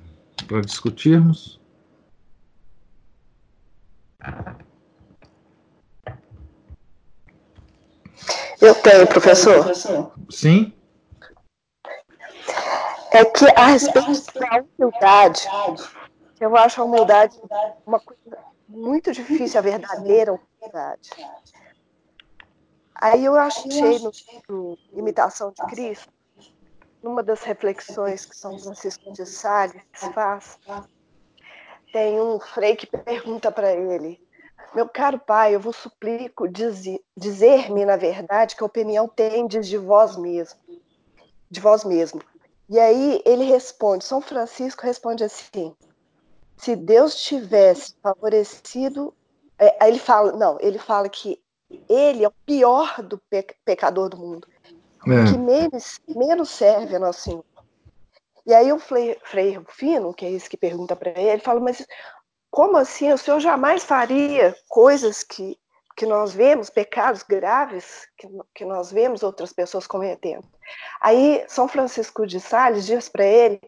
para 0.46 0.60
discutirmos. 0.60 1.60
Eu 8.60 8.74
tenho, 8.74 9.06
professor. 9.06 9.64
Sim. 10.30 10.72
É 13.12 13.24
que 13.24 13.46
a 13.56 13.66
respeito 13.66 14.38
da 14.38 14.64
humildade, 14.78 15.46
eu 16.40 16.56
acho 16.56 16.80
a 16.80 16.84
humildade 16.84 17.40
uma 17.86 18.00
coisa 18.00 18.38
muito 18.68 19.12
difícil 19.12 19.58
a 19.58 19.62
verdadeira 19.62 20.32
humanidade. 20.32 21.10
Aí 22.94 23.24
eu 23.24 23.36
achei 23.36 23.98
no 23.98 24.10
livro 24.10 24.78
Imitação 24.92 25.52
de 25.52 25.64
Cristo, 25.66 26.12
numa 27.02 27.22
das 27.22 27.42
reflexões 27.42 28.24
que 28.24 28.36
São 28.36 28.58
Francisco 28.58 29.12
de 29.12 29.24
Sales 29.24 29.82
faz, 30.12 30.58
tem 31.96 32.20
um 32.20 32.38
frei 32.38 32.76
que 32.76 32.86
pergunta 32.86 33.50
para 33.50 33.72
ele: 33.72 34.20
Meu 34.74 34.86
caro 34.86 35.18
pai, 35.18 35.54
eu 35.54 35.60
vos 35.60 35.76
suplico 35.76 36.46
dizer-me, 36.46 37.86
na 37.86 37.96
verdade, 37.96 38.54
que 38.54 38.62
opinião 38.62 39.08
tendes 39.08 39.66
de 39.66 39.78
vós 39.78 40.14
mesmo, 40.14 40.60
de 41.50 41.58
vós 41.58 41.84
mesmo. 41.84 42.20
E 42.68 42.78
aí 42.78 43.22
ele 43.24 43.44
responde, 43.44 44.04
São 44.04 44.20
Francisco 44.20 44.82
responde 44.82 45.24
assim: 45.24 45.74
se 46.58 46.76
Deus 46.76 47.16
tivesse 47.16 47.94
favorecido, 48.02 49.14
é, 49.58 49.74
aí 49.80 49.92
ele 49.92 49.98
fala, 49.98 50.32
não, 50.32 50.58
ele 50.60 50.78
fala 50.78 51.08
que 51.08 51.40
ele 51.88 52.24
é 52.24 52.28
o 52.28 52.34
pior 52.44 53.02
do 53.02 53.18
pecador 53.64 54.10
do 54.10 54.18
mundo, 54.18 54.46
é. 55.06 55.32
que 55.32 55.38
menos, 55.38 55.98
menos 56.06 56.50
serve 56.50 56.94
a 56.94 56.98
Nosso 56.98 57.22
Senhor. 57.22 57.44
E 58.46 58.54
aí 58.54 58.72
o 58.72 58.78
Frei, 58.78 59.18
Rufino, 59.56 60.14
que 60.14 60.24
é 60.24 60.30
esse 60.30 60.48
que 60.48 60.56
pergunta 60.56 60.94
para 60.94 61.10
ele, 61.10 61.30
ele 61.30 61.42
fala, 61.42 61.58
mas 61.58 61.84
como 62.48 62.76
assim? 62.76 63.12
O 63.12 63.18
senhor 63.18 63.40
jamais 63.40 63.82
faria 63.82 64.56
coisas 64.68 65.24
que, 65.24 65.58
que 65.96 66.06
nós 66.06 66.32
vemos, 66.32 66.70
pecados 66.70 67.24
graves 67.24 68.06
que, 68.16 68.28
que 68.54 68.64
nós 68.64 68.92
vemos 68.92 69.24
outras 69.24 69.52
pessoas 69.52 69.86
cometendo? 69.86 70.46
Aí 71.00 71.44
São 71.48 71.66
Francisco 71.66 72.24
de 72.24 72.38
Sales 72.38 72.86
diz 72.86 73.08
para 73.08 73.24
ele 73.24 73.60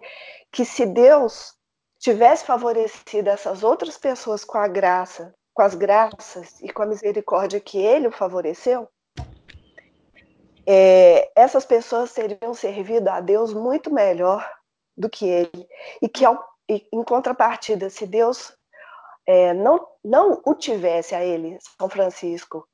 que 0.53 0.65
se 0.65 0.87
Deus 0.87 1.55
tivesse 1.99 2.45
favorecido 2.45 3.29
essas 3.29 3.65
outras 3.65 3.99
pessoas 3.99 4.45
com 4.45 4.59
a 4.59 4.69
graça, 4.69 5.35
com 5.53 5.63
as 5.63 5.75
graças 5.75 6.61
e 6.63 6.73
com 6.73 6.83
a 6.83 6.87
misericórdia 6.87 7.59
que 7.59 7.79
ele 7.79 8.07
o 8.07 8.13
favoreceu, 8.13 8.89
é, 10.65 11.33
essas 11.35 11.65
pessoas 11.65 12.13
teriam 12.13 12.55
servido 12.55 13.09
a 13.09 13.21
Deus 13.21 13.53
muito 13.53 13.93
melhor 13.93 14.58
do 14.99 15.09
que 15.09 15.27
ele. 15.27 15.69
E 16.03 16.09
que, 16.09 16.25
em 16.69 17.05
contrapartida, 17.05 17.89
se 17.89 18.07
Deus 18.07 18.53
é, 19.27 19.55
não, 19.55 19.87
não 20.05 20.43
o 20.45 20.55
tivesse 20.55 21.15
a 21.15 21.25
ele, 21.25 21.59
São 21.79 21.89
Francisco, 21.89 22.67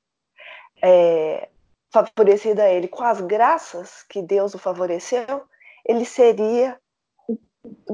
é, 0.82 1.48
favorecido 1.92 2.60
a 2.60 2.68
ele 2.68 2.88
com 2.88 3.04
as 3.04 3.20
graças 3.20 4.02
que 4.08 4.22
Deus 4.22 4.54
o 4.54 4.58
favoreceu, 4.58 5.42
ele 5.84 6.04
seria, 6.04 6.78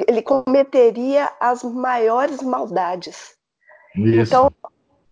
ele 0.07 0.23
cometeria 0.23 1.31
as 1.41 1.63
maiores 1.63 2.41
maldades. 2.41 3.37
Isso. 3.95 4.21
Então, 4.21 4.53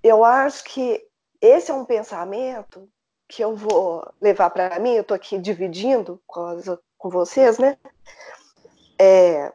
eu 0.03 0.25
acho 0.25 0.65
que 0.65 1.05
esse 1.41 1.71
é 1.71 1.75
um 1.75 1.85
pensamento 1.85 2.89
que 3.29 3.43
eu 3.43 3.55
vou 3.55 4.07
levar 4.21 4.49
para 4.51 4.79
mim, 4.79 4.95
eu 4.95 5.03
estou 5.03 5.15
aqui 5.15 5.39
dividindo 5.39 6.21
com, 6.27 6.57
com 6.97 7.11
vocês, 7.11 7.59
né? 7.59 7.77
É, 8.99 9.53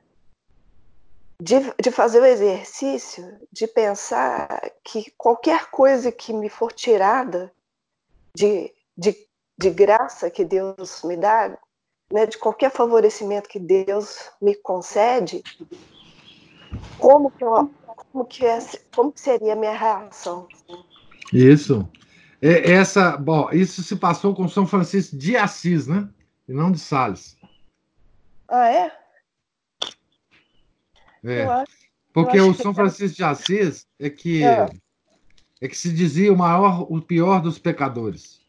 de, 1.42 1.56
de 1.82 1.92
fazer 1.92 2.22
o 2.22 2.26
exercício 2.26 3.38
de 3.52 3.68
pensar 3.68 4.72
que 4.84 5.12
qualquer 5.18 5.70
coisa 5.70 6.12
que 6.12 6.32
me 6.32 6.48
for 6.48 6.72
tirada 6.72 7.52
de, 8.34 8.74
de, 8.98 9.14
de 9.58 9.70
graça 9.70 10.30
que 10.30 10.46
Deus 10.46 11.04
me 11.04 11.18
dá, 11.18 11.58
né, 12.12 12.26
de 12.26 12.38
qualquer 12.38 12.72
favorecimento 12.72 13.50
que 13.50 13.60
Deus 13.60 14.32
me 14.42 14.56
concede, 14.56 15.44
como 16.98 17.30
que, 17.30 17.44
eu, 17.44 17.70
como 18.12 18.26
que, 18.26 18.46
é, 18.46 18.60
como 18.96 19.12
seria 19.14 19.52
a 19.52 19.58
minha 19.58 19.78
reação? 19.78 20.48
Isso. 21.34 21.86
É, 22.42 22.72
essa, 22.72 23.18
bom, 23.18 23.50
isso 23.52 23.84
se 23.84 23.98
passou 23.98 24.34
com 24.34 24.48
São 24.48 24.66
Francisco 24.66 25.18
de 25.18 25.36
Assis, 25.36 25.88
né? 25.88 26.08
E 26.48 26.54
não 26.54 26.72
de 26.72 26.80
Sales. 26.80 27.38
Ah, 28.48 28.70
é? 28.72 29.03
É. 31.24 31.46
Porque 32.14 32.40
o 32.40 32.54
São 32.54 32.74
Francisco 32.74 33.18
de 33.18 33.24
Assis 33.24 33.88
é 34.00 34.10
que 34.10 34.44
é. 34.44 34.70
é 35.62 35.68
que 35.68 35.78
se 35.78 35.92
dizia 35.92 36.32
o 36.32 36.38
maior, 36.38 36.86
o 36.92 37.02
pior 37.02 37.42
dos 37.42 37.58
pecadores. 37.58 38.42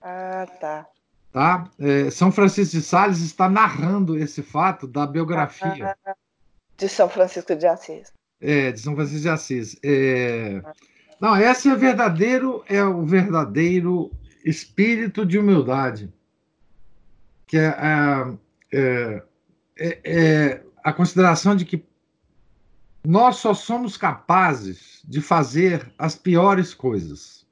Ah, 0.00 0.46
tá. 0.60 0.86
Tá? 1.32 1.70
É, 1.78 2.10
São 2.10 2.30
Francisco 2.30 2.76
de 2.76 2.82
Sales 2.82 3.20
está 3.20 3.48
narrando 3.48 4.16
esse 4.16 4.42
fato 4.42 4.86
da 4.86 5.06
biografia. 5.06 5.96
Ah, 6.06 6.14
de 6.76 6.88
São 6.88 7.08
Francisco 7.08 7.54
de 7.54 7.66
Assis. 7.66 8.12
É, 8.40 8.70
de 8.70 8.80
São 8.80 8.94
Francisco 8.94 9.22
de 9.22 9.28
Assis. 9.28 9.76
É... 9.82 10.62
Não, 11.20 11.36
esse 11.36 11.68
é 11.68 11.74
verdadeiro, 11.74 12.62
é 12.68 12.84
o 12.84 13.04
verdadeiro 13.04 14.10
espírito 14.44 15.26
de 15.26 15.38
humildade, 15.38 16.12
que 17.46 17.56
é, 17.58 17.74
é, 18.72 19.22
é, 19.78 20.00
é 20.04 20.65
a 20.86 20.92
consideração 20.92 21.56
de 21.56 21.64
que 21.64 21.84
nós 23.04 23.38
só 23.38 23.52
somos 23.52 23.96
capazes 23.96 25.00
de 25.04 25.20
fazer 25.20 25.92
as 25.98 26.14
piores 26.14 26.72
coisas. 26.72 27.44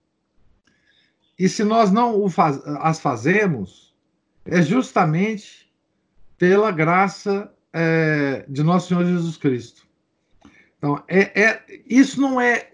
E 1.36 1.48
se 1.48 1.64
nós 1.64 1.90
não 1.90 2.30
faz, 2.30 2.62
as 2.64 3.00
fazemos, 3.00 3.92
é 4.44 4.62
justamente 4.62 5.68
pela 6.38 6.70
graça 6.70 7.52
é, 7.72 8.44
de 8.48 8.62
nosso 8.62 8.86
Senhor 8.86 9.04
Jesus 9.04 9.36
Cristo. 9.36 9.84
Então, 10.78 11.02
é, 11.08 11.42
é, 11.42 11.64
isso 11.88 12.20
não 12.20 12.40
é 12.40 12.70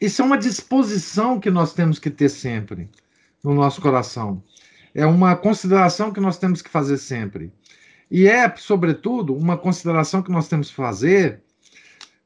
isso 0.00 0.22
é 0.22 0.24
uma 0.24 0.38
disposição 0.38 1.38
que 1.38 1.50
nós 1.50 1.74
temos 1.74 1.98
que 1.98 2.08
ter 2.08 2.30
sempre 2.30 2.88
no 3.44 3.52
nosso 3.52 3.82
coração. 3.82 4.42
É 4.94 5.04
uma 5.04 5.36
consideração 5.36 6.10
que 6.10 6.20
nós 6.20 6.38
temos 6.38 6.62
que 6.62 6.70
fazer 6.70 6.96
sempre. 6.96 7.52
E 8.10 8.26
é, 8.26 8.52
sobretudo, 8.56 9.34
uma 9.34 9.56
consideração 9.56 10.22
que 10.22 10.30
nós 10.30 10.48
temos 10.48 10.70
que 10.70 10.76
fazer 10.76 11.42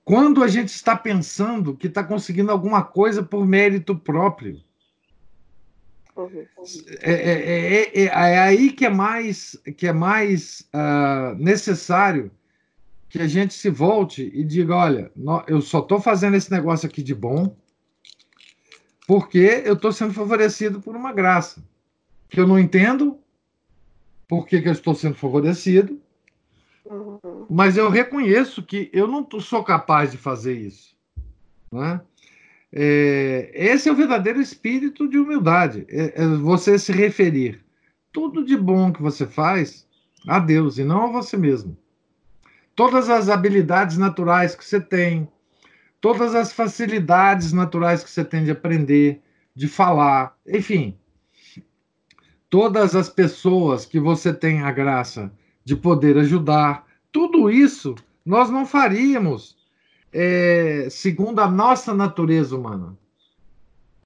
quando 0.05 0.43
a 0.43 0.49
gente 0.49 0.68
está 0.68 0.97
pensando 0.97 1.76
que 1.76 1.87
está 1.87 2.03
conseguindo 2.03 2.51
alguma 2.51 2.83
coisa 2.83 3.22
por 3.22 3.47
mérito 3.47 3.97
próprio. 3.97 4.61
É, 7.01 7.12
é, 7.12 7.83
é, 7.95 8.05
é, 8.05 8.39
aí 8.39 8.70
que 8.70 8.85
é 8.85 8.91
mais, 8.91 9.57
que 9.76 9.87
é 9.87 9.93
mais 9.93 10.68
uh, 10.74 11.35
necessário 11.37 12.30
que 13.09 13.18
a 13.18 13.26
gente 13.26 13.55
se 13.55 13.70
volte 13.70 14.30
e 14.35 14.45
diga: 14.45 14.76
olha, 14.76 15.11
eu 15.47 15.61
só 15.62 15.78
estou 15.78 16.01
fazendo 16.01 16.37
esse 16.37 16.51
negócio 16.51 16.87
aqui 16.87 17.03
de 17.03 17.14
bom, 17.14 17.57
porque 19.07 19.62
eu 19.64 19.74
estou 19.74 19.93
sendo 19.93 20.12
favorecido 20.12 20.80
por 20.80 20.95
uma 20.95 21.12
graça 21.12 21.62
que 22.28 22.39
eu 22.39 22.47
não 22.47 22.59
entendo 22.59 23.22
por 24.33 24.47
que, 24.47 24.62
que 24.62 24.68
eu 24.68 24.72
estou 24.72 24.95
sendo 24.95 25.14
favorecido, 25.14 26.01
uhum. 26.87 27.45
mas 27.51 27.76
eu 27.76 27.91
reconheço 27.91 28.62
que 28.62 28.89
eu 28.91 29.07
não 29.07 29.28
sou 29.39 29.62
capaz 29.62 30.11
de 30.11 30.16
fazer 30.16 30.55
isso. 30.55 30.97
Né? 31.70 32.01
É, 32.72 33.51
esse 33.53 33.91
é 33.91 33.93
o 33.93 33.95
verdadeiro 33.95 34.41
espírito 34.41 35.07
de 35.07 35.18
humildade, 35.18 35.85
é, 35.87 36.22
é 36.22 36.26
você 36.26 36.78
se 36.78 36.93
referir 36.93 37.62
tudo 38.11 38.43
de 38.43 38.57
bom 38.57 38.91
que 38.91 39.03
você 39.03 39.26
faz 39.26 39.87
a 40.26 40.39
Deus 40.39 40.78
e 40.78 40.85
não 40.85 41.05
a 41.05 41.12
você 41.12 41.37
mesmo. 41.37 41.76
Todas 42.74 43.11
as 43.11 43.28
habilidades 43.28 43.99
naturais 43.99 44.55
que 44.55 44.64
você 44.64 44.80
tem, 44.80 45.28
todas 46.01 46.35
as 46.35 46.55
facilidades 46.55 47.53
naturais 47.53 48.03
que 48.03 48.09
você 48.09 48.24
tem 48.24 48.45
de 48.45 48.51
aprender, 48.51 49.20
de 49.55 49.68
falar, 49.68 50.35
enfim, 50.49 50.97
todas 52.53 52.95
as 52.95 53.09
pessoas 53.09 53.87
que 53.87 53.99
você 53.99 54.31
tem 54.31 54.61
a 54.61 54.71
graça 54.71 55.33
de 55.65 55.75
poder 55.75 56.19
ajudar, 56.19 56.87
tudo 57.11 57.51
isso 57.51 57.95
nós 58.27 58.51
não 58.51 58.67
faríamos 58.67 59.57
é, 60.13 60.87
segundo 60.91 61.41
a 61.41 61.51
nossa 61.51 61.95
natureza 61.95 62.55
humana. 62.55 62.95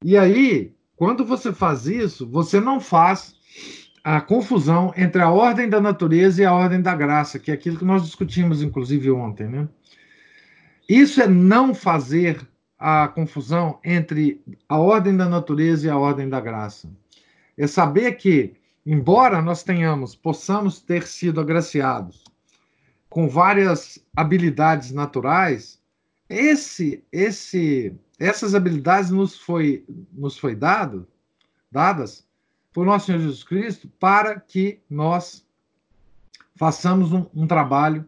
E 0.01 0.17
aí, 0.17 0.73
quando 0.95 1.25
você 1.25 1.53
faz 1.53 1.89
isso, 1.89 2.25
você 2.25 2.61
não 2.61 2.79
faz 2.79 3.35
a 4.05 4.21
confusão 4.21 4.95
entre 4.97 5.21
a 5.21 5.31
ordem 5.33 5.69
da 5.69 5.81
natureza 5.81 6.41
e 6.41 6.45
a 6.45 6.55
ordem 6.55 6.81
da 6.81 6.95
graça, 6.95 7.41
que 7.41 7.51
é 7.51 7.55
aquilo 7.55 7.79
que 7.79 7.85
nós 7.85 8.05
discutimos, 8.05 8.63
inclusive, 8.63 9.11
ontem, 9.11 9.49
né? 9.49 9.69
Isso 10.89 11.21
é 11.21 11.27
não 11.27 11.75
fazer 11.75 12.47
a 12.79 13.09
confusão 13.09 13.81
entre 13.85 14.41
a 14.69 14.79
ordem 14.79 15.17
da 15.17 15.29
natureza 15.29 15.89
e 15.89 15.91
a 15.91 15.99
ordem 15.99 16.29
da 16.29 16.41
graça. 16.41 16.89
É 17.57 17.67
saber 17.67 18.13
que, 18.13 18.55
embora 18.85 19.41
nós 19.41 19.63
tenhamos, 19.63 20.15
possamos 20.15 20.81
ter 20.81 21.07
sido 21.07 21.41
agraciados 21.41 22.25
com 23.09 23.29
várias 23.29 23.99
habilidades 24.15 24.93
naturais, 24.93 25.81
esse, 26.29 27.03
esse, 27.11 27.95
essas 28.19 28.55
habilidades 28.55 29.11
nos 29.11 29.39
foi, 29.39 29.85
nos 30.13 30.37
foi 30.37 30.55
dado, 30.55 31.07
dadas 31.71 32.27
por 32.73 32.85
nosso 32.85 33.07
Senhor 33.07 33.21
Jesus 33.21 33.43
Cristo 33.43 33.89
para 33.99 34.39
que 34.39 34.81
nós 34.91 35.47
façamos 36.57 37.13
um, 37.13 37.27
um 37.35 37.47
trabalho 37.47 38.07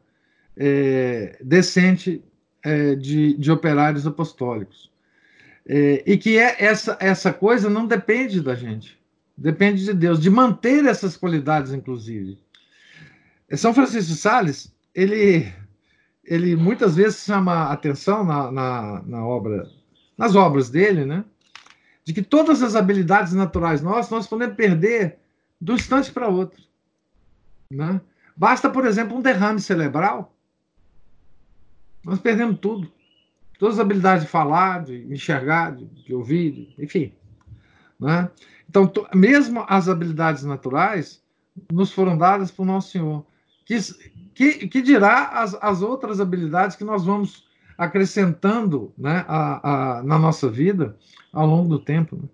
é, 0.56 1.38
decente 1.42 2.22
é, 2.62 2.94
de, 2.94 3.34
de 3.34 3.50
operários 3.50 4.06
apostólicos. 4.06 4.90
É, 5.66 6.02
e 6.06 6.18
que 6.18 6.38
é, 6.38 6.56
essa, 6.62 6.98
essa 7.00 7.32
coisa 7.32 7.70
não 7.70 7.86
depende 7.86 8.40
da 8.40 8.54
gente, 8.54 8.97
depende 9.38 9.84
de 9.84 9.94
Deus, 9.94 10.20
de 10.20 10.28
manter 10.28 10.84
essas 10.84 11.16
qualidades, 11.16 11.72
inclusive. 11.72 12.38
São 13.54 13.72
Francisco 13.72 14.12
de 14.12 14.18
Sales, 14.18 14.74
ele, 14.94 15.50
ele 16.24 16.56
muitas 16.56 16.96
vezes 16.96 17.24
chama 17.24 17.70
atenção 17.70 18.24
na, 18.24 18.50
na, 18.50 19.02
na 19.06 19.24
obra, 19.24 19.70
nas 20.16 20.34
obras 20.34 20.68
dele, 20.68 21.04
né? 21.04 21.24
De 22.04 22.12
que 22.12 22.22
todas 22.22 22.62
as 22.62 22.74
habilidades 22.74 23.32
naturais 23.32 23.80
nossas 23.80 24.10
nós 24.10 24.26
podemos 24.26 24.56
perder 24.56 25.18
do 25.60 25.74
instante 25.74 26.10
para 26.10 26.28
outro. 26.28 26.62
Né? 27.70 28.00
Basta, 28.36 28.68
por 28.68 28.86
exemplo, 28.86 29.16
um 29.16 29.20
derrame 29.20 29.60
cerebral. 29.60 30.34
Nós 32.02 32.18
perdemos 32.18 32.58
tudo. 32.60 32.90
Todas 33.58 33.74
as 33.74 33.80
habilidades 33.80 34.24
de 34.24 34.30
falar, 34.30 34.84
de 34.84 35.12
enxergar, 35.12 35.74
de, 35.74 35.84
de 35.84 36.14
ouvir, 36.14 36.74
enfim. 36.78 37.12
Né? 38.00 38.30
Então, 38.68 38.90
mesmo 39.14 39.64
as 39.68 39.88
habilidades 39.88 40.44
naturais 40.44 41.22
nos 41.72 41.92
foram 41.92 42.16
dadas 42.16 42.50
por 42.50 42.66
Nosso 42.66 42.90
Senhor. 42.90 43.26
Que, 43.64 43.78
que, 44.34 44.68
que 44.68 44.82
dirá 44.82 45.28
as, 45.28 45.56
as 45.60 45.82
outras 45.82 46.20
habilidades 46.20 46.76
que 46.76 46.84
nós 46.84 47.04
vamos 47.04 47.46
acrescentando 47.76 48.92
né, 48.96 49.24
a, 49.28 49.98
a, 49.98 50.02
na 50.02 50.18
nossa 50.18 50.50
vida 50.50 50.96
ao 51.32 51.46
longo 51.46 51.68
do 51.68 51.78
tempo. 51.78 52.16
Né? 52.16 52.28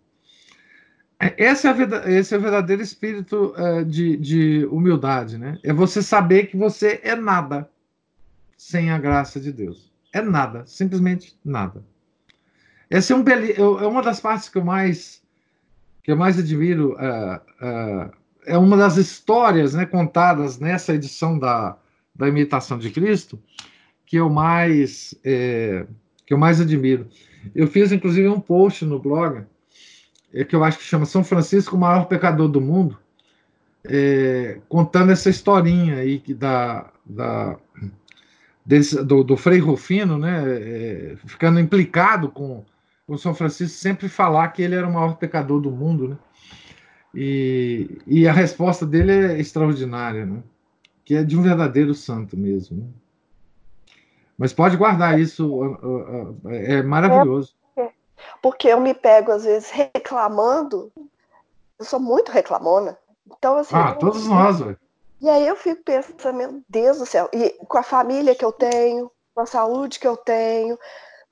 É, 1.20 1.44
esse 1.44 1.66
é, 1.66 1.70
a, 1.70 2.10
esse 2.10 2.34
é 2.34 2.38
o 2.38 2.40
verdadeiro 2.40 2.82
espírito 2.82 3.54
uh, 3.56 3.84
de, 3.84 4.16
de 4.16 4.66
humildade, 4.70 5.38
né? 5.38 5.58
É 5.62 5.72
você 5.72 6.02
saber 6.02 6.46
que 6.46 6.56
você 6.56 7.00
é 7.02 7.14
nada 7.14 7.68
sem 8.56 8.90
a 8.90 8.98
graça 8.98 9.40
de 9.40 9.52
Deus. 9.52 9.92
É 10.12 10.20
nada, 10.20 10.64
simplesmente 10.66 11.38
nada. 11.44 11.84
Essa 12.90 13.12
é, 13.12 13.16
um 13.16 13.24
é 13.78 13.86
uma 13.86 14.02
das 14.02 14.20
partes 14.20 14.48
que 14.48 14.58
eu 14.58 14.64
mais 14.64 15.23
que 16.04 16.12
eu 16.12 16.16
mais 16.16 16.38
admiro. 16.38 16.92
Uh, 16.92 17.36
uh, 17.64 18.12
é 18.46 18.58
uma 18.58 18.76
das 18.76 18.98
histórias 18.98 19.74
né, 19.74 19.86
contadas 19.86 20.58
nessa 20.58 20.94
edição 20.94 21.38
da, 21.38 21.76
da 22.14 22.28
Imitação 22.28 22.78
de 22.78 22.90
Cristo 22.90 23.40
que 24.06 24.16
eu 24.16 24.28
mais 24.28 25.14
é, 25.24 25.86
que 26.26 26.34
eu 26.34 26.38
mais 26.38 26.60
admiro. 26.60 27.08
Eu 27.54 27.66
fiz 27.66 27.90
inclusive 27.90 28.28
um 28.28 28.38
post 28.38 28.84
no 28.84 28.98
blog 28.98 29.44
é, 30.32 30.44
que 30.44 30.54
eu 30.54 30.62
acho 30.62 30.78
que 30.78 30.84
chama 30.84 31.06
São 31.06 31.24
Francisco, 31.24 31.74
o 31.74 31.80
maior 31.80 32.06
pecador 32.06 32.48
do 32.48 32.60
mundo, 32.60 32.98
é, 33.84 34.58
contando 34.68 35.10
essa 35.10 35.30
historinha 35.30 35.96
aí 35.96 36.22
da, 36.28 36.90
da 37.04 37.56
desse, 38.64 39.02
do, 39.02 39.24
do, 39.24 39.36
Frei 39.36 39.58
Rufino, 39.58 40.18
né, 40.18 40.44
é, 40.46 41.16
ficando 41.26 41.60
implicado 41.60 42.28
com 42.28 42.64
o 43.06 43.18
São 43.18 43.34
Francisco 43.34 43.76
sempre 43.76 44.08
falar 44.08 44.48
que 44.48 44.62
ele 44.62 44.74
era 44.74 44.86
o 44.86 44.92
maior 44.92 45.16
pecador 45.16 45.60
do 45.60 45.70
mundo, 45.70 46.08
né? 46.08 46.18
E, 47.14 48.00
e 48.06 48.26
a 48.26 48.32
resposta 48.32 48.84
dele 48.84 49.12
é 49.12 49.38
extraordinária, 49.38 50.26
né? 50.26 50.42
Que 51.04 51.16
é 51.16 51.22
de 51.22 51.38
um 51.38 51.42
verdadeiro 51.42 51.94
santo 51.94 52.36
mesmo. 52.36 52.78
Né? 52.78 52.86
Mas 54.36 54.52
pode 54.52 54.76
guardar 54.76 55.18
isso, 55.18 55.78
é 56.46 56.82
maravilhoso. 56.82 57.54
Porque 58.42 58.68
eu 58.68 58.80
me 58.80 58.94
pego, 58.94 59.30
às 59.30 59.44
vezes, 59.44 59.70
reclamando. 59.70 60.90
Eu 61.78 61.84
sou 61.84 62.00
muito 62.00 62.32
reclamona. 62.32 62.98
Então, 63.26 63.56
assim. 63.56 63.76
Ah, 63.76 63.92
todos 63.92 64.26
nós, 64.26 64.58
velho. 64.58 64.78
E 65.20 65.28
aí 65.28 65.46
eu 65.46 65.56
fico 65.56 65.82
pensando, 65.82 66.36
meu 66.36 66.62
Deus 66.68 66.98
do 66.98 67.06
céu, 67.06 67.30
e 67.32 67.50
com 67.66 67.78
a 67.78 67.82
família 67.82 68.34
que 68.34 68.44
eu 68.44 68.52
tenho, 68.52 69.10
com 69.34 69.40
a 69.40 69.46
saúde 69.46 69.98
que 69.98 70.06
eu 70.06 70.16
tenho, 70.16 70.78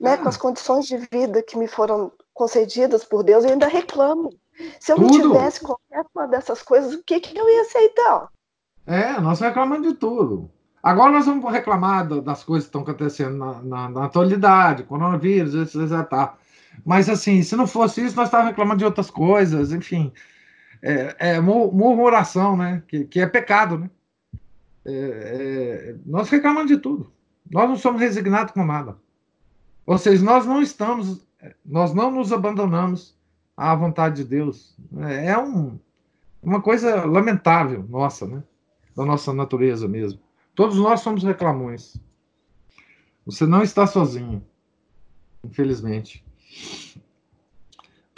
né, 0.03 0.17
com 0.17 0.27
as 0.27 0.35
condições 0.35 0.85
de 0.85 0.97
vida 0.97 1.41
que 1.41 1.57
me 1.57 1.65
foram 1.65 2.11
concedidas 2.33 3.05
por 3.05 3.23
Deus, 3.23 3.45
eu 3.45 3.51
ainda 3.51 3.67
reclamo. 3.67 4.29
Se 4.77 4.91
eu 4.91 4.97
tudo. 4.97 5.17
não 5.17 5.31
tivesse 5.31 5.61
qualquer 5.61 6.05
uma 6.13 6.27
dessas 6.27 6.61
coisas, 6.61 6.93
o 6.93 7.03
que, 7.03 7.21
que 7.21 7.37
eu 7.37 7.49
ia 7.49 7.65
então? 7.75 8.27
É, 8.85 9.19
nós 9.21 9.39
reclamamos 9.39 9.87
de 9.87 9.93
tudo. 9.93 10.51
Agora 10.83 11.13
nós 11.13 11.25
vamos 11.25 11.49
reclamar 11.49 12.05
das 12.21 12.43
coisas 12.43 12.65
que 12.65 12.69
estão 12.69 12.81
acontecendo 12.81 13.37
na, 13.37 13.61
na, 13.61 13.89
na 13.89 14.05
atualidade, 14.05 14.83
coronavírus, 14.83 15.55
etc. 15.55 16.05
Tá. 16.05 16.35
Mas, 16.85 17.07
assim, 17.07 17.41
se 17.41 17.55
não 17.55 17.65
fosse 17.65 18.05
isso, 18.05 18.17
nós 18.17 18.27
estávamos 18.27 18.51
reclamando 18.51 18.79
de 18.79 18.85
outras 18.85 19.09
coisas, 19.09 19.71
enfim. 19.71 20.11
É, 20.81 21.15
é 21.17 21.39
murmuração, 21.39 22.57
né? 22.57 22.83
Que, 22.89 23.05
que 23.05 23.21
é 23.21 23.25
pecado, 23.25 23.77
né? 23.77 23.89
É, 24.85 24.91
é, 24.91 25.95
nós 26.05 26.29
reclamamos 26.29 26.67
de 26.67 26.77
tudo. 26.77 27.09
Nós 27.49 27.69
não 27.69 27.77
somos 27.77 28.01
resignados 28.01 28.51
com 28.53 28.65
nada. 28.65 28.97
Ou 29.85 29.97
seja, 29.97 30.23
nós 30.23 30.45
não 30.45 30.61
estamos, 30.61 31.25
nós 31.65 31.93
não 31.93 32.09
nos 32.11 32.31
abandonamos 32.31 33.17
à 33.55 33.75
vontade 33.75 34.17
de 34.17 34.23
Deus. 34.23 34.75
É, 34.97 35.27
é 35.31 35.37
um, 35.37 35.79
uma 36.41 36.61
coisa 36.61 37.05
lamentável, 37.05 37.85
nossa, 37.89 38.25
né? 38.25 38.43
Da 38.95 39.05
nossa 39.05 39.33
natureza 39.33 39.87
mesmo. 39.87 40.19
Todos 40.55 40.77
nós 40.77 41.01
somos 41.01 41.23
reclamões. 41.23 41.97
Você 43.25 43.45
não 43.45 43.63
está 43.63 43.87
sozinho, 43.87 44.45
infelizmente. 45.43 46.23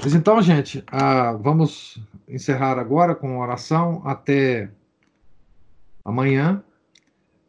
Mas 0.02 0.14
então, 0.14 0.42
gente, 0.42 0.84
ah, 0.88 1.34
vamos 1.34 2.00
encerrar 2.28 2.78
agora 2.78 3.16
com 3.16 3.40
oração 3.40 4.02
até 4.06 4.70
amanhã. 6.04 6.64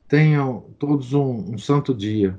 Tenham 0.09 0.61
todos 0.79 1.12
um, 1.12 1.55
um 1.55 1.59
santo 1.59 1.93
dia. 1.93 2.39